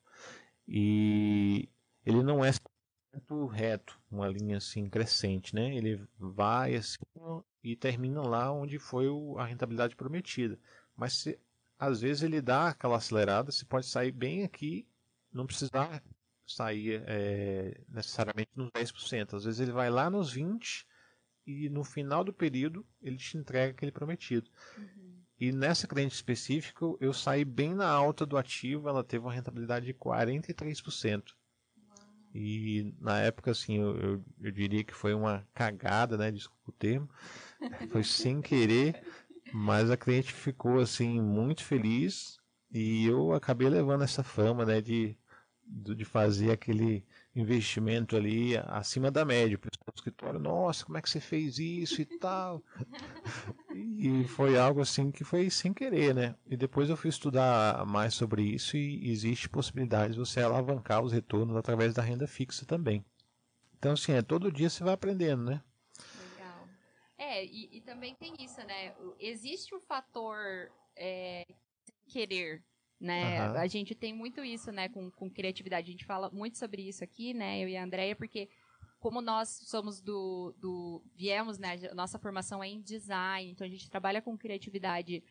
[0.67, 1.69] E
[2.05, 2.51] ele não é
[3.51, 5.75] reto, uma linha assim crescente, né?
[5.75, 6.97] Ele vai assim
[7.63, 10.59] e termina lá onde foi a rentabilidade prometida.
[10.95, 11.39] Mas se,
[11.77, 14.87] às vezes ele dá aquela acelerada, você pode sair bem aqui,
[15.31, 16.03] não precisar
[16.47, 19.35] sair é, necessariamente nos 10%.
[19.35, 20.85] Às vezes ele vai lá nos 20%
[21.45, 24.49] e no final do período ele te entrega aquele prometido.
[24.77, 25.00] Uhum.
[25.41, 29.87] E nessa cliente específica, eu saí bem na alta do ativo, ela teve uma rentabilidade
[29.87, 31.33] de 43%.
[32.31, 36.29] E na época, assim, eu, eu, eu, diria que foi uma cagada, né?
[36.29, 37.09] Desculpa o termo.
[37.91, 39.03] Foi sem querer,
[39.51, 42.39] mas a cliente ficou, assim, muito feliz.
[42.71, 44.79] E eu acabei levando essa fama, né?
[44.79, 45.17] De,
[45.65, 47.03] de fazer aquele
[47.35, 49.55] investimento ali acima da média.
[49.55, 52.61] O pessoal do escritório, nossa, como é que você fez isso e tal.
[53.73, 56.35] e foi algo assim que foi sem querer, né?
[56.45, 61.13] E depois eu fui estudar mais sobre isso e existe possibilidade de você alavancar os
[61.13, 63.05] retornos através da renda fixa também.
[63.77, 65.63] Então, assim, é todo dia você vai aprendendo, né?
[66.35, 66.67] Legal.
[67.17, 68.93] É, e, e também tem isso, né?
[69.19, 71.47] Existe o fator é,
[72.07, 72.61] querer
[73.01, 73.49] né?
[73.49, 73.57] Uhum.
[73.57, 75.89] A gente tem muito isso, né, com, com criatividade.
[75.89, 78.47] A gente fala muito sobre isso aqui, né, eu e a Andrea, porque
[78.99, 83.89] como nós somos do, do viemos, né, nossa formação é em design, então a gente
[83.89, 85.23] trabalha com criatividade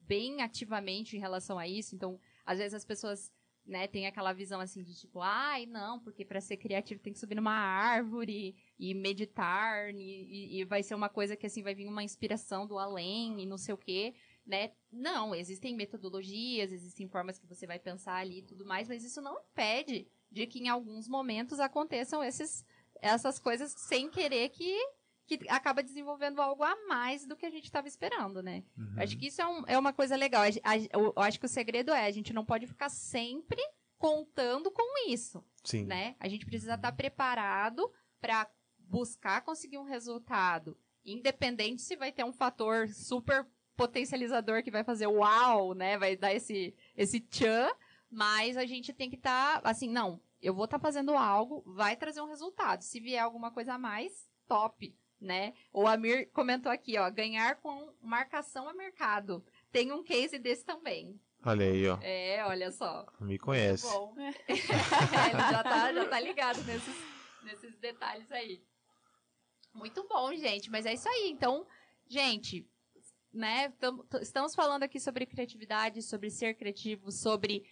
[0.00, 1.94] bem ativamente em relação a isso.
[1.94, 3.32] Então, às vezes as pessoas,
[3.64, 7.20] né, têm aquela visão assim de tipo, ai, não, porque para ser criativo tem que
[7.20, 11.86] subir numa árvore e meditar e, e, vai ser uma coisa que assim vai vir
[11.86, 14.12] uma inspiração do além e não sei o quê
[14.46, 14.72] né?
[14.92, 19.20] Não, existem metodologias, existem formas que você vai pensar ali e tudo mais, mas isso
[19.20, 22.64] não impede de que em alguns momentos aconteçam esses,
[23.00, 24.76] essas coisas sem querer que,
[25.26, 28.62] que acaba desenvolvendo algo a mais do que a gente estava esperando, né?
[28.78, 28.94] Uhum.
[28.98, 30.44] Acho que isso é, um, é uma coisa legal.
[30.92, 33.60] eu acho que o segredo é a gente não pode ficar sempre
[33.98, 35.86] contando com isso, Sim.
[35.86, 36.14] né?
[36.20, 37.90] A gente precisa estar preparado
[38.20, 44.82] para buscar conseguir um resultado, independente se vai ter um fator super potencializador que vai
[44.82, 45.98] fazer uau, né?
[45.98, 47.70] Vai dar esse, esse tchan,
[48.10, 51.62] mas a gente tem que estar tá, assim, não, eu vou estar tá fazendo algo,
[51.66, 52.82] vai trazer um resultado.
[52.82, 55.54] Se vier alguma coisa a mais, top, né?
[55.72, 59.44] O Amir comentou aqui, ó, ganhar com marcação a mercado.
[59.70, 61.20] Tem um case desse também.
[61.44, 61.98] Olha aí, ó.
[62.02, 63.06] É, olha só.
[63.20, 63.86] Me conhece.
[63.86, 64.14] Bom.
[64.48, 66.96] Ele já tá, já tá ligado nesses,
[67.44, 68.62] nesses detalhes aí.
[69.72, 70.70] Muito bom, gente.
[70.70, 71.30] Mas é isso aí.
[71.30, 71.66] Então,
[72.08, 72.66] gente,
[73.36, 73.72] né?
[74.20, 77.64] Estamos falando aqui sobre criatividade, sobre ser criativo, sobre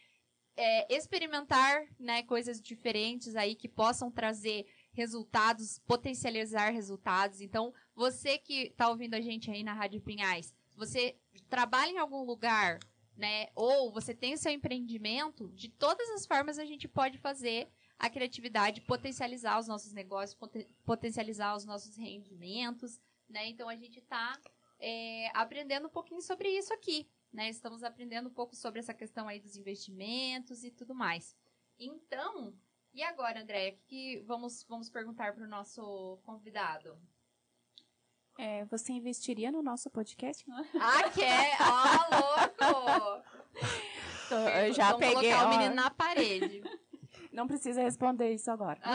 [0.57, 7.41] é, experimentar né, coisas diferentes aí que possam trazer resultados, potencializar resultados.
[7.41, 11.17] Então, você que está ouvindo a gente aí na Rádio Pinhais, você
[11.49, 12.79] trabalha em algum lugar,
[13.17, 13.49] né?
[13.55, 18.11] Ou você tem o seu empreendimento, de todas as formas a gente pode fazer a
[18.11, 20.39] criatividade, potencializar os nossos negócios,
[20.85, 23.49] potencializar os nossos rendimentos, né?
[23.49, 24.39] Então a gente está
[24.87, 27.09] é, aprendendo um pouquinho sobre isso aqui.
[27.33, 27.49] Né?
[27.49, 31.35] Estamos aprendendo um pouco sobre essa questão aí dos investimentos e tudo mais.
[31.79, 32.55] Então,
[32.93, 36.99] e agora, André, o que, que vamos, vamos perguntar para o nosso convidado?
[38.39, 40.45] É, você investiria no nosso podcast?
[40.79, 41.57] Ah, quer?
[41.61, 43.25] Ó, oh, louco!
[44.29, 45.31] Tô, eu já Vamos peguei.
[45.31, 46.63] colocar ó, o menino na parede.
[47.35, 48.79] Não precisa responder isso agora.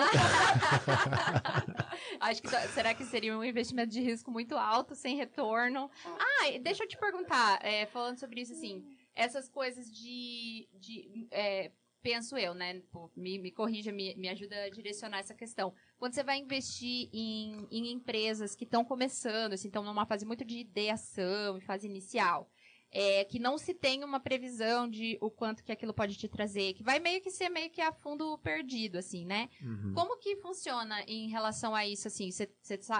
[2.21, 5.91] Acho que será que seria um investimento de risco muito alto, sem retorno?
[6.05, 11.73] Ah, deixa eu te perguntar, é, falando sobre isso assim, essas coisas de, de é,
[12.01, 12.81] penso eu, né?
[13.13, 15.73] Me, me corrija, me, me ajuda a direcionar essa questão.
[15.97, 20.45] Quando você vai investir em, em empresas que estão começando, assim, estão numa fase muito
[20.45, 22.49] de ideação, fase inicial,
[22.91, 26.73] é, que não se tem uma previsão de o quanto que aquilo pode te trazer,
[26.73, 29.49] que vai meio que ser meio que a fundo perdido, assim, né?
[29.61, 29.93] Uhum.
[29.93, 32.31] Como que funciona em relação a isso, assim?
[32.31, 32.49] Você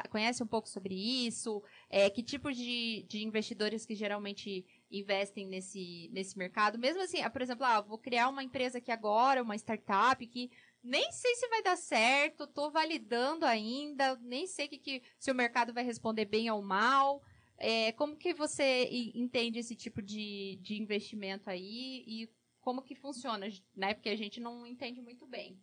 [0.10, 1.64] conhece um pouco sobre isso?
[1.90, 6.78] É, que tipo de, de investidores que geralmente investem nesse, nesse mercado?
[6.78, 10.52] Mesmo assim, ah, por exemplo, ah, vou criar uma empresa aqui agora, uma startup que
[10.84, 15.36] nem sei se vai dar certo, tô validando ainda, nem sei que, que, se o
[15.36, 17.22] mercado vai responder bem ou mal.
[17.60, 22.30] É, como que você entende esse tipo de, de investimento aí e
[22.62, 23.94] como que funciona, né?
[23.94, 25.60] Porque a gente não entende muito bem.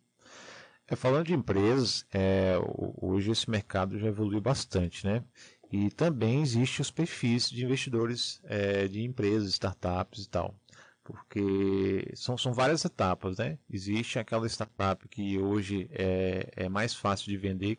[0.89, 2.55] É, falando de empresas, é,
[3.01, 5.25] hoje esse mercado já evoluiu bastante, né?
[5.73, 10.55] E também existem os perfis de investidores é, de empresas, startups e tal.
[11.03, 13.59] Porque são, são várias etapas, né?
[13.71, 17.79] Existe aquela startup que hoje é, é mais fácil de vender,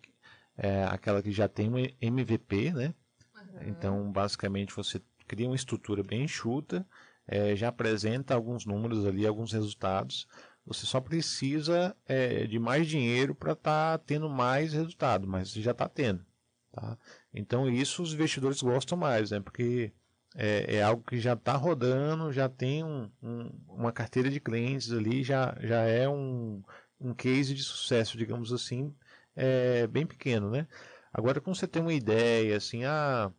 [0.58, 2.94] é aquela que já tem um MVP, né?
[3.66, 6.88] Então, basicamente, você cria uma estrutura bem enxuta,
[7.28, 10.28] é, já apresenta alguns números ali, alguns resultados.
[10.66, 15.62] Você só precisa é, de mais dinheiro para estar tá tendo mais resultado, mas você
[15.62, 16.26] já está tendo.
[16.72, 16.98] Tá?
[17.34, 19.40] Então, isso os investidores gostam mais, né?
[19.40, 19.94] porque
[20.36, 24.92] é, é algo que já está rodando, já tem um, um, uma carteira de clientes
[24.92, 26.62] ali, já, já é um,
[27.00, 28.94] um case de sucesso, digamos assim,
[29.36, 30.50] é, bem pequeno.
[30.50, 30.68] Né?
[31.12, 33.32] Agora, quando você tem uma ideia, assim, ah,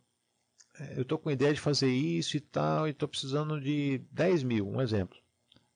[0.95, 4.67] eu estou com ideia de fazer isso e tal, e estou precisando de 10 mil,
[4.67, 5.17] um exemplo.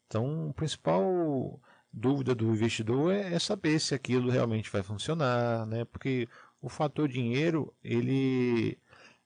[0.07, 1.59] Então, a principal
[1.91, 5.85] dúvida do investidor é, é, saber se aquilo realmente vai funcionar, né?
[5.85, 6.27] Porque
[6.61, 8.77] o fator dinheiro, ele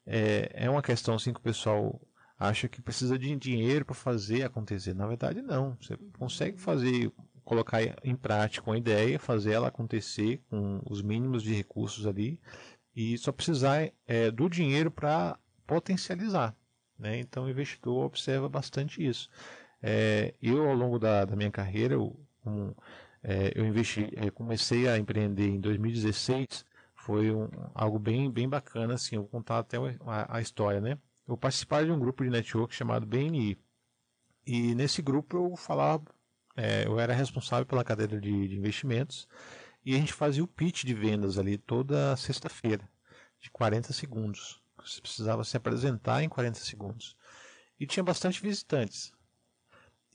[0.06, 2.02] é, é uma questão assim que o pessoal
[2.38, 4.94] acha que precisa de dinheiro para fazer acontecer.
[4.94, 5.78] Na verdade, não.
[5.82, 7.12] Você consegue fazer,
[7.44, 12.40] colocar em prática uma ideia, fazer ela acontecer com os mínimos de recursos ali,
[12.96, 15.38] e só precisar é, do dinheiro para
[15.68, 16.56] potencializar.
[16.98, 17.20] Né?
[17.20, 19.30] Então o investidor observa bastante isso.
[19.82, 22.74] É, eu, ao longo da, da minha carreira, eu, um,
[23.24, 26.66] é, eu investi, é, comecei a empreender em 2016,
[26.96, 30.98] foi um, algo bem, bem bacana, assim, eu vou contar até a, a história, né?
[31.28, 33.58] Eu participava de um grupo de network chamado BNI,
[34.46, 36.04] e nesse grupo eu falava,
[36.56, 39.28] é, eu era responsável pela cadeira de, de investimentos,
[39.86, 42.90] e a gente fazia o pitch de vendas ali toda sexta-feira,
[43.40, 44.62] de 40 segundos.
[44.94, 47.16] Você precisava se apresentar em 40 segundos.
[47.80, 49.12] E tinha bastante visitantes.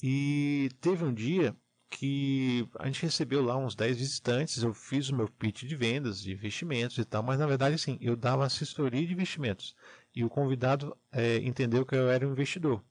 [0.02, 1.56] E teve um dia
[1.88, 6.22] que a gente recebeu lá uns 10 visitantes, eu fiz o meu pitch de vendas,
[6.22, 9.76] de investimentos e tal, mas na verdade assim, eu dava assessoria de investimentos.
[10.14, 12.82] E o convidado é, entendeu que eu era um investidor.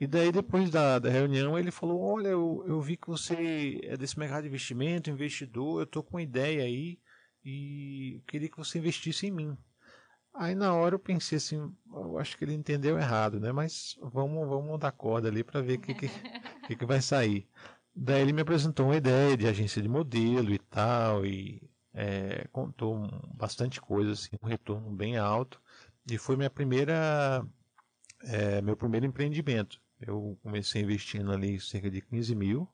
[0.00, 3.96] E daí, depois da, da reunião, ele falou: Olha, eu, eu vi que você é
[3.98, 6.98] desse mercado de investimento, investidor, eu estou com uma ideia aí
[7.44, 9.58] e queria que você investisse em mim.
[10.34, 13.52] Aí na hora eu pensei assim, eu acho que ele entendeu errado, né?
[13.52, 16.08] Mas vamos, vamos dar corda ali para ver o que, que,
[16.66, 17.48] que, que vai sair.
[17.94, 23.08] Daí ele me apresentou uma ideia de agência de modelo e tal, e é, contou
[23.34, 25.60] bastante coisa, assim, um retorno bem alto.
[26.10, 27.44] E foi minha primeira,
[28.22, 29.80] é, meu primeiro empreendimento.
[30.00, 32.68] Eu comecei investindo ali cerca de 15 mil.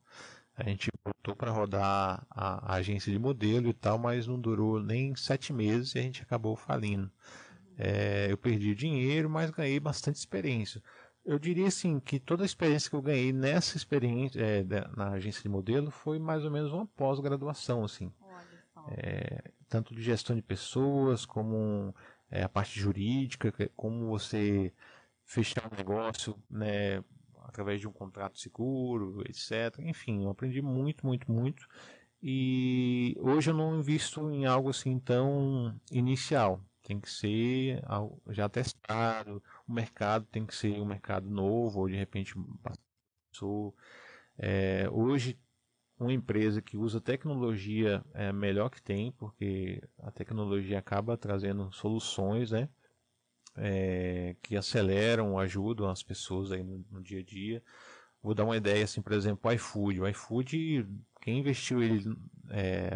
[0.55, 4.81] A gente botou para rodar a, a, agência de modelo e tal, mas não durou
[4.81, 7.11] nem sete meses e a gente acabou falindo.
[7.77, 10.81] É, eu perdi dinheiro, mas ganhei bastante experiência.
[11.23, 14.63] Eu diria assim que toda a experiência que eu ganhei nessa experiência é,
[14.95, 18.11] na agência de modelo foi mais ou menos uma pós-graduação, assim.
[18.89, 21.93] É, tanto de gestão de pessoas, como
[22.31, 24.73] é, a parte jurídica, como você
[25.25, 27.03] fechar um negócio, né,
[27.43, 29.79] através de um contrato seguro, etc.
[29.79, 31.67] Enfim, eu aprendi muito, muito, muito.
[32.23, 37.81] E hoje eu não invisto em algo assim tão inicial tem que ser
[38.29, 42.33] já testado, o mercado tem que ser um mercado novo, ou de repente
[42.63, 43.75] passou.
[44.37, 45.37] É, hoje,
[45.99, 51.69] uma empresa que usa tecnologia é a melhor que tem, porque a tecnologia acaba trazendo
[51.73, 52.69] soluções né,
[53.57, 57.61] é, que aceleram, ajudam as pessoas aí no, no, dia a dia.
[58.23, 59.99] Vou dar uma ideia, assim, por exemplo, o iFood.
[59.99, 60.87] O iFood,
[61.21, 62.15] quem investiu ele
[62.49, 62.91] é,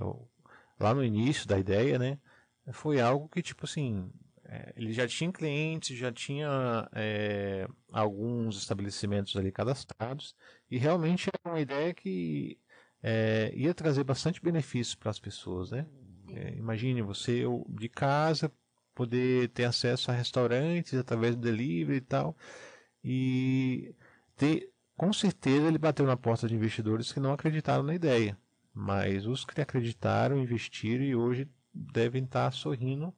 [0.79, 2.17] lá no início da ideia, né?
[2.71, 4.11] Foi algo que, tipo assim,
[4.45, 10.35] é, ele já tinha clientes, já tinha é, alguns estabelecimentos ali cadastrados,
[10.69, 12.59] e realmente era uma ideia que
[13.01, 15.87] é, ia trazer bastante benefícios para as pessoas, né?
[16.33, 18.51] É, imagine você de casa
[18.93, 22.35] poder ter acesso a restaurantes através do delivery e tal,
[23.03, 23.95] e
[24.35, 28.37] ter, com certeza ele bateu na porta de investidores que não acreditaram na ideia,
[28.73, 33.13] mas os que acreditaram, investiram e hoje devem estar sorrindo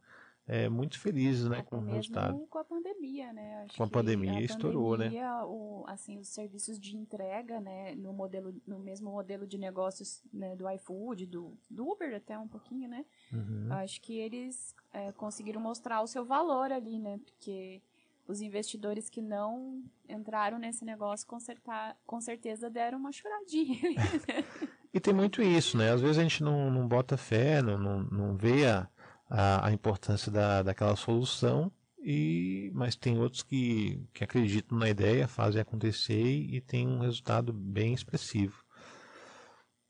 [0.46, 2.38] é, muito felizes né, com o resultado.
[2.50, 3.32] com a pandemia.
[3.32, 3.64] né?
[3.64, 5.06] Acho Com a pandemia a estourou, né?
[5.06, 7.96] pandemia, O, assim, os serviços de entrega, né?
[7.96, 12.48] No, modelo, no mesmo modelo de negócios né, do iFood, do, do Uber até um
[12.48, 13.06] pouquinho, né?
[13.32, 13.72] Uhum.
[13.72, 17.20] Acho que eles é, conseguiram mostrar o seu valor ali, né?
[17.26, 17.82] Porque
[18.28, 23.80] os investidores que não entraram nesse negócio com, certa, com certeza deram uma choradinha.
[24.94, 25.92] E tem muito isso, né?
[25.92, 28.88] Às vezes a gente não, não bota fé, não, não, não vê a,
[29.28, 35.28] a, a importância da, daquela solução, e mas tem outros que, que acreditam na ideia,
[35.28, 38.64] fazem acontecer e, e tem um resultado bem expressivo.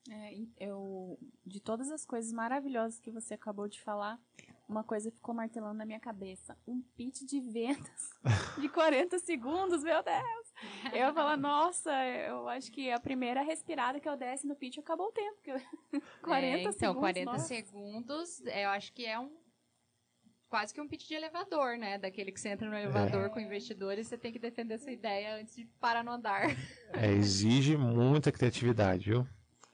[0.09, 4.17] É, eu, de todas as coisas maravilhosas que você acabou de falar,
[4.67, 6.57] uma coisa ficou martelando na minha cabeça.
[6.67, 8.09] Um pitch de vendas
[8.59, 10.53] de 40 segundos, meu Deus!
[10.91, 14.77] Eu ia falar, nossa, eu acho que a primeira respirada que eu desse no pitch
[14.77, 15.35] acabou o tempo.
[15.35, 15.51] porque
[15.93, 16.99] eu- 40 É, então, segundos.
[16.99, 17.45] 40 nossa.
[17.47, 19.31] segundos, eu acho que é um.
[20.49, 21.97] Quase que um pitch de elevador, né?
[21.97, 25.55] Daquele que você entra no elevador com investidores, você tem que defender sua ideia antes
[25.55, 26.43] de parar no andar.
[26.93, 29.27] É, exige muita criatividade, viu?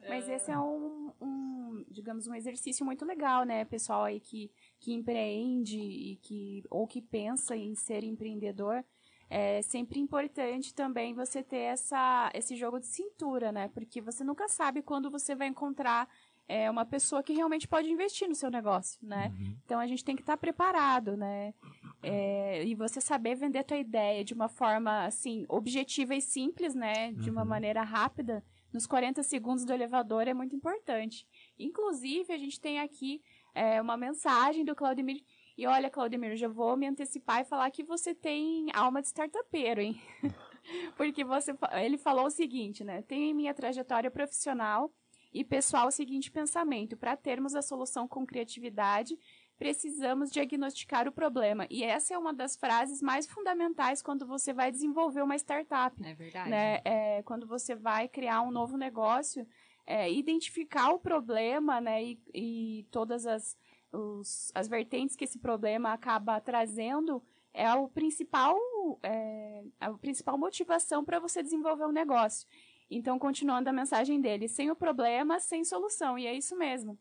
[0.10, 3.64] Mas esse é um, um, digamos, um exercício muito legal, né?
[3.66, 8.84] Pessoal aí que, que empreende e que, ou que pensa em ser empreendedor,
[9.30, 13.68] é sempre importante também você ter essa, esse jogo de cintura, né?
[13.70, 16.10] Porque você nunca sabe quando você vai encontrar
[16.48, 19.32] é, uma pessoa que realmente pode investir no seu negócio, né?
[19.64, 21.54] Então a gente tem que estar preparado, né?
[22.02, 26.74] É, e você saber vender a tua ideia de uma forma assim objetiva e simples,
[26.74, 27.12] né?
[27.12, 27.48] De uma Uhum.
[27.50, 31.28] maneira rápida, nos 40 segundos do elevador é muito importante.
[31.58, 33.22] Inclusive a gente tem aqui
[33.54, 35.24] é, uma mensagem do Claudemir.
[35.58, 39.82] E olha, Claudemir, já vou me antecipar e falar que você tem alma de startupeiro,
[39.82, 40.02] hein?
[40.96, 41.54] Porque você,
[41.84, 43.02] ele falou o seguinte, né?
[43.02, 44.92] Tenho em minha trajetória profissional
[45.34, 49.18] e pessoal o seguinte pensamento: para termos a solução com criatividade,
[49.60, 51.68] precisamos diagnosticar o problema.
[51.70, 56.02] E essa é uma das frases mais fundamentais quando você vai desenvolver uma startup.
[56.04, 56.50] É verdade.
[56.50, 56.80] Né?
[56.86, 59.46] É, quando você vai criar um novo negócio,
[59.86, 62.02] é, identificar o problema né?
[62.02, 63.58] e, e todas as,
[63.92, 67.22] os- as vertentes que esse problema acaba trazendo
[67.54, 68.58] é o principal,
[69.04, 72.48] é, a principal motivação para você desenvolver um negócio.
[72.90, 76.18] Então, continuando a mensagem dele, sem o problema, sem solução.
[76.18, 76.98] E é isso mesmo.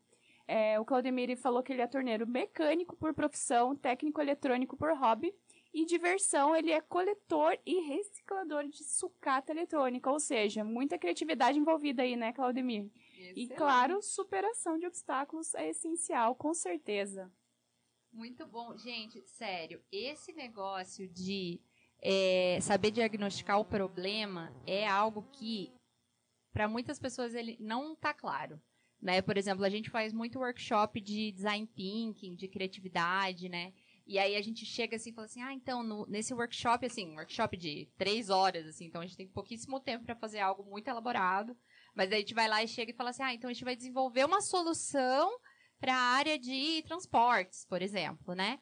[0.51, 5.31] É, o Claudemir falou que ele é torneiro mecânico por profissão, técnico eletrônico por hobby.
[5.71, 10.09] E diversão, ele é coletor e reciclador de sucata eletrônica.
[10.09, 12.89] Ou seja, muita criatividade envolvida aí, né, Claudemir?
[13.13, 13.53] E, Excelente.
[13.53, 17.31] claro, superação de obstáculos é essencial, com certeza.
[18.11, 18.75] Muito bom.
[18.75, 21.61] Gente, sério, esse negócio de
[22.01, 25.71] é, saber diagnosticar o problema é algo que,
[26.51, 28.59] para muitas pessoas, ele não tá claro.
[29.01, 29.21] Né?
[29.21, 33.73] Por exemplo, a gente faz muito workshop de design thinking, de criatividade, né?
[34.05, 37.07] E aí a gente chega assim e fala assim, ah, então, no- nesse workshop, assim,
[37.07, 40.63] um workshop de três horas, assim, então a gente tem pouquíssimo tempo para fazer algo
[40.63, 41.55] muito elaborado.
[41.95, 43.63] Mas aí a gente vai lá e chega e fala assim, ah, então a gente
[43.63, 45.29] vai desenvolver uma solução
[45.79, 48.59] para a área de transportes, por exemplo, né?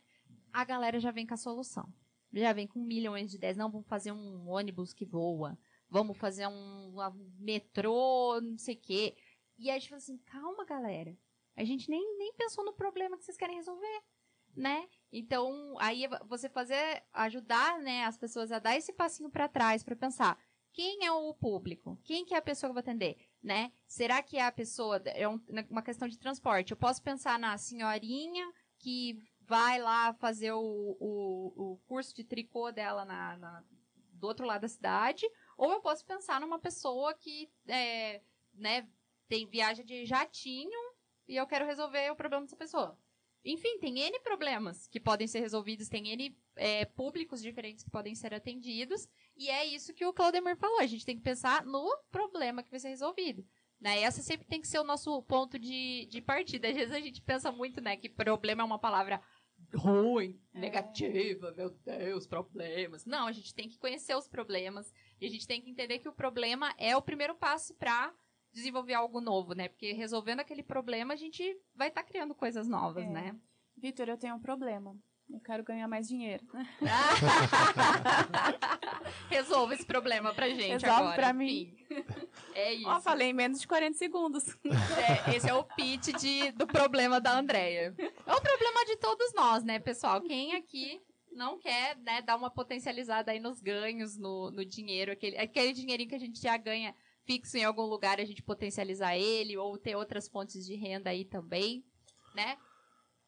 [0.53, 1.87] A galera já vem com a solução.
[2.33, 3.57] Já vem com milhões de ideias.
[3.57, 5.57] Não, vamos fazer um ônibus que voa.
[5.89, 9.15] Vamos fazer um, um metrô, não sei o quê.
[9.57, 11.17] E aí a gente fala assim, calma, galera.
[11.55, 14.01] A gente nem, nem pensou no problema que vocês querem resolver,
[14.55, 14.87] né?
[15.11, 19.95] Então, aí você fazer, ajudar, né, as pessoas a dar esse passinho para trás para
[19.95, 20.37] pensar,
[20.71, 21.99] quem é o público?
[22.03, 23.71] Quem que é a pessoa que eu vou atender, né?
[23.87, 26.71] Será que é a pessoa, é um- uma questão de transporte?
[26.71, 28.45] Eu posso pensar na senhorinha
[28.77, 30.59] que vai lá fazer o,
[30.99, 33.63] o, o curso de tricô dela na, na-
[34.13, 35.25] do outro lado da cidade,
[35.57, 38.21] ou eu posso pensar numa pessoa que, é,
[38.53, 38.87] né,
[39.27, 40.79] tem viagem de jatinho
[41.27, 42.97] e eu quero resolver o problema dessa pessoa.
[43.43, 48.13] Enfim, tem N problemas que podem ser resolvidos, tem N é, públicos diferentes que podem
[48.13, 50.79] ser atendidos, e é isso que o Claudemir falou.
[50.79, 53.45] A gente tem que pensar no problema que vai ser resolvido.
[53.79, 54.01] Né?
[54.01, 56.67] Essa sempre tem que ser o nosso ponto de, de partida.
[56.67, 59.21] Às vezes a gente pensa muito né, que problema é uma palavra
[59.75, 60.59] ruim, É.
[60.59, 63.05] negativa, meu Deus, problemas.
[63.05, 64.91] Não, a gente tem que conhecer os problemas
[65.21, 68.13] e a gente tem que entender que o problema é o primeiro passo para
[68.57, 69.67] desenvolver algo novo, né?
[69.69, 71.43] Porque resolvendo aquele problema, a gente
[71.75, 73.09] vai estar criando coisas novas, É.
[73.09, 73.35] né?
[73.77, 74.95] Vitor, eu tenho um problema.
[75.29, 76.43] Eu quero ganhar mais dinheiro.
[79.29, 81.15] Resolva esse problema pra gente Resolve agora.
[81.15, 81.75] pra mim.
[82.55, 82.87] É isso.
[82.89, 84.43] Ó, falei em menos de 40 segundos.
[85.27, 87.93] É, esse é o pitch de, do problema da Andrea.
[87.97, 90.21] É o problema de todos nós, né, pessoal?
[90.21, 90.99] Quem aqui
[91.31, 96.09] não quer né, dar uma potencializada aí nos ganhos, no, no dinheiro, aquele, aquele dinheirinho
[96.09, 96.95] que a gente já ganha
[97.27, 101.25] fixo em algum lugar, a gente potencializar ele, ou ter outras fontes de renda aí
[101.25, 101.85] também,
[102.33, 102.57] né?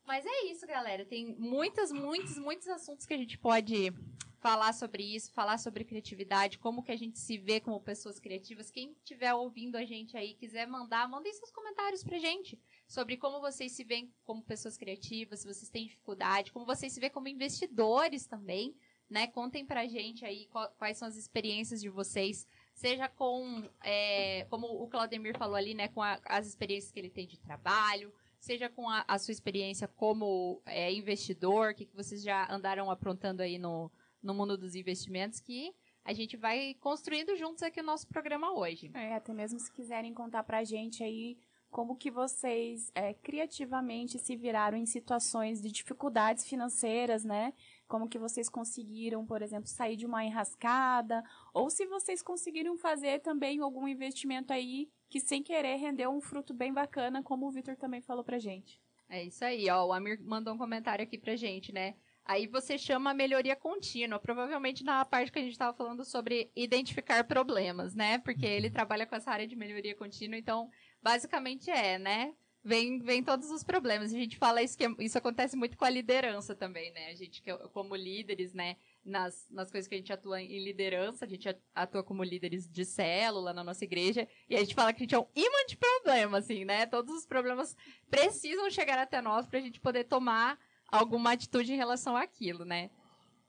[0.07, 1.05] Mas é isso, galera.
[1.05, 3.93] Tem muitos, muitos, muitos assuntos que a gente pode
[4.39, 8.71] falar sobre isso, falar sobre criatividade, como que a gente se vê como pessoas criativas.
[8.71, 12.57] Quem estiver ouvindo a gente aí, quiser mandar, mandem seus comentários pra gente
[12.87, 16.99] sobre como vocês se veem como pessoas criativas, se vocês têm dificuldade, como vocês se
[17.01, 18.73] veem como investidores também,
[19.09, 19.27] né?
[19.27, 20.47] Contem pra gente aí
[20.77, 22.47] quais são as experiências de vocês,
[22.79, 27.09] seja com, é, como o Claudemir falou ali, né, com a, as experiências que ele
[27.09, 31.95] tem de trabalho, seja com a, a sua experiência como é, investidor, o que, que
[31.95, 33.91] vocês já andaram aprontando aí no,
[34.23, 35.75] no mundo dos investimentos que
[36.05, 38.89] a gente vai construindo juntos aqui o nosso programa hoje.
[38.93, 41.37] É, até mesmo se quiserem contar pra gente aí
[41.69, 47.53] como que vocês é, criativamente se viraram em situações de dificuldades financeiras, né?
[47.89, 53.19] Como que vocês conseguiram, por exemplo, sair de uma enrascada, ou se vocês conseguiram fazer
[53.19, 57.75] também algum investimento aí que sem querer rendeu um fruto bem bacana, como o Vitor
[57.75, 58.79] também falou pra gente.
[59.09, 59.87] É isso aí, ó.
[59.87, 61.95] O Amir mandou um comentário aqui pra gente, né?
[62.23, 67.23] Aí você chama melhoria contínua, provavelmente na parte que a gente estava falando sobre identificar
[67.23, 68.19] problemas, né?
[68.19, 70.69] Porque ele trabalha com essa área de melhoria contínua, então
[71.01, 72.35] basicamente é, né?
[72.61, 74.13] Vem, vem todos os problemas.
[74.13, 77.07] A gente fala isso que é, isso acontece muito com a liderança também, né?
[77.07, 77.41] A gente,
[77.73, 78.75] como líderes, né?
[79.03, 82.83] Nas, nas coisas que a gente atua em liderança, a gente atua como líderes de
[82.83, 85.77] célula na nossa igreja, e a gente fala que a gente é um imã de
[85.77, 86.85] problema, assim, né?
[86.85, 87.75] Todos os problemas
[88.09, 90.59] precisam chegar até nós para a gente poder tomar
[90.91, 92.91] alguma atitude em relação àquilo, né?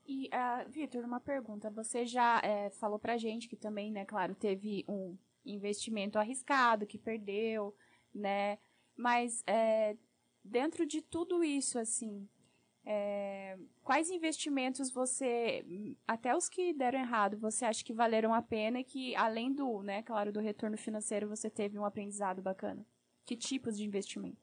[0.07, 1.69] E, uh, Vitor, uma pergunta.
[1.71, 6.97] Você já é, falou pra gente que também, né, claro, teve um investimento arriscado, que
[6.97, 7.75] perdeu,
[8.13, 8.57] né?
[9.01, 9.97] Mas é,
[10.43, 12.29] dentro de tudo isso, assim,
[12.85, 15.65] é, quais investimentos você,
[16.07, 19.81] até os que deram errado, você acha que valeram a pena e que, além do,
[19.81, 22.85] né, claro, do retorno financeiro, você teve um aprendizado bacana?
[23.25, 24.39] Que tipos de investimentos?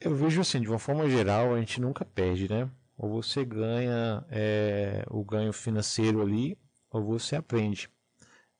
[0.00, 2.70] Eu vejo assim, de uma forma geral, a gente nunca perde, né?
[2.96, 6.56] Ou você ganha é, o ganho financeiro ali,
[6.88, 7.90] ou você aprende.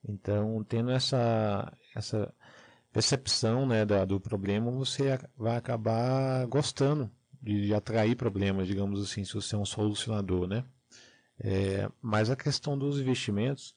[0.05, 2.35] Então, tendo essa, essa
[2.93, 7.11] percepção né, da, do problema, você vai acabar gostando
[7.41, 10.65] de, de, atrair problemas, digamos assim, se você é um solucionador, né?
[11.41, 13.75] É, mas a questão dos investimentos,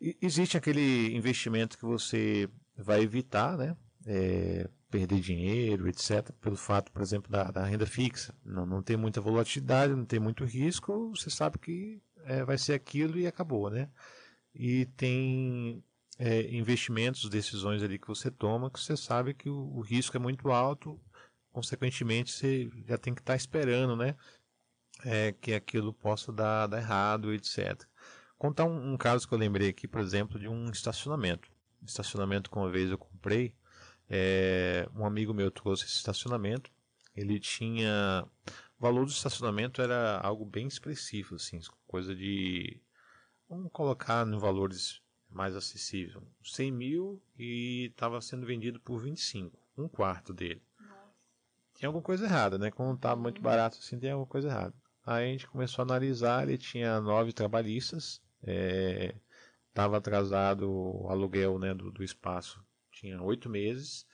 [0.00, 3.76] existe aquele investimento que você vai evitar, né?
[4.06, 8.34] É, perder dinheiro, etc., pelo fato, por exemplo, da, da renda fixa.
[8.44, 12.74] Não, não tem muita volatilidade, não tem muito risco, você sabe que é, vai ser
[12.74, 13.90] aquilo e acabou, né?
[14.54, 15.84] E tem
[16.18, 20.20] é, investimentos, decisões ali que você toma, que você sabe que o, o, risco é
[20.20, 21.00] muito alto,
[21.52, 24.16] consequentemente você já tem que estar tá esperando, né?
[25.04, 27.84] É, que aquilo possa dar, dar errado, etc.
[28.36, 31.48] Contar um, um caso que eu lembrei aqui, por exemplo, de um estacionamento.
[31.86, 33.54] Estacionamento que uma vez eu comprei,
[34.08, 36.70] é, um amigo meu trouxe esse estacionamento.
[37.14, 38.26] Ele tinha.
[38.78, 42.80] O valor do estacionamento era algo bem expressivo, assim, coisa de.
[43.48, 46.16] Vamos colocar em valores mais acessíveis.
[46.42, 50.62] 100 mil e estava sendo vendido por 25, um quarto dele.
[51.74, 52.70] Tinha alguma coisa errada, né?
[52.70, 53.44] Quando estava muito uhum.
[53.44, 54.74] barato assim, tem alguma coisa errada.
[55.06, 58.20] Aí a gente começou a analisar, ele tinha nove trabalhistas,
[59.68, 62.62] estava é, atrasado o aluguel né, do, do espaço
[62.98, 64.06] tinha oito meses.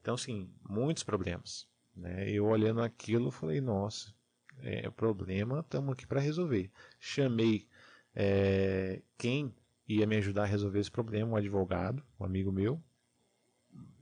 [0.00, 1.68] Então, assim, muitos problemas.
[1.94, 2.30] Né?
[2.30, 4.12] Eu olhando aquilo, falei, nossa,
[4.58, 6.70] é problema, estamos aqui para resolver.
[6.98, 7.68] Chamei
[8.14, 9.54] é, quem
[9.98, 12.82] ia me ajudar a resolver esse problema, um advogado, um amigo meu.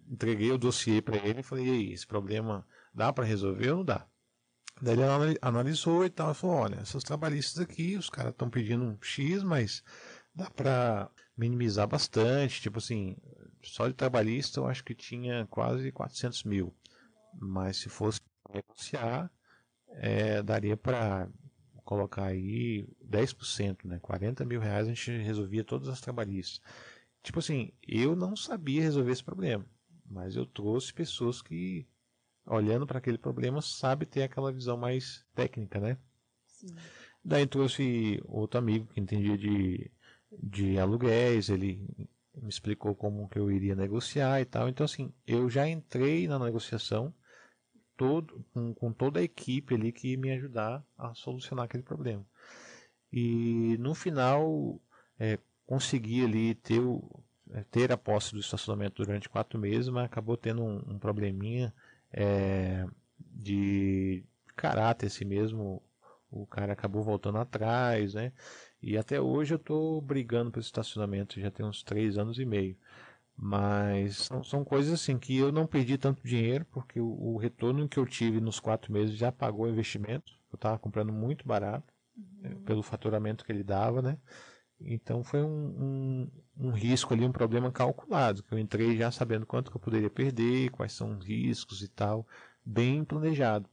[0.08, 3.78] Entreguei o dossiê para ele e falei, e aí, esse problema dá para resolver ou
[3.78, 4.06] não dá?
[4.82, 8.96] Daí ele analisou e tal, falou, olha, esses trabalhistas aqui, os caras estão pedindo um
[9.02, 9.82] X, mas
[10.34, 13.16] dá para minimizar bastante, tipo assim,
[13.62, 16.74] só de trabalhista eu acho que tinha quase 400 mil.
[17.38, 18.20] Mas se fosse
[18.52, 19.30] negociar,
[19.92, 21.28] é, daria para
[21.90, 23.98] colocar aí 10%, né?
[23.98, 26.60] 40 mil reais a gente resolvia todas as trabalhistas.
[27.20, 29.66] Tipo assim, eu não sabia resolver esse problema,
[30.08, 31.84] mas eu trouxe pessoas que,
[32.46, 35.98] olhando para aquele problema, sabe ter aquela visão mais técnica, né?
[36.46, 36.76] Sim.
[37.24, 39.90] Daí trouxe outro amigo que entendia de,
[40.40, 41.84] de aluguéis, ele
[42.36, 44.68] me explicou como que eu iria negociar e tal.
[44.68, 47.12] Então, assim, eu já entrei na negociação
[48.00, 52.24] todo, com, com toda a equipe ali que ia me ajudar a solucionar aquele problema.
[53.12, 54.80] E no final,
[55.18, 60.06] é, consegui ali ter, o, é, ter a posse do estacionamento durante quatro meses, mas
[60.06, 61.74] acabou tendo um, um probleminha
[62.10, 62.86] é,
[63.18, 64.24] de
[64.56, 65.82] caráter assim mesmo.
[66.30, 68.32] O cara acabou voltando atrás, né?
[68.80, 72.78] E até hoje eu estou brigando por estacionamento, já tem uns três anos e meio.
[73.42, 77.88] Mas são, são, coisas assim que eu não perdi tanto dinheiro, porque o, o, retorno
[77.88, 80.32] que eu tive nos quatro meses já pagou o investimento.
[80.52, 81.90] Eu estava comprando muito barato.
[82.16, 82.62] uhum.
[82.64, 84.18] pelo faturamento que ele dava, né?
[84.80, 89.46] Então foi um, um, um, risco ali, um problema calculado, que eu entrei já sabendo
[89.46, 92.26] quanto que eu poderia perder, quais são os riscos e tal,
[92.64, 93.68] bem planejado.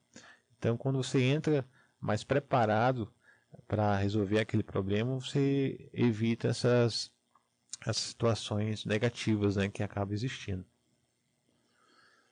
[0.58, 1.66] Então quando você entra
[2.00, 3.12] mais preparado
[3.68, 7.10] para resolver aquele problema, você evita essas,
[7.82, 10.66] essas situações negativas né, que acabam existindo.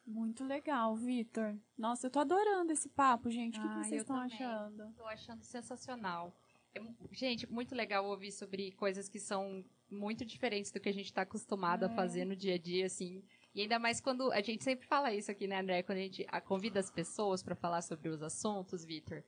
[0.05, 1.57] Muito legal, Vitor.
[1.76, 3.57] Nossa, eu tô adorando esse papo, gente.
[3.57, 4.93] O que, ah, que vocês estão achando?
[4.95, 6.35] Tô achando sensacional.
[6.76, 6.81] É,
[7.11, 11.23] gente, muito legal ouvir sobre coisas que são muito diferentes do que a gente está
[11.23, 11.88] acostumado é.
[11.88, 13.23] a fazer no dia a dia, assim.
[13.53, 15.81] E ainda mais quando a gente sempre fala isso aqui, né, André?
[15.81, 19.23] Quando a gente convida as pessoas para falar sobre os assuntos, Vitor.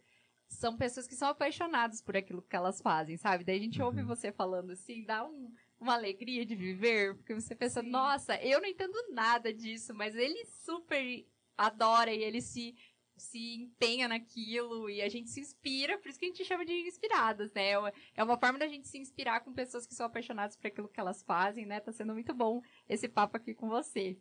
[0.48, 3.44] São pessoas que são apaixonadas por aquilo que elas fazem, sabe?
[3.44, 4.07] Daí a gente ouve uhum.
[4.07, 7.90] você falando assim, dá um, uma alegria de viver, porque você pensa, Sim.
[7.90, 11.26] nossa, eu não entendo nada disso, mas ele super
[11.58, 12.76] adora e ele se
[13.18, 16.74] se empenha naquilo e a gente se inspira, por isso que a gente chama de
[16.88, 17.72] inspiradas, né?
[18.16, 20.99] É uma forma da gente se inspirar com pessoas que são apaixonadas por aquilo que
[20.99, 21.80] elas fazem, né?
[21.80, 24.18] Tá sendo muito bom esse papo aqui com você.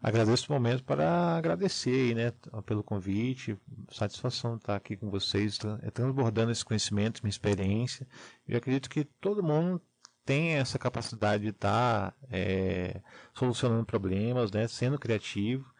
[0.00, 2.32] Agradeço o momento para agradecer né,
[2.64, 3.58] pelo convite,
[3.90, 5.58] satisfação de estar aqui com vocês,
[5.92, 8.06] transbordando esse conhecimento, minha experiência.
[8.46, 9.82] Eu acredito que todo mundo
[10.28, 13.00] tem essa capacidade de estar tá, é,
[13.32, 15.72] solucionando problemas, né, sendo criativo.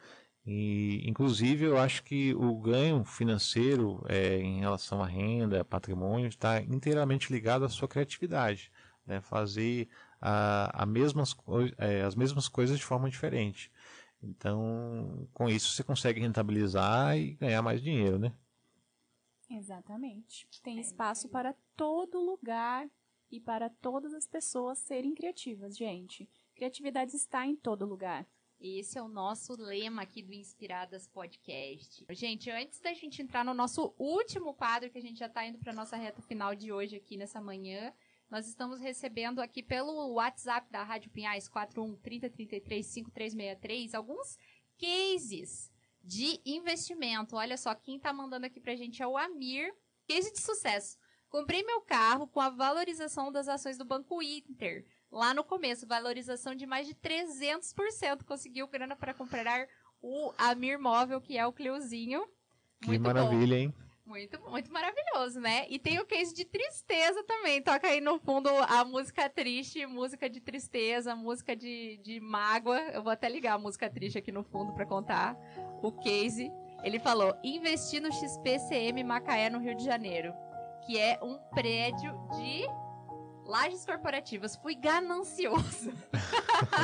[0.46, 6.62] E, inclusive, eu acho que o ganho financeiro é, em relação à renda, patrimônio, está
[6.62, 8.72] inteiramente ligado à sua criatividade.
[9.04, 9.86] Né, fazer
[10.18, 11.36] a, a mesmas,
[11.76, 13.70] é, as mesmas coisas de forma diferente.
[14.22, 18.32] Então, com isso, você consegue rentabilizar e ganhar mais dinheiro, né?
[19.50, 20.48] Exatamente.
[20.62, 22.86] Tem espaço para todo lugar
[23.30, 26.28] e para todas as pessoas serem criativas, gente.
[26.54, 28.26] Criatividade está em todo lugar.
[28.60, 32.04] Esse é o nosso lema aqui do Inspiradas Podcast.
[32.10, 35.58] Gente, antes da gente entrar no nosso último quadro, que a gente já está indo
[35.58, 37.92] para nossa reta final de hoje aqui nessa manhã,
[38.28, 44.36] nós estamos recebendo aqui pelo WhatsApp da Rádio Pinhais 41 3033 5363 alguns
[44.76, 45.70] cases
[46.02, 47.36] de investimento.
[47.36, 49.72] Olha só, quem está mandando aqui para a gente é o Amir.
[50.06, 50.98] Case de sucesso.
[51.28, 54.84] Comprei meu carro com a valorização das ações do Banco Inter.
[55.10, 58.24] Lá no começo, valorização de mais de 300%.
[58.24, 59.68] Conseguiu grana para comprar
[60.00, 62.26] o Amir Móvel, que é o Cleuzinho.
[62.80, 63.62] Que muito maravilha, bom.
[63.62, 63.74] hein?
[64.06, 65.66] Muito, muito maravilhoso, né?
[65.68, 67.60] E tem o case de tristeza também.
[67.60, 72.80] Toca aí no fundo a música triste, música de tristeza, música de, de mágoa.
[72.94, 75.36] Eu vou até ligar a música triste aqui no fundo para contar
[75.82, 76.50] o case.
[76.82, 80.32] Ele falou: investi no XPCM Macaé, no Rio de Janeiro
[80.88, 82.62] que é um prédio de
[83.44, 84.56] lajes corporativas.
[84.56, 85.92] Fui ganancioso.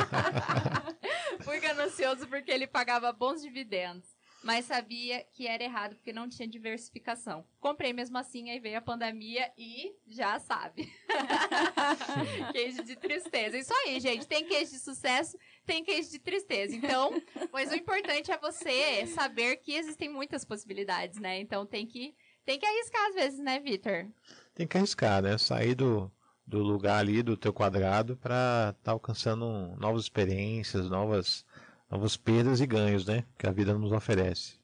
[1.41, 4.15] Fui ganancioso porque ele pagava bons dividendos.
[4.43, 7.43] Mas sabia que era errado porque não tinha diversificação.
[7.59, 10.93] Comprei mesmo assim, aí veio a pandemia e já sabe.
[12.53, 13.57] queijo de tristeza.
[13.57, 14.27] Isso aí, gente.
[14.27, 16.75] Tem queijo de sucesso, tem queijo de tristeza.
[16.75, 17.09] Então,
[17.51, 21.39] mas o importante é você saber que existem muitas possibilidades, né?
[21.39, 22.15] Então tem que
[22.45, 24.07] tem que arriscar às vezes, né, Vitor?
[24.53, 25.37] Tem que arriscar, né?
[25.37, 26.11] Sair do,
[26.45, 31.45] do lugar ali, do teu quadrado, para estar tá alcançando novas experiências, novas,
[31.89, 33.25] novas perdas e ganhos, né?
[33.37, 34.59] Que a vida nos oferece.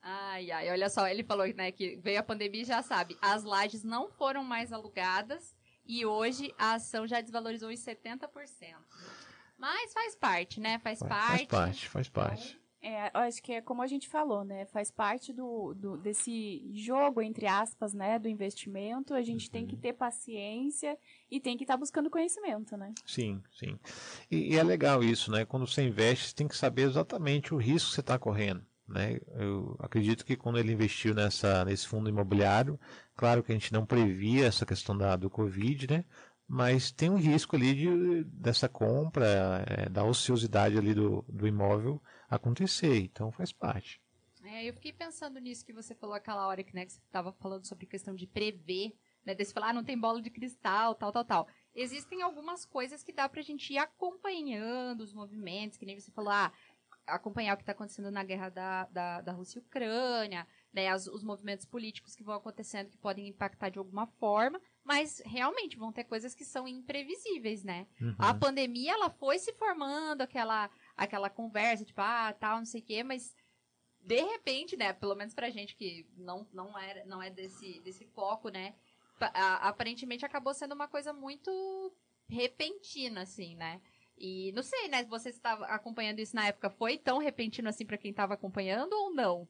[0.00, 3.42] Ai, ai, olha só, ele falou né, que veio a pandemia e já sabe, as
[3.42, 5.56] lajes não foram mais alugadas
[5.86, 8.28] e hoje a ação já desvalorizou em 70%.
[9.56, 10.78] Mas faz parte, né?
[10.78, 11.46] Faz, faz parte.
[11.46, 12.63] Faz parte, faz parte.
[12.86, 14.66] É, acho que é como a gente falou, né?
[14.66, 18.18] Faz parte do, do desse jogo, entre aspas, né?
[18.18, 19.14] Do investimento.
[19.14, 19.52] A gente uhum.
[19.52, 19.80] tem que uhum.
[19.80, 20.98] ter paciência
[21.30, 22.92] e tem que estar tá buscando conhecimento, né?
[23.06, 23.78] Sim, sim.
[24.30, 25.46] E, e, é legal isso, né?
[25.46, 28.62] Quando você investe, você tem que saber exatamente o risco que você está correndo.
[28.86, 29.18] Né?
[29.38, 32.78] Eu acredito que quando ele investiu nessa, nesse fundo imobiliário,
[33.16, 36.04] claro que a gente não previa essa questão da, do Covid, né?
[36.46, 41.98] mas tem um risco ali de, dessa compra, é, da ociosidade ali do, do imóvel
[42.28, 44.00] acontecer, então faz parte.
[44.44, 47.32] É, eu fiquei pensando nisso que você falou aquela hora que, né, que você estava
[47.32, 48.94] falando sobre questão de prever,
[49.24, 51.48] né, desse falar, ah, não tem bola de cristal, tal, tal, tal.
[51.74, 56.30] Existem algumas coisas que dá pra gente ir acompanhando os movimentos, que nem você falou,
[56.30, 56.52] ah,
[57.06, 61.06] acompanhar o que está acontecendo na guerra da, da, da Rússia e Ucrânia, né, as,
[61.06, 65.92] os movimentos políticos que vão acontecendo que podem impactar de alguma forma, mas realmente vão
[65.92, 67.86] ter coisas que são imprevisíveis, né?
[68.00, 68.14] Uhum.
[68.18, 72.84] A pandemia, ela foi se formando, aquela, aquela conversa, tipo, ah, tal, não sei o
[72.84, 73.34] quê, mas
[74.00, 78.04] de repente, né, pelo menos pra gente que não, não, é, não é desse, desse
[78.06, 78.74] foco, né,
[79.18, 81.50] aparentemente acabou sendo uma coisa muito
[82.28, 83.80] repentina, assim, né?
[84.16, 87.98] E não sei, né, você estava acompanhando isso na época, foi tão repentino assim para
[87.98, 89.48] quem estava acompanhando ou não?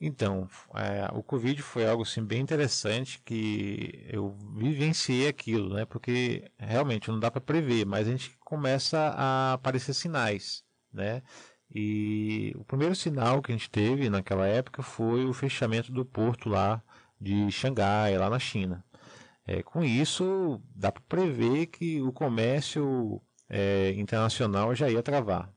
[0.00, 5.84] Então, é, o Covid foi algo assim, bem interessante que eu vivenciei aquilo, né?
[5.84, 11.22] Porque realmente não dá para prever, mas a gente começa a aparecer sinais, né?
[11.72, 16.48] E o primeiro sinal que a gente teve naquela época foi o fechamento do porto
[16.48, 16.82] lá
[17.20, 18.82] de Xangai, lá na China.
[19.46, 25.52] É, com isso, dá para prever que o comércio é, internacional já ia travar.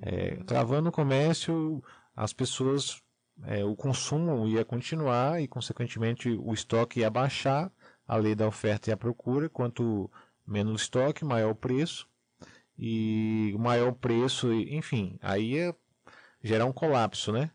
[0.00, 1.82] É, travando o comércio,
[2.14, 3.02] as pessoas
[3.44, 7.70] é, o consumo ia continuar e, consequentemente, o estoque ia baixar,
[8.06, 10.10] a lei da oferta e a procura, quanto
[10.46, 12.08] menos estoque, maior o preço,
[12.78, 15.74] e o maior preço, enfim, aí ia
[16.42, 17.50] gerar um colapso, né?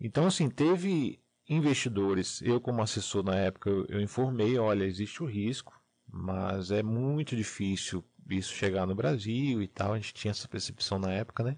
[0.00, 5.26] Então, assim, teve investidores, eu como assessor na época, eu, eu informei, olha, existe o
[5.26, 5.78] risco,
[6.08, 10.98] mas é muito difícil isso chegar no Brasil e tal, a gente tinha essa percepção
[10.98, 11.56] na época, né?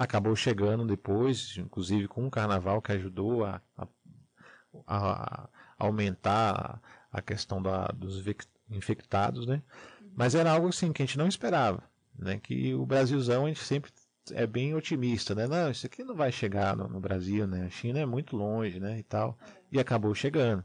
[0.00, 3.86] Acabou chegando depois, inclusive com o carnaval que ajudou a, a,
[4.86, 6.80] a aumentar
[7.12, 8.24] a questão da, dos
[8.70, 9.62] infectados, né?
[10.16, 11.82] Mas era algo assim que a gente não esperava,
[12.18, 12.40] né?
[12.42, 13.92] Que o Brasilzão a gente sempre
[14.32, 15.46] é bem otimista, né?
[15.46, 17.66] Não, isso aqui não vai chegar no, no Brasil, né?
[17.66, 18.98] A China é muito longe, né?
[18.98, 19.38] E tal,
[19.70, 20.64] e acabou chegando.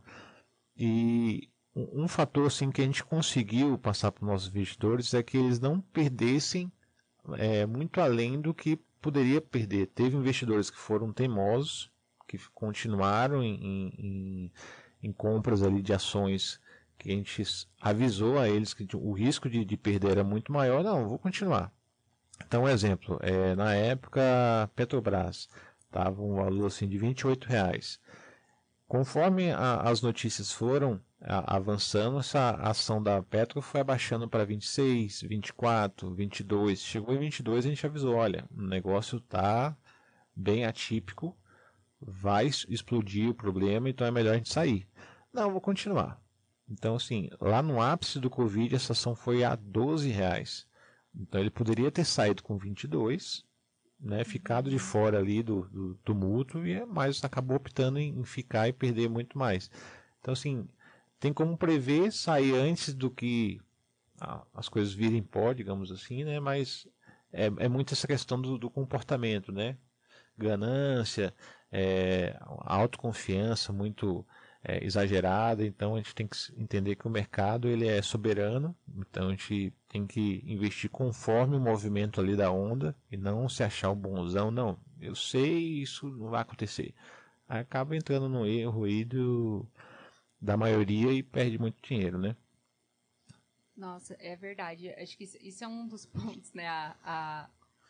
[0.78, 5.22] E um, um fator assim que a gente conseguiu passar para os nossos investidores é
[5.22, 6.72] que eles não perdessem
[7.34, 9.86] é, muito além do que poderia perder.
[9.86, 11.92] Teve investidores que foram teimosos,
[12.28, 14.52] que continuaram em, em,
[15.04, 16.60] em compras ali de ações
[16.98, 17.44] que a gente
[17.80, 20.84] avisou a eles que o risco de, de perder era muito maior.
[20.84, 21.72] Não, vou continuar.
[22.44, 24.22] Então, um exemplo, é, na época
[24.76, 25.48] Petrobras
[25.86, 28.00] estava um valor assim de 28 reais.
[28.88, 36.14] Conforme a, as notícias foram avançando, essa ação da Petro foi abaixando para 26, 24,
[36.14, 36.80] 22.
[36.80, 39.76] Chegou em 22 a gente avisou, olha, o negócio está
[40.36, 41.36] bem atípico,
[42.00, 44.88] vai explodir o problema, então é melhor a gente sair.
[45.34, 46.22] Não, vou continuar.
[46.70, 50.68] Então, assim, lá no ápice do Covid, essa ação foi a 12 reais.
[51.14, 53.44] Então ele poderia ter saído com 22,
[54.00, 58.68] né, ficado de fora ali do, do tumulto, e mas acabou optando em, em ficar
[58.68, 59.72] e perder muito mais.
[60.20, 60.68] Então, assim,
[61.20, 63.60] tem como prever sair antes do que
[64.54, 66.40] as coisas virem pó, digamos assim, né?
[66.40, 66.88] Mas
[67.32, 69.78] é, é muito essa questão do, do comportamento, né?
[70.38, 71.34] Ganância,
[71.72, 74.26] é, autoconfiança muito
[74.64, 79.28] é, exagerada, então a gente tem que entender que o mercado ele é soberano, então
[79.28, 83.92] a gente tem que investir conforme o movimento ali da onda e não se achar
[83.92, 86.94] o bonzão, não, eu sei isso não vai acontecer.
[87.48, 89.68] Aí acaba entrando no erro aí do,
[90.46, 92.36] da maioria e perde muito dinheiro, né?
[93.76, 94.90] Nossa, é verdade.
[94.92, 96.68] Acho que isso, é um dos pontos, né?
[96.68, 97.50] A, a,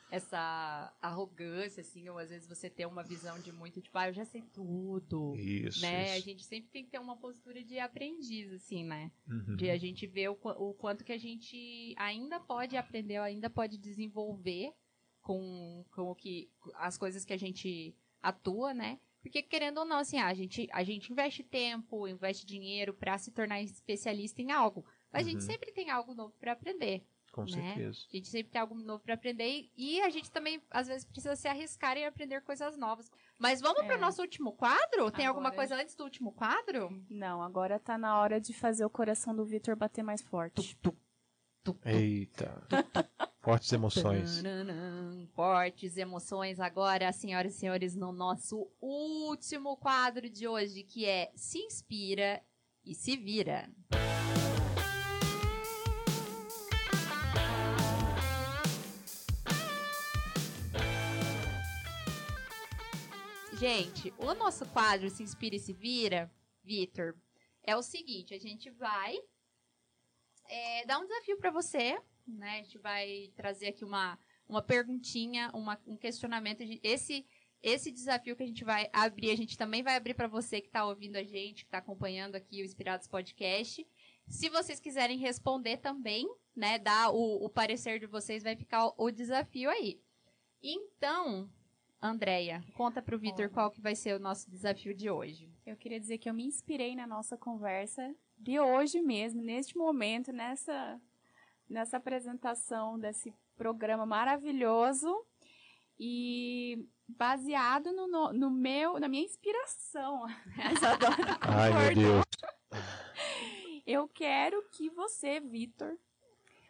[0.10, 4.14] essa arrogância, assim, ou às vezes você ter uma visão de muito, tipo, ah, eu
[4.14, 5.36] já sei tudo.
[5.36, 5.82] Isso.
[5.82, 6.06] Né?
[6.06, 6.16] Isso.
[6.16, 9.12] A gente sempre tem que ter uma postura de aprendiz, assim, né?
[9.28, 9.56] Uhum.
[9.56, 13.78] De a gente ver o, o quanto que a gente ainda pode aprender, ainda pode
[13.78, 14.74] desenvolver
[15.22, 19.00] com, com o que as coisas que a gente atua, né?
[19.26, 23.32] Porque, querendo ou não, assim, a gente, a gente investe tempo, investe dinheiro para se
[23.32, 24.86] tornar especialista em algo.
[25.12, 25.30] Mas uhum.
[25.30, 25.52] a gente uhum.
[25.52, 27.04] sempre tem algo novo para aprender.
[27.32, 27.48] Com né?
[27.48, 28.06] certeza.
[28.08, 31.36] A gente sempre tem algo novo para aprender e a gente também, às vezes, precisa
[31.36, 33.10] se arriscar e aprender coisas novas.
[33.40, 33.88] Mas vamos é.
[33.88, 35.10] para o nosso último quadro?
[35.10, 35.30] Tem agora...
[35.30, 37.04] alguma coisa antes do último quadro?
[37.10, 40.76] Não, agora tá na hora de fazer o coração do Vitor bater mais forte.
[40.78, 40.98] Tup, tup,
[41.64, 42.64] tup, Eita.
[43.46, 44.42] Fortes emoções.
[45.36, 51.60] Fortes emoções agora, senhoras e senhores, no nosso último quadro de hoje, que é Se
[51.60, 52.42] Inspira
[52.84, 53.70] e Se Vira.
[63.60, 66.32] Gente, o nosso quadro Se Inspira e Se Vira,
[66.64, 67.16] Vitor,
[67.62, 69.16] é o seguinte: a gente vai
[70.50, 71.96] é, dar um desafio para você
[72.28, 72.60] né?
[72.60, 76.62] A gente vai trazer aqui uma, uma perguntinha, uma, um questionamento.
[76.84, 77.26] Esse,
[77.62, 80.68] esse desafio que a gente vai abrir, a gente também vai abrir para você que
[80.68, 83.86] está ouvindo a gente, que está acompanhando aqui o Inspirados Podcast.
[84.28, 88.94] Se vocês quiserem responder também, né, dar o, o parecer de vocês, vai ficar o,
[88.98, 90.02] o desafio aí.
[90.62, 91.50] Então,
[92.02, 95.52] Andréia, conta para o Vitor qual que vai ser o nosso desafio de hoje.
[95.66, 100.32] Eu queria dizer que eu me inspirei na nossa conversa de hoje mesmo, neste momento,
[100.32, 101.00] nessa
[101.70, 105.26] nessa apresentação desse programa maravilhoso
[106.00, 110.26] e baseado no, no, no meu, na minha inspiração.
[111.42, 112.26] Ai, meu Deus.
[113.86, 115.96] Eu quero que você, Vitor,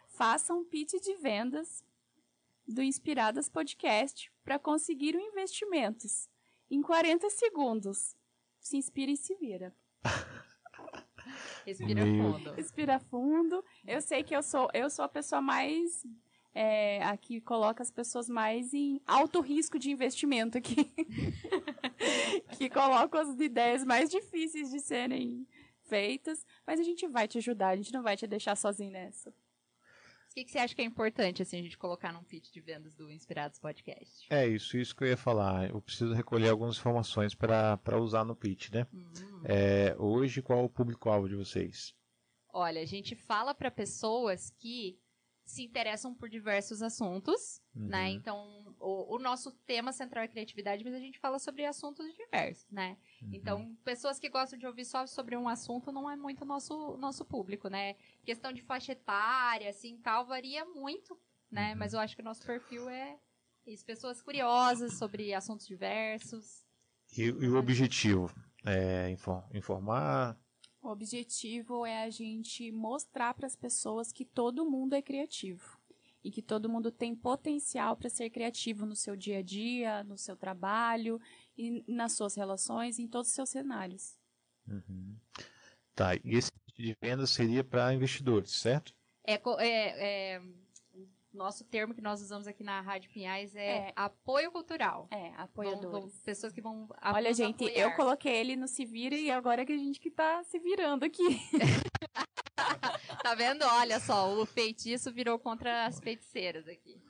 [0.10, 1.84] faça um pitch de vendas
[2.68, 6.30] do Inspiradas Podcast para conseguir investimentos.
[6.70, 8.16] em 40 segundos.
[8.60, 9.74] Se inspira e se vira.
[11.66, 12.52] Respira Meu- fundo.
[12.52, 13.64] Respira fundo.
[13.86, 16.06] Eu sei que eu sou, eu sou a pessoa mais.
[16.54, 20.90] É, aqui coloca as pessoas mais em alto risco de investimento aqui.
[22.58, 25.46] que colocam as ideias mais difíceis de serem
[25.84, 26.46] feitas.
[26.66, 29.34] Mas a gente vai te ajudar, a gente não vai te deixar sozinho nessa.
[30.36, 32.60] O que, que você acha que é importante assim, a gente colocar num pitch de
[32.60, 34.28] vendas do Inspirados Podcast?
[34.30, 35.70] É isso, isso que eu ia falar.
[35.70, 38.86] Eu preciso recolher algumas informações para usar no pitch, né?
[38.94, 39.14] Hum.
[39.46, 41.96] É, hoje, qual o público-alvo de vocês?
[42.52, 45.00] Olha, a gente fala para pessoas que
[45.46, 47.88] se interessam por diversos assuntos, Uhum.
[47.88, 48.10] né?
[48.10, 52.70] Então, o, o nosso tema central é criatividade, mas a gente fala sobre assuntos diversos,
[52.72, 52.98] né?
[53.22, 53.30] Uhum.
[53.34, 57.24] Então, pessoas que gostam de ouvir só sobre um assunto não é muito nosso nosso
[57.24, 57.96] público, né?
[58.24, 61.18] Questão de faixa etária, assim, tal, varia muito,
[61.52, 61.74] né?
[61.74, 61.80] Uhum.
[61.80, 63.20] Mas eu acho que o nosso perfil é
[63.68, 66.66] isso, pessoas curiosas sobre assuntos diversos.
[67.18, 68.34] E, e o objetivo?
[68.66, 70.36] É infor- informar?
[70.86, 75.80] O objetivo é a gente mostrar para as pessoas que todo mundo é criativo
[76.24, 80.16] e que todo mundo tem potencial para ser criativo no seu dia a dia, no
[80.16, 81.20] seu trabalho
[81.58, 84.20] e nas suas relações, em todos os seus cenários.
[84.68, 85.16] Uhum.
[85.96, 88.94] Tá, e esse tipo de venda seria para investidores, certo?
[89.24, 90.42] É, é- é,
[91.36, 93.94] nosso termo que nós usamos aqui na Rádio Pinhais é, É.
[93.96, 95.08] apoio cultural.
[95.12, 95.92] É, Vão- apoiadores.
[95.92, 97.84] vão- pessoas que vão Olha, gente, apoiar.
[97.84, 100.58] eu coloquei ele no Se Vira e agora é que a gente que tá se
[100.60, 101.24] virando aqui.
[103.24, 103.64] Tá vendo?
[103.64, 107.02] Olha só, o feitiço virou contra as feiticeiras aqui.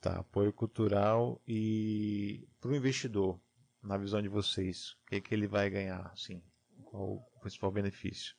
[0.00, 3.40] Tá, apoio cultural e para o investidor,
[3.82, 6.42] na visão de vocês, o que, que ele vai ganhar, assim?
[6.84, 8.34] Qual o principal benefício?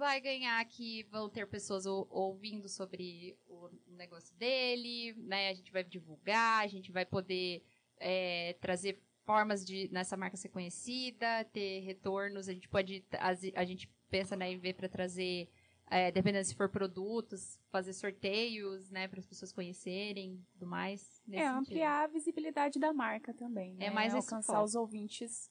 [0.00, 5.50] Vai ganhar que vão ter pessoas ou- ouvindo sobre o negócio dele, né?
[5.50, 7.62] A gente vai divulgar, a gente vai poder
[7.98, 12.48] é, trazer formas de nessa marca ser conhecida, ter retornos.
[12.48, 15.50] A gente pode, as- a gente pensa na EV para trazer,
[15.86, 21.20] é, dependendo se for produtos, fazer sorteios, né, para as pessoas conhecerem, tudo mais.
[21.30, 21.58] É, sentido.
[21.58, 23.74] ampliar a visibilidade da marca também.
[23.74, 23.84] Né?
[23.84, 25.50] É mais alcançar os ouvintes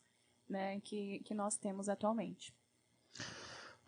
[0.50, 2.52] né, que, que nós temos atualmente.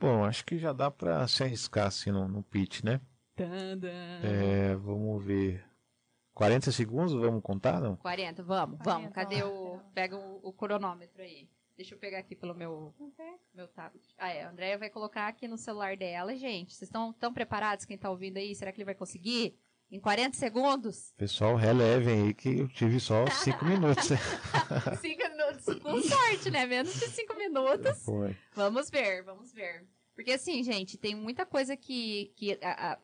[0.01, 2.99] Bom, acho que já dá para se arriscar assim no, no pitch, né?
[3.37, 5.63] É, vamos ver.
[6.33, 7.95] 40 segundos, vamos contar, não?
[7.97, 9.11] 40, vamos, vamos.
[9.11, 9.47] 40, Cadê ó.
[9.47, 9.79] o.
[9.93, 11.47] Pega o, o cronômetro aí.
[11.75, 12.93] Deixa eu pegar aqui pelo meu,
[13.53, 14.03] meu tablet.
[14.17, 14.43] Ah, é.
[14.43, 16.35] A Andrea vai colocar aqui no celular dela.
[16.35, 17.85] Gente, vocês estão tão preparados?
[17.85, 18.53] Quem tá ouvindo aí?
[18.55, 19.55] Será que ele vai conseguir?
[19.91, 21.13] Em 40 segundos?
[21.17, 24.09] Pessoal, relevem aí que eu tive só 5 minutos.
[24.09, 24.17] né?
[25.01, 25.30] 5 minutos.
[25.81, 26.65] Com sorte, né?
[26.65, 28.03] Menos de 5 minutos.
[28.05, 28.35] Foi.
[28.55, 29.85] Vamos ver, vamos ver.
[30.15, 32.99] Porque assim, gente, tem muita coisa que, que a- a-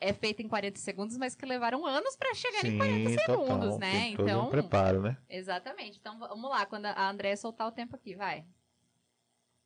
[0.00, 3.48] é feita em 40 segundos, mas que levaram anos pra chegar em 40 Sim, segundos,
[3.74, 3.78] total.
[3.78, 3.92] né?
[4.00, 4.46] Tem todo Então.
[4.46, 5.16] um preparo, né?
[5.28, 5.98] Exatamente.
[5.98, 8.44] Então vamos lá, quando a Andréia soltar o tempo aqui, vai.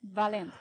[0.02, 0.52] Valendo.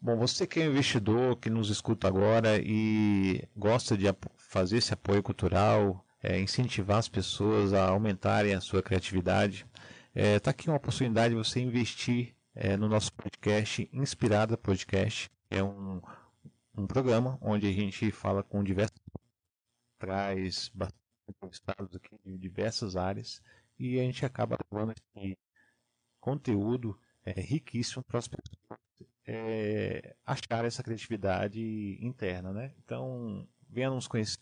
[0.00, 4.04] Bom, você que é investidor, que nos escuta agora e gosta de
[4.36, 9.66] fazer esse apoio cultural, é, incentivar as pessoas a aumentarem a sua criatividade,
[10.14, 15.30] está aqui uma oportunidade de você investir é, no nosso podcast Inspirada Podcast.
[15.50, 16.00] É um,
[16.76, 18.98] um programa onde a gente fala com diversos
[19.98, 23.42] traz bastante entrevistados aqui de diversas áreas
[23.78, 25.38] e a gente acaba levando esse
[26.20, 28.78] conteúdo é, riquíssimo para as pessoas
[29.26, 32.74] é, achar essa criatividade interna, né?
[32.84, 34.38] Então, venha nos conhecer.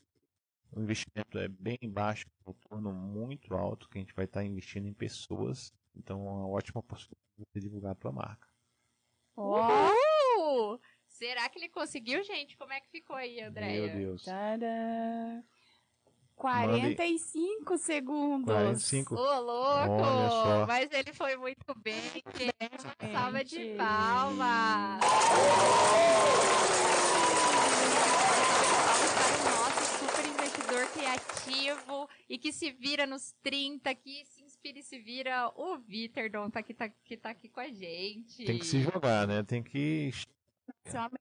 [0.72, 4.86] O investimento é bem baixo, um retorno muito alto, que a gente vai estar investindo
[4.86, 5.72] em pessoas.
[5.94, 8.48] Então, é uma ótima oportunidade de você divulgar a tua marca.
[9.36, 10.78] Uh!
[11.06, 12.56] Será que ele conseguiu, gente?
[12.56, 13.86] Como é que ficou aí, Andréia?
[13.86, 14.24] Meu Deus.
[14.24, 15.42] tadã.
[16.34, 18.52] 45 segundos.
[18.54, 19.14] 45.
[19.14, 20.66] Ô, louco!
[20.68, 22.00] Mas ele foi muito bem,
[22.34, 22.52] gente.
[23.00, 23.74] Uma salva de!
[23.76, 25.00] Palmas
[29.16, 30.86] para o nosso super investidor
[31.18, 35.52] criativo e que se vira nos 30, que se inspira e se vira.
[35.56, 38.44] O Vitterdon tá aqui, tá, que tá aqui com a gente.
[38.44, 39.42] Tem que se jogar, né?
[39.42, 40.10] Tem que.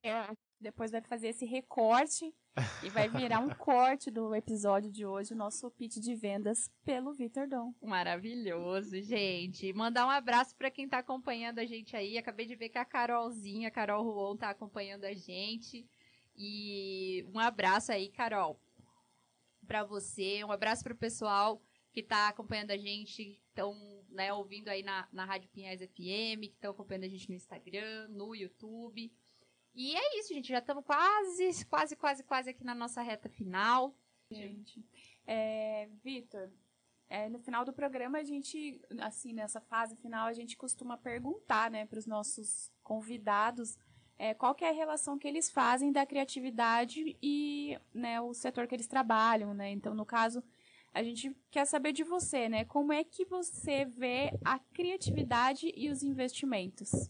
[0.03, 0.35] É.
[0.59, 2.33] Depois vai fazer esse recorte
[2.81, 7.13] e vai virar um corte do episódio de hoje, o nosso pitch de vendas pelo
[7.13, 7.73] Vitor Dom.
[7.83, 9.71] Maravilhoso, gente.
[9.73, 12.17] Mandar um abraço para quem tá acompanhando a gente aí.
[12.17, 15.85] Acabei de ver que a Carolzinha, a Carol Ruon, tá acompanhando a gente.
[16.37, 18.59] E um abraço aí, Carol,
[19.65, 20.43] para você.
[20.43, 21.61] Um abraço pro pessoal
[21.91, 23.73] que tá acompanhando a gente, estão
[24.09, 28.07] né, ouvindo aí na, na Rádio Pinhais FM, que estão acompanhando a gente no Instagram,
[28.09, 29.11] no YouTube.
[29.73, 30.49] E é isso, gente.
[30.49, 33.97] Já estamos quase, quase, quase, quase aqui na nossa reta final.
[34.29, 34.83] Gente,
[35.25, 36.49] é, Vitor,
[37.07, 41.69] É, no final do programa, a gente, assim, nessa fase final, a gente costuma perguntar,
[41.69, 43.77] né, para os nossos convidados
[44.17, 48.75] é, qual é a relação que eles fazem da criatividade e né, o setor que
[48.75, 49.71] eles trabalham, né?
[49.71, 50.43] Então, no caso,
[50.93, 52.63] a gente quer saber de você, né?
[52.63, 57.09] Como é que você vê a criatividade e os investimentos?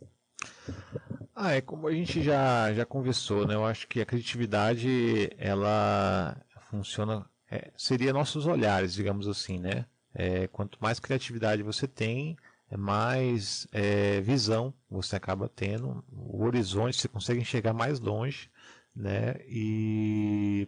[1.35, 3.53] Ah, é como a gente já, já conversou, né?
[3.53, 6.35] Eu acho que a criatividade, ela
[6.71, 9.85] funciona, é, seria nossos olhares, digamos assim, né?
[10.13, 12.37] É, quanto mais criatividade você tem,
[12.77, 18.49] mais é, visão você acaba tendo, o horizonte você consegue enxergar mais longe,
[18.95, 19.35] né?
[19.47, 20.67] E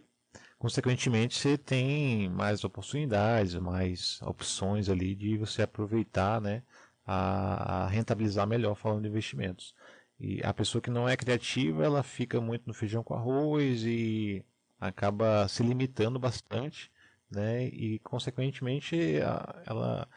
[0.58, 6.62] consequentemente você tem mais oportunidades, mais opções ali de você aproveitar, né?
[7.06, 9.74] A, a rentabilizar melhor falando de investimentos.
[10.20, 14.44] E a pessoa que não é criativa, ela fica muito no feijão com arroz e
[14.80, 16.90] acaba se limitando bastante,
[17.30, 17.66] né?
[17.66, 18.96] E consequentemente
[19.66, 20.08] ela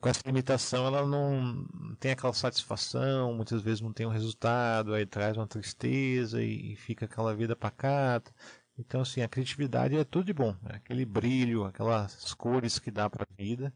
[0.00, 1.66] com essa limitação ela não
[1.98, 7.06] tem aquela satisfação, muitas vezes não tem um resultado, aí traz uma tristeza e, fica
[7.06, 8.32] aquela vida pacata.
[8.78, 10.76] Então, assim, a criatividade é tudo de bom, né?
[10.76, 13.74] aquele brilho, aquelas cores que dá para a vida,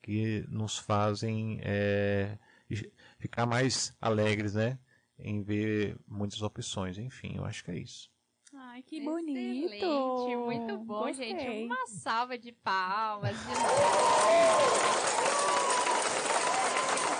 [0.00, 2.38] que nos fazem é,
[3.18, 4.78] ficar mais alegres, né?
[5.18, 6.98] Em ver muitas opções.
[6.98, 8.13] Enfim, eu acho que é isso.
[8.74, 9.72] Ai, que bonito!
[9.72, 11.28] Excelente, muito bom, Gostei.
[11.28, 11.64] gente.
[11.66, 13.36] Uma salva de palmas.
[13.36, 13.52] De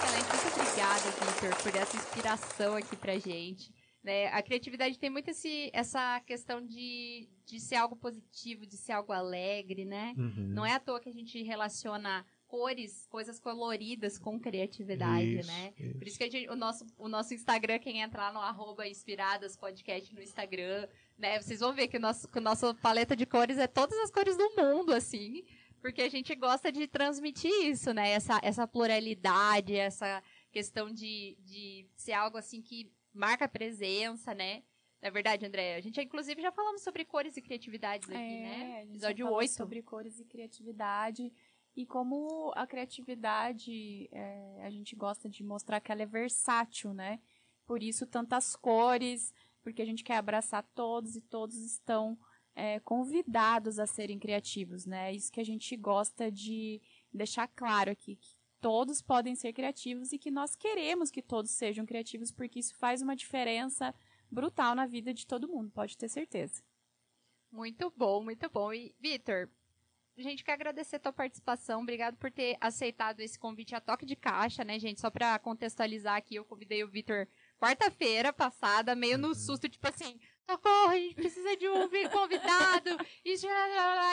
[0.02, 3.72] Excelente, muito obrigada, Victor, por essa inspiração aqui pra gente.
[4.02, 4.26] Né?
[4.32, 9.12] A criatividade tem muito esse, essa questão de, de ser algo positivo, de ser algo
[9.12, 10.12] alegre, né?
[10.18, 10.48] Uhum.
[10.48, 15.72] Não é à toa que a gente relaciona cores, coisas coloridas com criatividade, isso, né?
[15.78, 15.98] Isso.
[15.98, 20.14] Por isso que gente, o, nosso, o nosso Instagram, quem entrar no arroba Inspiradas Podcast
[20.14, 20.86] no Instagram,
[21.19, 21.41] né?
[21.41, 24.11] Vocês vão ver que o nosso, que a nossa paleta de cores é todas as
[24.11, 25.45] cores do mundo, assim.
[25.81, 28.11] Porque a gente gosta de transmitir isso, né?
[28.11, 34.62] Essa, essa pluralidade, essa questão de, de ser algo assim que marca presença, né?
[35.03, 38.82] Na verdade, André, a gente inclusive já falamos sobre cores e criatividades aqui, é, né?
[38.85, 39.53] Episódio 8.
[39.53, 41.31] sobre cores e criatividade.
[41.77, 47.20] E como a criatividade, é, a gente gosta de mostrar que ela é versátil, né?
[47.66, 49.35] Por isso, tantas cores,
[49.65, 52.16] porque a gente quer abraçar todos e todos estão
[52.55, 55.12] é, convidados a serem criativos, né?
[55.12, 56.81] Isso que a gente gosta de
[57.12, 61.85] deixar claro aqui, que todos podem ser criativos e que nós queremos que todos sejam
[61.85, 63.95] criativos, porque isso faz uma diferença
[64.31, 66.62] brutal na vida de todo mundo, pode ter certeza.
[67.51, 68.73] Muito bom, muito bom.
[68.73, 69.49] E, Vitor,
[70.16, 71.82] a gente quer agradecer a tua participação.
[71.82, 75.01] Obrigado por ter aceitado esse convite a toque de caixa, né, gente?
[75.01, 77.27] Só para contextualizar aqui, eu convidei o Vitor
[77.65, 79.35] quarta-feira passada, meio no uhum.
[79.35, 82.91] susto, tipo assim, socorro, a gente precisa de um convidado.
[83.24, 83.32] e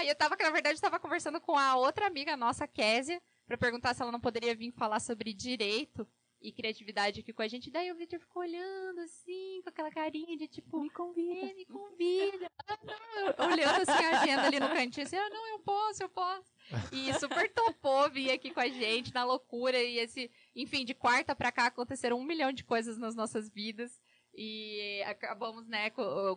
[0.07, 4.01] eu tava, na verdade, estava conversando com a outra amiga nossa, Késia, para perguntar se
[4.01, 6.07] ela não poderia vir falar sobre direito
[6.41, 7.69] e criatividade aqui com a gente.
[7.69, 11.65] Daí o Victor ficou olhando assim, com aquela carinha de tipo, me convida, é, me
[11.65, 12.51] convida.
[12.67, 13.47] Ah, não.
[13.51, 16.51] Olhando assim a agenda ali no cantinho, assim, ah, não, eu posso, eu posso.
[16.91, 19.81] E super topou vir aqui com a gente na loucura.
[19.81, 24.01] E esse, enfim, de quarta pra cá aconteceram um milhão de coisas nas nossas vidas.
[24.33, 25.89] E acabamos, né,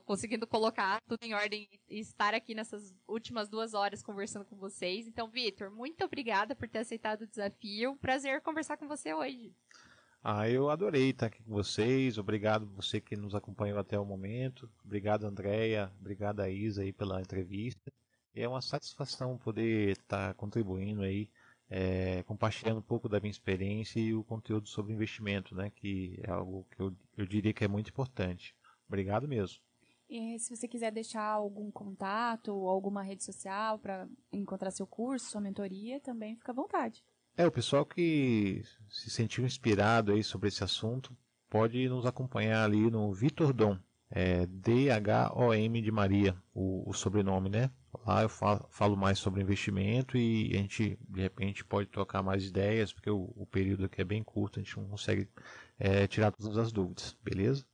[0.04, 5.06] conseguindo colocar tudo em ordem e estar aqui nessas últimas duas horas conversando com vocês.
[5.06, 7.96] Então, Vitor, muito obrigada por ter aceitado o desafio.
[7.96, 9.54] Prazer conversar com você hoje.
[10.26, 12.16] Ah, eu adorei estar aqui com vocês.
[12.16, 14.70] Obrigado você que nos acompanhou até o momento.
[14.82, 15.92] Obrigado, Andréia.
[16.00, 17.92] Obrigado, Isa, aí, pela entrevista.
[18.34, 21.28] É uma satisfação poder estar contribuindo aí,
[21.68, 25.70] é, compartilhando um pouco da minha experiência e o conteúdo sobre investimento, né?
[25.76, 28.56] Que é algo que eu, eu diria que é muito importante.
[28.88, 29.60] Obrigado mesmo.
[30.08, 35.30] E se você quiser deixar algum contato ou alguma rede social para encontrar seu curso,
[35.30, 37.04] sua mentoria, também fica à vontade.
[37.36, 41.16] É, o pessoal que se sentiu inspirado aí sobre esse assunto
[41.50, 43.76] pode nos acompanhar ali no Vitor Dom,
[44.08, 47.70] é D-H-O-M de Maria, o, o, sobrenome, né?
[48.06, 52.44] Lá eu falo, falo, mais sobre investimento e a gente, de repente, pode trocar mais
[52.44, 55.28] ideias, porque o, o período aqui é bem curto, a gente não consegue
[55.78, 57.66] é, tirar todas as dúvidas, beleza?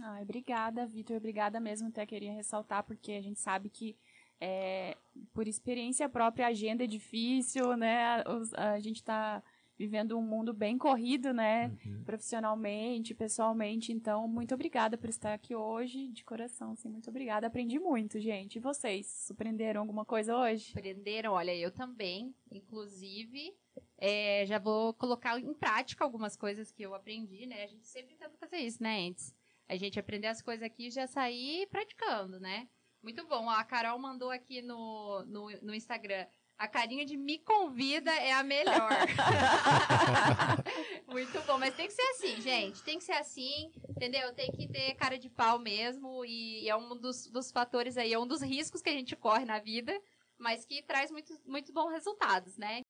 [0.00, 3.96] Ah, obrigada, Vitor, obrigada mesmo, até queria ressaltar, porque a gente sabe que
[4.40, 4.96] é,
[5.32, 8.22] por experiência própria, a agenda é difícil, né?
[8.54, 9.42] A, gente está
[9.78, 11.70] vivendo um mundo bem corrido, né?
[11.84, 12.02] Uhum.
[12.04, 13.92] Profissionalmente, pessoalmente.
[13.92, 17.46] Então, muito obrigada por estar aqui hoje, de coração, assim, muito obrigada.
[17.46, 18.56] Aprendi muito, gente.
[18.56, 20.70] E vocês, aprenderam alguma coisa hoje?
[20.70, 23.54] Aprenderam, olha, eu também, inclusive.
[23.98, 27.64] É, já vou colocar em prática algumas coisas que eu aprendi, né?
[27.64, 29.34] A gente sempre tenta fazer isso, né, antes.
[29.68, 32.68] A gente aprender as coisas aqui e já sair praticando, né?
[33.06, 33.48] Muito bom.
[33.48, 36.26] A Carol mandou aqui no, no, no Instagram.
[36.58, 38.90] A carinha de me convida é a melhor.
[41.06, 42.82] Muito bom, mas tem que ser assim, gente.
[42.82, 44.34] Tem que ser assim, entendeu?
[44.34, 46.24] Tem que ter cara de pau mesmo.
[46.24, 49.44] E é um dos, dos fatores aí, é um dos riscos que a gente corre
[49.44, 49.96] na vida,
[50.36, 52.80] mas que traz muito, muito bons resultados, né?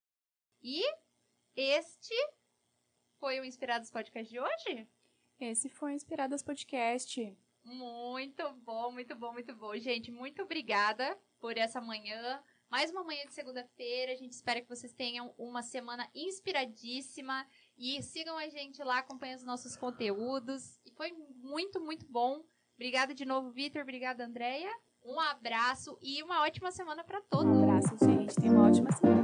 [0.63, 0.83] E
[1.55, 2.15] este
[3.21, 4.89] foi o Inspirados Podcast de hoje?
[5.39, 7.37] Esse foi o Inspiradas Podcast.
[7.67, 9.77] Muito bom, muito bom, muito bom.
[9.77, 12.41] Gente, muito obrigada por essa manhã.
[12.71, 14.13] Mais uma manhã de segunda-feira.
[14.13, 17.45] A gente espera que vocês tenham uma semana inspiradíssima.
[17.77, 20.79] E sigam a gente lá, acompanhando os nossos conteúdos.
[20.87, 22.45] E foi muito, muito bom.
[22.77, 23.83] Obrigada de novo, Vitor.
[23.83, 24.71] Obrigada, Andréia.
[25.05, 27.47] Um abraço e uma ótima semana para todos.
[27.47, 28.35] Um abraço, gente.
[28.37, 29.16] Tenha uma ótima semana.